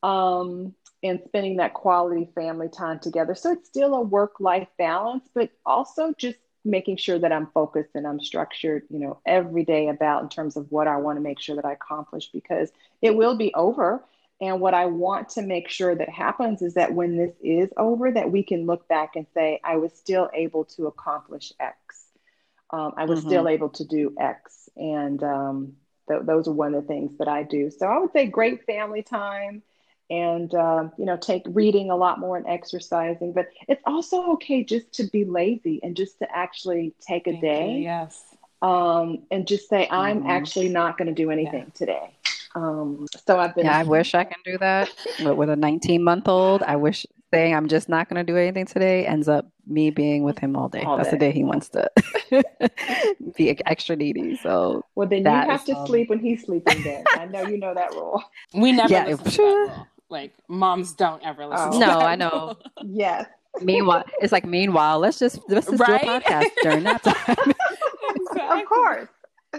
yeah. 0.03 0.39
um, 0.39 0.75
and 1.03 1.21
spending 1.27 1.57
that 1.57 1.75
quality 1.75 2.29
family 2.35 2.69
time 2.69 2.99
together. 2.99 3.35
So 3.35 3.53
it's 3.53 3.69
still 3.69 3.95
a 3.95 4.01
work 4.01 4.41
life 4.41 4.69
balance, 4.79 5.29
but 5.35 5.51
also 5.67 6.15
just 6.17 6.39
making 6.65 6.97
sure 6.97 7.19
that 7.19 7.33
I'm 7.33 7.47
focused 7.49 7.91
and 7.95 8.07
I'm 8.07 8.21
structured, 8.21 8.85
you 8.91 8.99
know, 8.99 9.21
every 9.27 9.65
day 9.65 9.89
about 9.89 10.23
in 10.23 10.29
terms 10.29 10.57
of 10.57 10.71
what 10.71 10.87
I 10.87 10.97
want 10.97 11.17
to 11.17 11.23
make 11.23 11.41
sure 11.41 11.57
that 11.57 11.65
I 11.65 11.73
accomplish 11.73 12.31
because 12.33 12.71
it 13.01 13.15
will 13.15 13.37
be 13.37 13.55
over 13.55 14.03
and 14.41 14.61
what 14.61 14.75
I 14.75 14.87
want 14.87 15.31
to 15.31 15.43
make 15.43 15.69
sure 15.69 15.95
that 15.95 16.09
happens 16.09 16.63
is 16.63 16.75
that 16.75 16.95
when 16.95 17.17
this 17.17 17.35
is 17.43 17.71
over, 17.77 18.13
that 18.13 18.31
we 18.31 18.45
can 18.45 18.67
look 18.67 18.87
back 18.87 19.17
and 19.17 19.27
say, 19.35 19.61
I 19.65 19.77
was 19.77 19.93
still 19.93 20.31
able 20.33 20.65
to 20.77 20.87
accomplish 20.87 21.53
X. 21.59 22.05
Um, 22.71 22.93
I 22.97 23.07
was 23.07 23.21
mm-hmm. 23.21 23.29
still 23.29 23.49
able 23.49 23.71
to 23.71 23.85
do 23.85 24.15
X. 24.19 24.69
And 24.77 25.23
um, 25.25 25.73
th- 26.09 26.23
those 26.23 26.47
are 26.47 26.53
one 26.53 26.75
of 26.75 26.83
the 26.83 26.87
things 26.87 27.19
that 27.19 27.27
I 27.27 27.43
do. 27.43 27.71
So 27.71 27.87
I 27.87 27.99
would 27.99 28.13
say 28.13 28.27
great 28.27 28.65
family 28.65 29.03
time 29.03 29.63
and, 30.09 30.55
um, 30.55 30.93
you 30.97 31.05
know, 31.05 31.17
take 31.17 31.43
reading 31.49 31.91
a 31.91 31.97
lot 31.97 32.21
more 32.21 32.37
and 32.37 32.47
exercising. 32.47 33.33
But 33.33 33.49
it's 33.67 33.83
also 33.87 34.35
okay 34.35 34.63
just 34.63 34.93
to 34.95 35.05
be 35.05 35.25
lazy 35.25 35.81
and 35.83 35.97
just 35.97 36.21
to 36.21 36.29
actually 36.33 36.95
take 37.01 37.27
a 37.27 37.33
Thank 37.33 37.43
day. 37.43 37.73
You, 37.73 37.83
yes. 37.83 38.23
Um, 38.63 39.23
and 39.33 39.49
just 39.49 39.69
say, 39.69 39.89
I'm 39.91 40.21
mm-hmm. 40.21 40.31
actually 40.31 40.69
not 40.69 40.97
going 40.97 41.09
to 41.09 41.15
do 41.15 41.33
anything 41.33 41.65
yeah. 41.65 41.75
today. 41.75 42.18
Um, 42.59 43.07
so 43.27 43.39
I've 43.39 43.55
been. 43.55 43.67
Yeah, 43.67 43.79
I 43.79 43.83
wish 43.85 44.15
I 44.15 44.25
can 44.25 44.39
do 44.45 44.59
that. 44.59 44.91
but 45.23 45.37
with 45.37 45.51
a 45.51 45.57
19 45.57 46.03
month 46.03 46.29
old, 46.29 46.63
I 46.63 46.77
wish 46.77 47.07
saying 47.33 47.55
I'm 47.55 47.69
just 47.69 47.89
not 47.89 48.09
going 48.09 48.25
to 48.25 48.31
do 48.31 48.39
anything 48.39 48.65
today 48.65 49.07
ends 49.07 49.29
up 49.29 49.51
me 49.67 49.91
being 49.91 50.23
with 50.23 50.39
him 50.39 50.57
all 50.57 50.69
day. 50.69 50.83
All 50.83 50.97
That's 50.97 51.11
day. 51.11 51.17
the 51.17 51.19
day 51.19 51.33
he 51.33 51.45
wants 51.45 51.69
to 51.71 51.91
be 53.37 53.51
extra 53.67 53.97
needy. 53.97 54.37
So 54.37 54.85
well, 54.95 55.09
then 55.09 55.25
you 55.25 55.31
have 55.31 55.65
to 55.67 55.77
um... 55.77 55.87
sleep 55.87 56.09
when 56.09 56.21
he's 56.21 56.45
sleeping. 56.45 56.83
Then 56.83 57.05
I 57.11 57.27
know 57.27 57.47
you 57.47 57.59
know 57.59 57.75
that 57.75 57.93
rule. 57.93 58.23
We 58.55 58.73
never 58.73 58.93
yeah, 58.93 59.07
listen 59.07 59.25
to 59.25 59.37
that 59.37 59.43
rule. 59.43 59.87
Like 60.09 60.33
moms 60.49 60.95
don't 60.95 61.23
ever 61.25 61.47
listen. 61.47 61.75
Oh. 61.75 61.79
no, 61.79 61.99
I 62.01 62.17
know. 62.17 62.57
yes. 62.83 63.27
Meanwhile, 63.61 64.05
it's 64.21 64.33
like 64.33 64.47
meanwhile, 64.47 64.99
let's 64.99 65.19
just 65.19 65.41
let's 65.49 65.67
just 65.67 65.81
right? 65.81 66.03
do 66.03 66.11
a 66.11 66.21
podcast 66.21 66.51
during 66.63 66.85
that 66.85 67.03
time. 67.03 67.55
exactly. 68.17 68.63
Of 68.63 68.67
course 68.67 69.09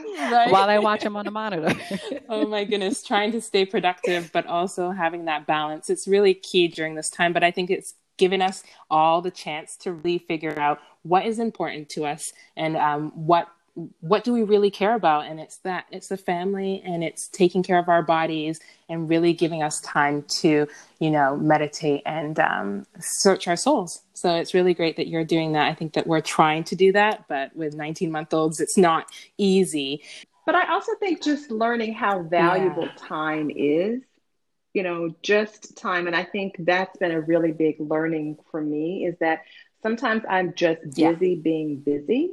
right? 0.17 0.51
while 0.51 0.69
I 0.69 0.79
watch 0.79 1.01
them 1.01 1.15
on 1.15 1.25
the 1.25 1.31
monitor. 1.31 1.73
oh 2.29 2.47
my 2.47 2.63
goodness, 2.63 3.03
trying 3.03 3.31
to 3.33 3.41
stay 3.41 3.65
productive, 3.65 4.31
but 4.31 4.45
also 4.45 4.91
having 4.91 5.25
that 5.25 5.45
balance. 5.45 5.89
It's 5.89 6.07
really 6.07 6.33
key 6.33 6.67
during 6.67 6.95
this 6.95 7.09
time, 7.09 7.33
but 7.33 7.43
I 7.43 7.51
think 7.51 7.69
it's 7.69 7.95
given 8.17 8.41
us 8.41 8.63
all 8.89 9.21
the 9.21 9.31
chance 9.31 9.77
to 9.77 9.93
really 9.93 10.19
figure 10.19 10.59
out 10.59 10.79
what 11.03 11.25
is 11.25 11.39
important 11.39 11.89
to 11.89 12.05
us 12.05 12.33
and 12.55 12.75
um, 12.75 13.11
what 13.15 13.47
what 14.01 14.23
do 14.23 14.33
we 14.33 14.43
really 14.43 14.71
care 14.71 14.95
about? 14.95 15.25
And 15.25 15.39
it's 15.39 15.57
that 15.59 15.85
it's 15.91 16.09
the 16.09 16.17
family 16.17 16.81
and 16.85 17.03
it's 17.03 17.27
taking 17.27 17.63
care 17.63 17.79
of 17.79 17.89
our 17.89 18.01
bodies 18.01 18.59
and 18.89 19.07
really 19.07 19.33
giving 19.33 19.63
us 19.63 19.79
time 19.81 20.23
to 20.41 20.67
you 20.99 21.11
know 21.11 21.37
meditate 21.37 22.01
and 22.05 22.39
um, 22.39 22.85
search 22.99 23.47
our 23.47 23.55
souls. 23.55 24.01
So 24.13 24.35
it's 24.35 24.53
really 24.53 24.73
great 24.73 24.97
that 24.97 25.07
you're 25.07 25.23
doing 25.23 25.53
that. 25.53 25.69
I 25.69 25.73
think 25.73 25.93
that 25.93 26.07
we're 26.07 26.21
trying 26.21 26.63
to 26.65 26.75
do 26.75 26.91
that 26.93 27.25
but 27.27 27.55
with 27.55 27.75
19 27.75 28.11
month 28.11 28.33
olds 28.33 28.59
it's 28.59 28.77
not 28.77 29.05
easy. 29.37 30.01
But 30.45 30.55
i 30.55 30.71
also 30.73 30.93
think 30.99 31.23
just 31.23 31.51
learning 31.51 31.93
how 31.93 32.23
valuable 32.23 32.85
yeah. 32.85 32.93
time 32.97 33.51
is 33.55 34.01
you 34.73 34.83
know 34.83 35.13
just 35.21 35.77
time. 35.77 36.07
And 36.07 36.15
i 36.15 36.23
think 36.23 36.55
that's 36.59 36.97
been 36.97 37.11
a 37.11 37.21
really 37.21 37.51
big 37.51 37.75
learning 37.79 38.37
for 38.49 38.61
me 38.61 39.05
is 39.05 39.15
that 39.19 39.43
sometimes 39.83 40.23
i'm 40.29 40.53
just 40.55 40.81
busy 40.95 41.29
yeah. 41.29 41.41
being 41.41 41.79
busy 41.79 42.31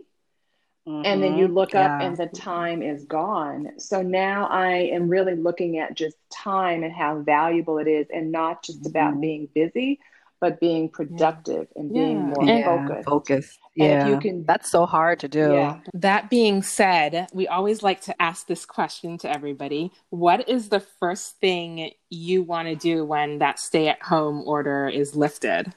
Mm-hmm. 0.87 1.03
And 1.05 1.23
then 1.23 1.37
you 1.37 1.47
mm-hmm. 1.47 1.55
look 1.55 1.75
up 1.75 2.01
yeah. 2.01 2.07
and 2.07 2.17
the 2.17 2.27
time 2.27 2.81
is 2.81 3.05
gone. 3.05 3.71
So 3.79 4.03
now 4.03 4.47
I 4.47 4.91
am 4.93 5.09
really 5.09 5.35
looking 5.35 5.79
at 5.79 5.97
just 5.97 6.17
time 6.31 6.85
and 6.85 6.93
how 6.93 7.21
valuable 7.21 7.79
it 7.79 7.89
is, 7.89 8.07
and 8.15 8.31
not 8.31 8.63
just 8.63 8.81
mm-hmm. 8.81 8.91
about 8.91 9.21
being 9.21 9.49
busy, 9.53 9.99
but 10.41 10.61
being 10.61 10.89
productive 10.89 11.67
yeah. 11.75 11.81
and 11.81 11.93
being 11.93 12.17
yeah. 12.17 12.27
more 12.27 12.45
yeah. 12.45 12.65
focused. 12.65 13.09
Focus. 13.09 13.59
Yeah. 13.75 14.09
you 14.09 14.21
can, 14.21 14.45
That's 14.45 14.71
so 14.71 14.87
hard 14.87 15.21
to 15.21 15.29
do. 15.29 15.53
Yeah. 15.53 15.81
That 15.93 16.31
being 16.31 16.63
said, 16.63 17.27
we 17.33 17.49
always 17.49 17.83
like 17.83 18.03
to 18.03 18.23
ask 18.23 18.47
this 18.47 18.65
question 18.65 19.19
to 19.19 19.31
everybody 19.31 19.93
What 20.11 20.49
is 20.49 20.69
the 20.69 20.81
first 20.81 21.41
thing 21.41 21.91
you 22.11 22.43
want 22.43 22.69
to 22.69 22.77
do 22.77 23.05
when 23.05 23.39
that 23.39 23.59
stay 23.59 23.89
at 23.89 24.03
home 24.03 24.43
order 24.47 24.89
is 24.89 25.17
lifted? 25.17 25.75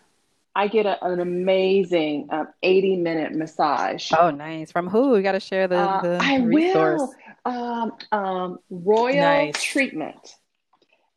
I 0.56 0.68
get 0.68 0.86
a, 0.86 1.04
an 1.06 1.20
amazing 1.20 2.28
um, 2.32 2.48
80 2.64 2.98
minute 2.98 3.34
massage. 3.34 4.12
Oh, 4.18 4.32
nice. 4.32 4.72
From 4.72 4.88
who? 4.88 5.16
You 5.16 5.24
got 5.24 5.34
to 5.34 5.40
share 5.40 5.68
the, 5.68 5.78
uh, 5.78 6.02
the 6.02 6.20
I 6.22 6.38
resource. 6.38 7.02
will. 7.02 7.14
Um, 7.46 7.94
um, 8.12 8.60
Royal 8.70 9.16
nice. 9.16 9.64
Treatment. 9.64 10.36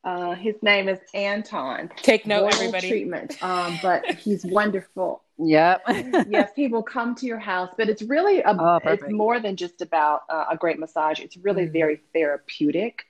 Uh, 0.05 0.35
his 0.35 0.57
name 0.63 0.89
is 0.89 0.99
Anton. 1.15 1.91
Take 1.97 2.27
note, 2.27 2.43
Royal 2.43 2.55
everybody. 2.55 2.89
Treatment. 2.89 3.43
Um, 3.43 3.79
but 3.83 4.05
he's 4.15 4.45
wonderful. 4.45 5.23
Yep. 5.39 5.83
yes, 6.29 6.51
he 6.55 6.69
will 6.69 6.83
come 6.83 7.15
to 7.17 7.27
your 7.27 7.39
house, 7.39 7.73
but 7.77 7.89
it's 7.89 8.03
really 8.03 8.41
a, 8.41 8.57
oh, 8.59 8.81
it's 8.85 9.09
more 9.09 9.41
than 9.41 9.57
just 9.57 9.81
about 9.81 10.23
uh, 10.29 10.47
a 10.51 10.57
great 10.57 10.79
massage. 10.79 11.21
It's 11.21 11.37
really 11.37 11.67
mm. 11.67 11.73
very 11.73 12.01
therapeutic 12.13 13.07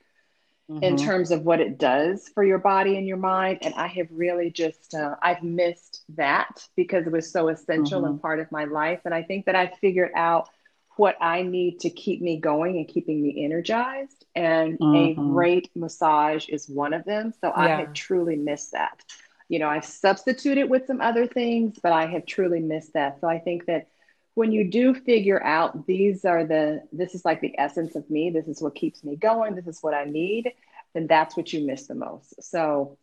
mm-hmm. 0.75 0.85
in 0.85 0.97
terms 0.97 1.31
of 1.31 1.43
what 1.43 1.61
it 1.61 1.79
does 1.79 2.29
for 2.35 2.45
your 2.45 2.59
body 2.59 2.97
and 2.97 3.07
your 3.07 3.17
mind. 3.17 3.59
And 3.63 3.75
I 3.75 3.87
have 3.89 4.09
really 4.11 4.51
just, 4.51 4.95
uh, 4.95 5.17
I've 5.23 5.43
missed 5.43 6.03
that 6.17 6.67
because 6.77 7.07
it 7.07 7.13
was 7.13 7.31
so 7.31 7.49
essential 7.49 8.03
mm-hmm. 8.03 8.13
and 8.13 8.23
part 8.23 8.41
of 8.41 8.51
my 8.51 8.65
life. 8.65 9.01
And 9.05 9.15
I 9.15 9.23
think 9.23 9.47
that 9.47 9.57
I 9.57 9.73
figured 9.81 10.13
out 10.15 10.49
what 10.97 11.17
I 11.21 11.43
need 11.43 11.81
to 11.81 11.91
keep 11.91 12.21
me 12.21 12.39
going 12.39 12.77
and 12.77 12.89
keeping 12.89 13.23
me 13.23 13.45
energized. 13.45 14.25
And 14.35 14.79
mm-hmm. 14.79 15.21
a 15.21 15.33
great 15.33 15.71
massage 15.75 16.49
is 16.49 16.69
one 16.69 16.93
of 16.93 17.05
them. 17.05 17.33
So 17.41 17.49
yeah. 17.49 17.63
I 17.63 17.69
have 17.69 17.93
truly 17.93 18.37
missed 18.37 18.73
that. 18.73 19.03
You 19.49 19.59
know, 19.59 19.69
I've 19.69 19.85
substituted 19.85 20.65
with 20.71 20.87
some 20.87 21.01
other 21.01 21.27
things, 21.27 21.79
but 21.83 21.93
I 21.93 22.07
have 22.07 22.25
truly 22.25 22.61
missed 22.61 22.95
that. 22.95 23.21
So 23.21 23.29
I 23.29 23.39
think 23.39 23.67
that 23.67 23.89
when 24.35 24.53
you 24.53 24.71
do 24.71 24.95
figure 24.95 25.43
out 25.43 25.87
these 25.87 26.25
are 26.25 26.45
the 26.45 26.83
this 26.93 27.15
is 27.15 27.25
like 27.25 27.41
the 27.41 27.59
essence 27.59 27.95
of 27.97 28.09
me 28.11 28.31
this 28.31 28.49
is 28.49 28.63
what 28.63 28.75
keeps 28.75 29.05
me 29.05 29.17
going 29.17 29.55
this 29.55 29.67
is 29.67 29.83
what 29.83 29.95
i 29.95 30.05
need 30.05 30.53
then 30.95 31.07
that's 31.07 31.37
what 31.37 31.53
you 31.53 31.67
miss 31.67 31.87
the 31.87 31.95
most. 31.95 32.43
So 32.43 32.99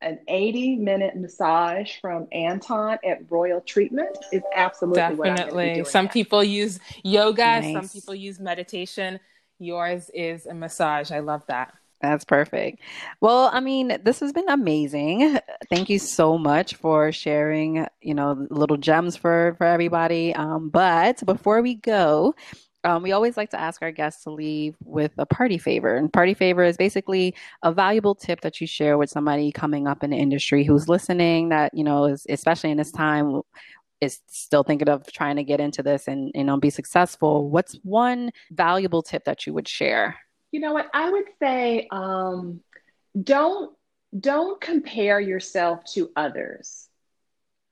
an 0.00 0.18
80 0.28 0.76
minute 0.76 1.16
massage 1.16 1.92
from 2.00 2.26
anton 2.32 2.98
at 3.04 3.30
royal 3.30 3.60
treatment 3.60 4.18
is 4.32 4.42
absolutely 4.54 5.00
definitely. 5.16 5.84
some 5.84 6.08
people 6.08 6.44
use 6.44 6.78
yoga 7.02 7.42
nice. 7.42 7.72
some 7.72 7.88
people 7.88 8.14
use 8.14 8.38
meditation. 8.38 9.18
Yours 9.58 10.10
is 10.12 10.46
a 10.46 10.54
massage. 10.54 11.10
I 11.10 11.20
love 11.20 11.42
that 11.46 11.72
that's 12.00 12.24
perfect. 12.24 12.80
Well, 13.20 13.50
I 13.52 13.60
mean, 13.60 13.98
this 14.04 14.20
has 14.20 14.32
been 14.32 14.48
amazing. 14.48 15.38
Thank 15.70 15.88
you 15.88 15.98
so 15.98 16.36
much 16.36 16.74
for 16.74 17.12
sharing, 17.12 17.86
you 18.02 18.14
know, 18.14 18.46
little 18.50 18.76
gems 18.76 19.16
for 19.16 19.54
for 19.56 19.66
everybody. 19.66 20.34
Um, 20.34 20.68
but 20.68 21.24
before 21.24 21.62
we 21.62 21.76
go, 21.76 22.34
um, 22.84 23.02
we 23.02 23.12
always 23.12 23.36
like 23.36 23.50
to 23.50 23.60
ask 23.60 23.80
our 23.80 23.90
guests 23.90 24.24
to 24.24 24.30
leave 24.30 24.76
with 24.84 25.12
a 25.16 25.24
party 25.24 25.56
favor. 25.56 25.96
And 25.96 26.12
party 26.12 26.34
favor 26.34 26.62
is 26.62 26.76
basically 26.76 27.34
a 27.62 27.72
valuable 27.72 28.14
tip 28.14 28.42
that 28.42 28.60
you 28.60 28.66
share 28.66 28.98
with 28.98 29.08
somebody 29.08 29.50
coming 29.50 29.86
up 29.88 30.04
in 30.04 30.10
the 30.10 30.18
industry 30.18 30.64
who's 30.64 30.88
listening. 30.88 31.48
That 31.48 31.72
you 31.74 31.84
know 31.84 32.04
is 32.04 32.26
especially 32.28 32.70
in 32.70 32.76
this 32.76 32.92
time 32.92 33.40
is 34.00 34.20
still 34.26 34.62
thinking 34.62 34.88
of 34.90 35.10
trying 35.10 35.36
to 35.36 35.44
get 35.44 35.60
into 35.60 35.82
this 35.82 36.06
and 36.06 36.30
you 36.34 36.44
know 36.44 36.58
be 36.58 36.70
successful. 36.70 37.48
What's 37.48 37.78
one 37.82 38.30
valuable 38.50 39.02
tip 39.02 39.24
that 39.24 39.46
you 39.46 39.54
would 39.54 39.68
share? 39.68 40.18
You 40.54 40.60
know 40.60 40.72
what? 40.72 40.86
I 40.94 41.10
would 41.10 41.24
say 41.40 41.88
um, 41.90 42.60
don't 43.20 43.76
don't 44.16 44.60
compare 44.60 45.18
yourself 45.18 45.82
to 45.94 46.12
others. 46.14 46.88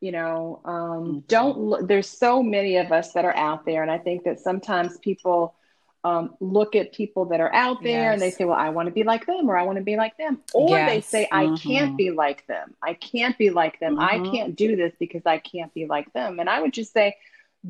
You 0.01 0.11
know, 0.11 0.61
um, 0.65 0.75
mm-hmm. 0.75 1.19
don't 1.29 1.59
look. 1.59 1.87
There's 1.87 2.09
so 2.09 2.43
many 2.43 2.79
of 2.79 2.91
us 2.91 3.13
that 3.13 3.25
are 3.25 3.37
out 3.37 3.65
there, 3.67 3.83
and 3.83 3.91
I 3.91 3.99
think 3.99 4.25
that 4.25 4.41
sometimes 4.41 4.99
people 4.99 5.55
um, 6.03 6.35
look 6.41 6.75
at 6.75 6.93
people 6.93 7.27
that 7.27 7.39
are 7.39 7.55
out 7.55 7.85
there 7.85 8.07
yes. 8.07 8.15
and 8.15 8.21
they 8.21 8.33
say, 8.33 8.47
"Well, 8.47 8.59
I 8.59 8.71
want 8.71 8.89
to 8.89 8.93
be 8.93 9.05
like 9.05 9.27
them," 9.27 9.49
or 9.49 9.57
"I 9.57 9.63
want 9.63 9.79
to 9.79 9.85
be 9.85 9.95
like 9.95 10.17
them," 10.17 10.41
or 10.53 10.71
yes. 10.71 10.91
they 10.91 11.01
say, 11.03 11.29
"I 11.31 11.45
mm-hmm. 11.45 11.55
can't 11.55 11.97
be 11.97 12.11
like 12.11 12.45
them. 12.49 12.75
I 12.83 12.95
can't 12.95 13.39
be 13.39 13.51
like 13.51 13.79
them. 13.79 13.95
Mm-hmm. 13.95 14.27
I 14.27 14.29
can't 14.29 14.57
do 14.57 14.75
this 14.75 14.93
because 14.99 15.23
I 15.25 15.39
can't 15.39 15.73
be 15.73 15.87
like 15.87 16.13
them." 16.15 16.41
And 16.41 16.51
I 16.51 16.61
would 16.61 16.73
just 16.73 16.93
say, 16.93 17.15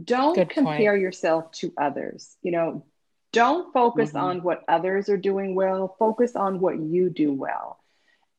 don't 0.04 0.34
Good 0.34 0.48
compare 0.48 0.92
point. 0.92 1.02
yourself 1.02 1.52
to 1.52 1.70
others. 1.76 2.34
You 2.42 2.52
know, 2.52 2.86
Don't 3.33 3.72
focus 3.72 4.11
mm-hmm. 4.11 4.18
on 4.18 4.43
what 4.43 4.62
others 4.68 5.09
are 5.09 5.16
doing 5.16 5.55
well, 5.55 5.97
focus 5.99 6.37
on 6.37 6.61
what 6.61 6.78
you 6.78 7.11
do 7.11 7.33
well 7.33 7.78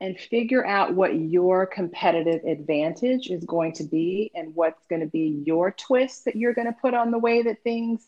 and 0.03 0.19
figure 0.19 0.65
out 0.65 0.93
what 0.93 1.15
your 1.17 1.65
competitive 1.65 2.43
advantage 2.43 3.29
is 3.29 3.45
going 3.45 3.71
to 3.71 3.85
be 3.85 4.29
and 4.35 4.53
what's 4.53 4.85
going 4.87 4.99
to 4.99 5.07
be 5.07 5.41
your 5.45 5.71
twist 5.71 6.25
that 6.25 6.35
you're 6.35 6.53
going 6.53 6.67
to 6.67 6.75
put 6.81 6.93
on 6.93 7.09
the 7.09 7.17
way 7.17 7.41
that 7.41 7.63
things 7.63 8.05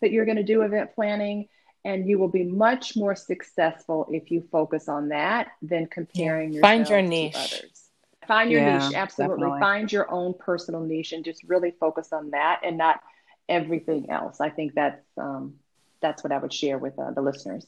that 0.00 0.10
you're 0.10 0.24
going 0.24 0.36
to 0.36 0.42
do 0.42 0.62
event 0.62 0.92
planning 0.94 1.48
and 1.84 2.08
you 2.08 2.18
will 2.18 2.26
be 2.26 2.42
much 2.42 2.96
more 2.96 3.14
successful 3.14 4.08
if 4.10 4.28
you 4.32 4.44
focus 4.50 4.88
on 4.88 5.10
that 5.10 5.52
than 5.62 5.86
comparing 5.86 6.52
yeah. 6.52 6.60
find 6.60 6.88
your 6.88 7.00
niche 7.00 7.36
others 7.36 7.90
find 8.26 8.50
your 8.50 8.60
yeah, 8.60 8.78
niche 8.78 8.96
absolutely 8.96 9.36
definitely. 9.36 9.60
find 9.60 9.92
your 9.92 10.10
own 10.10 10.34
personal 10.34 10.80
niche 10.80 11.12
and 11.12 11.24
just 11.24 11.44
really 11.44 11.70
focus 11.78 12.12
on 12.12 12.30
that 12.30 12.60
and 12.64 12.76
not 12.76 13.00
everything 13.48 14.10
else 14.10 14.40
i 14.40 14.50
think 14.50 14.74
that's 14.74 15.06
um, 15.16 15.54
that's 16.00 16.22
what 16.22 16.32
i 16.32 16.38
would 16.38 16.52
share 16.52 16.78
with 16.78 16.98
uh, 16.98 17.10
the 17.12 17.22
listeners 17.22 17.66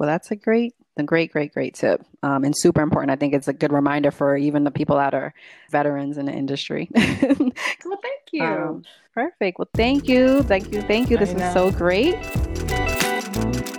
well, 0.00 0.06
that's 0.06 0.30
a 0.30 0.36
great, 0.36 0.74
a 0.96 1.02
great, 1.02 1.30
great, 1.30 1.52
great 1.52 1.74
tip, 1.74 2.02
um, 2.22 2.42
and 2.42 2.56
super 2.56 2.80
important. 2.80 3.10
I 3.10 3.16
think 3.16 3.34
it's 3.34 3.48
a 3.48 3.52
good 3.52 3.70
reminder 3.70 4.10
for 4.10 4.34
even 4.34 4.64
the 4.64 4.70
people 4.70 4.96
that 4.96 5.12
are 5.12 5.34
veterans 5.70 6.16
in 6.16 6.24
the 6.24 6.32
industry. 6.32 6.88
well, 6.96 7.18
thank 7.22 8.22
you. 8.32 8.42
Um, 8.42 8.84
perfect. 9.12 9.58
Well, 9.58 9.68
thank 9.74 10.08
you, 10.08 10.42
thank 10.44 10.72
you, 10.72 10.80
thank 10.80 11.10
you. 11.10 11.18
This 11.18 11.34
is 11.34 11.52
so 11.52 11.70
great. 11.70 12.14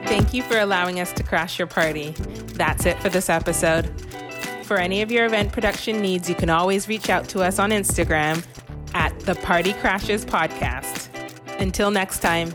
Thank 0.06 0.32
you 0.32 0.44
for 0.44 0.60
allowing 0.60 1.00
us 1.00 1.12
to 1.14 1.24
crash 1.24 1.58
your 1.58 1.68
party. 1.68 2.12
That's 2.54 2.86
it 2.86 3.00
for 3.00 3.10
this 3.10 3.28
episode. 3.28 3.88
For 4.62 4.78
any 4.78 5.02
of 5.02 5.12
your 5.12 5.26
event 5.26 5.52
production 5.52 6.02
needs, 6.02 6.30
you 6.30 6.36
can 6.36 6.52
always 6.52 6.88
reach 6.88 7.10
out 7.10 7.28
to 7.30 7.42
us 7.42 7.58
on 7.58 7.72
Instagram 7.72 8.46
at 8.94 9.20
the 9.22 9.34
Party 9.34 9.74
Crashers 9.74 10.24
Podcast. 10.24 11.10
Until 11.60 11.90
next 11.90 12.20
time. 12.20 12.52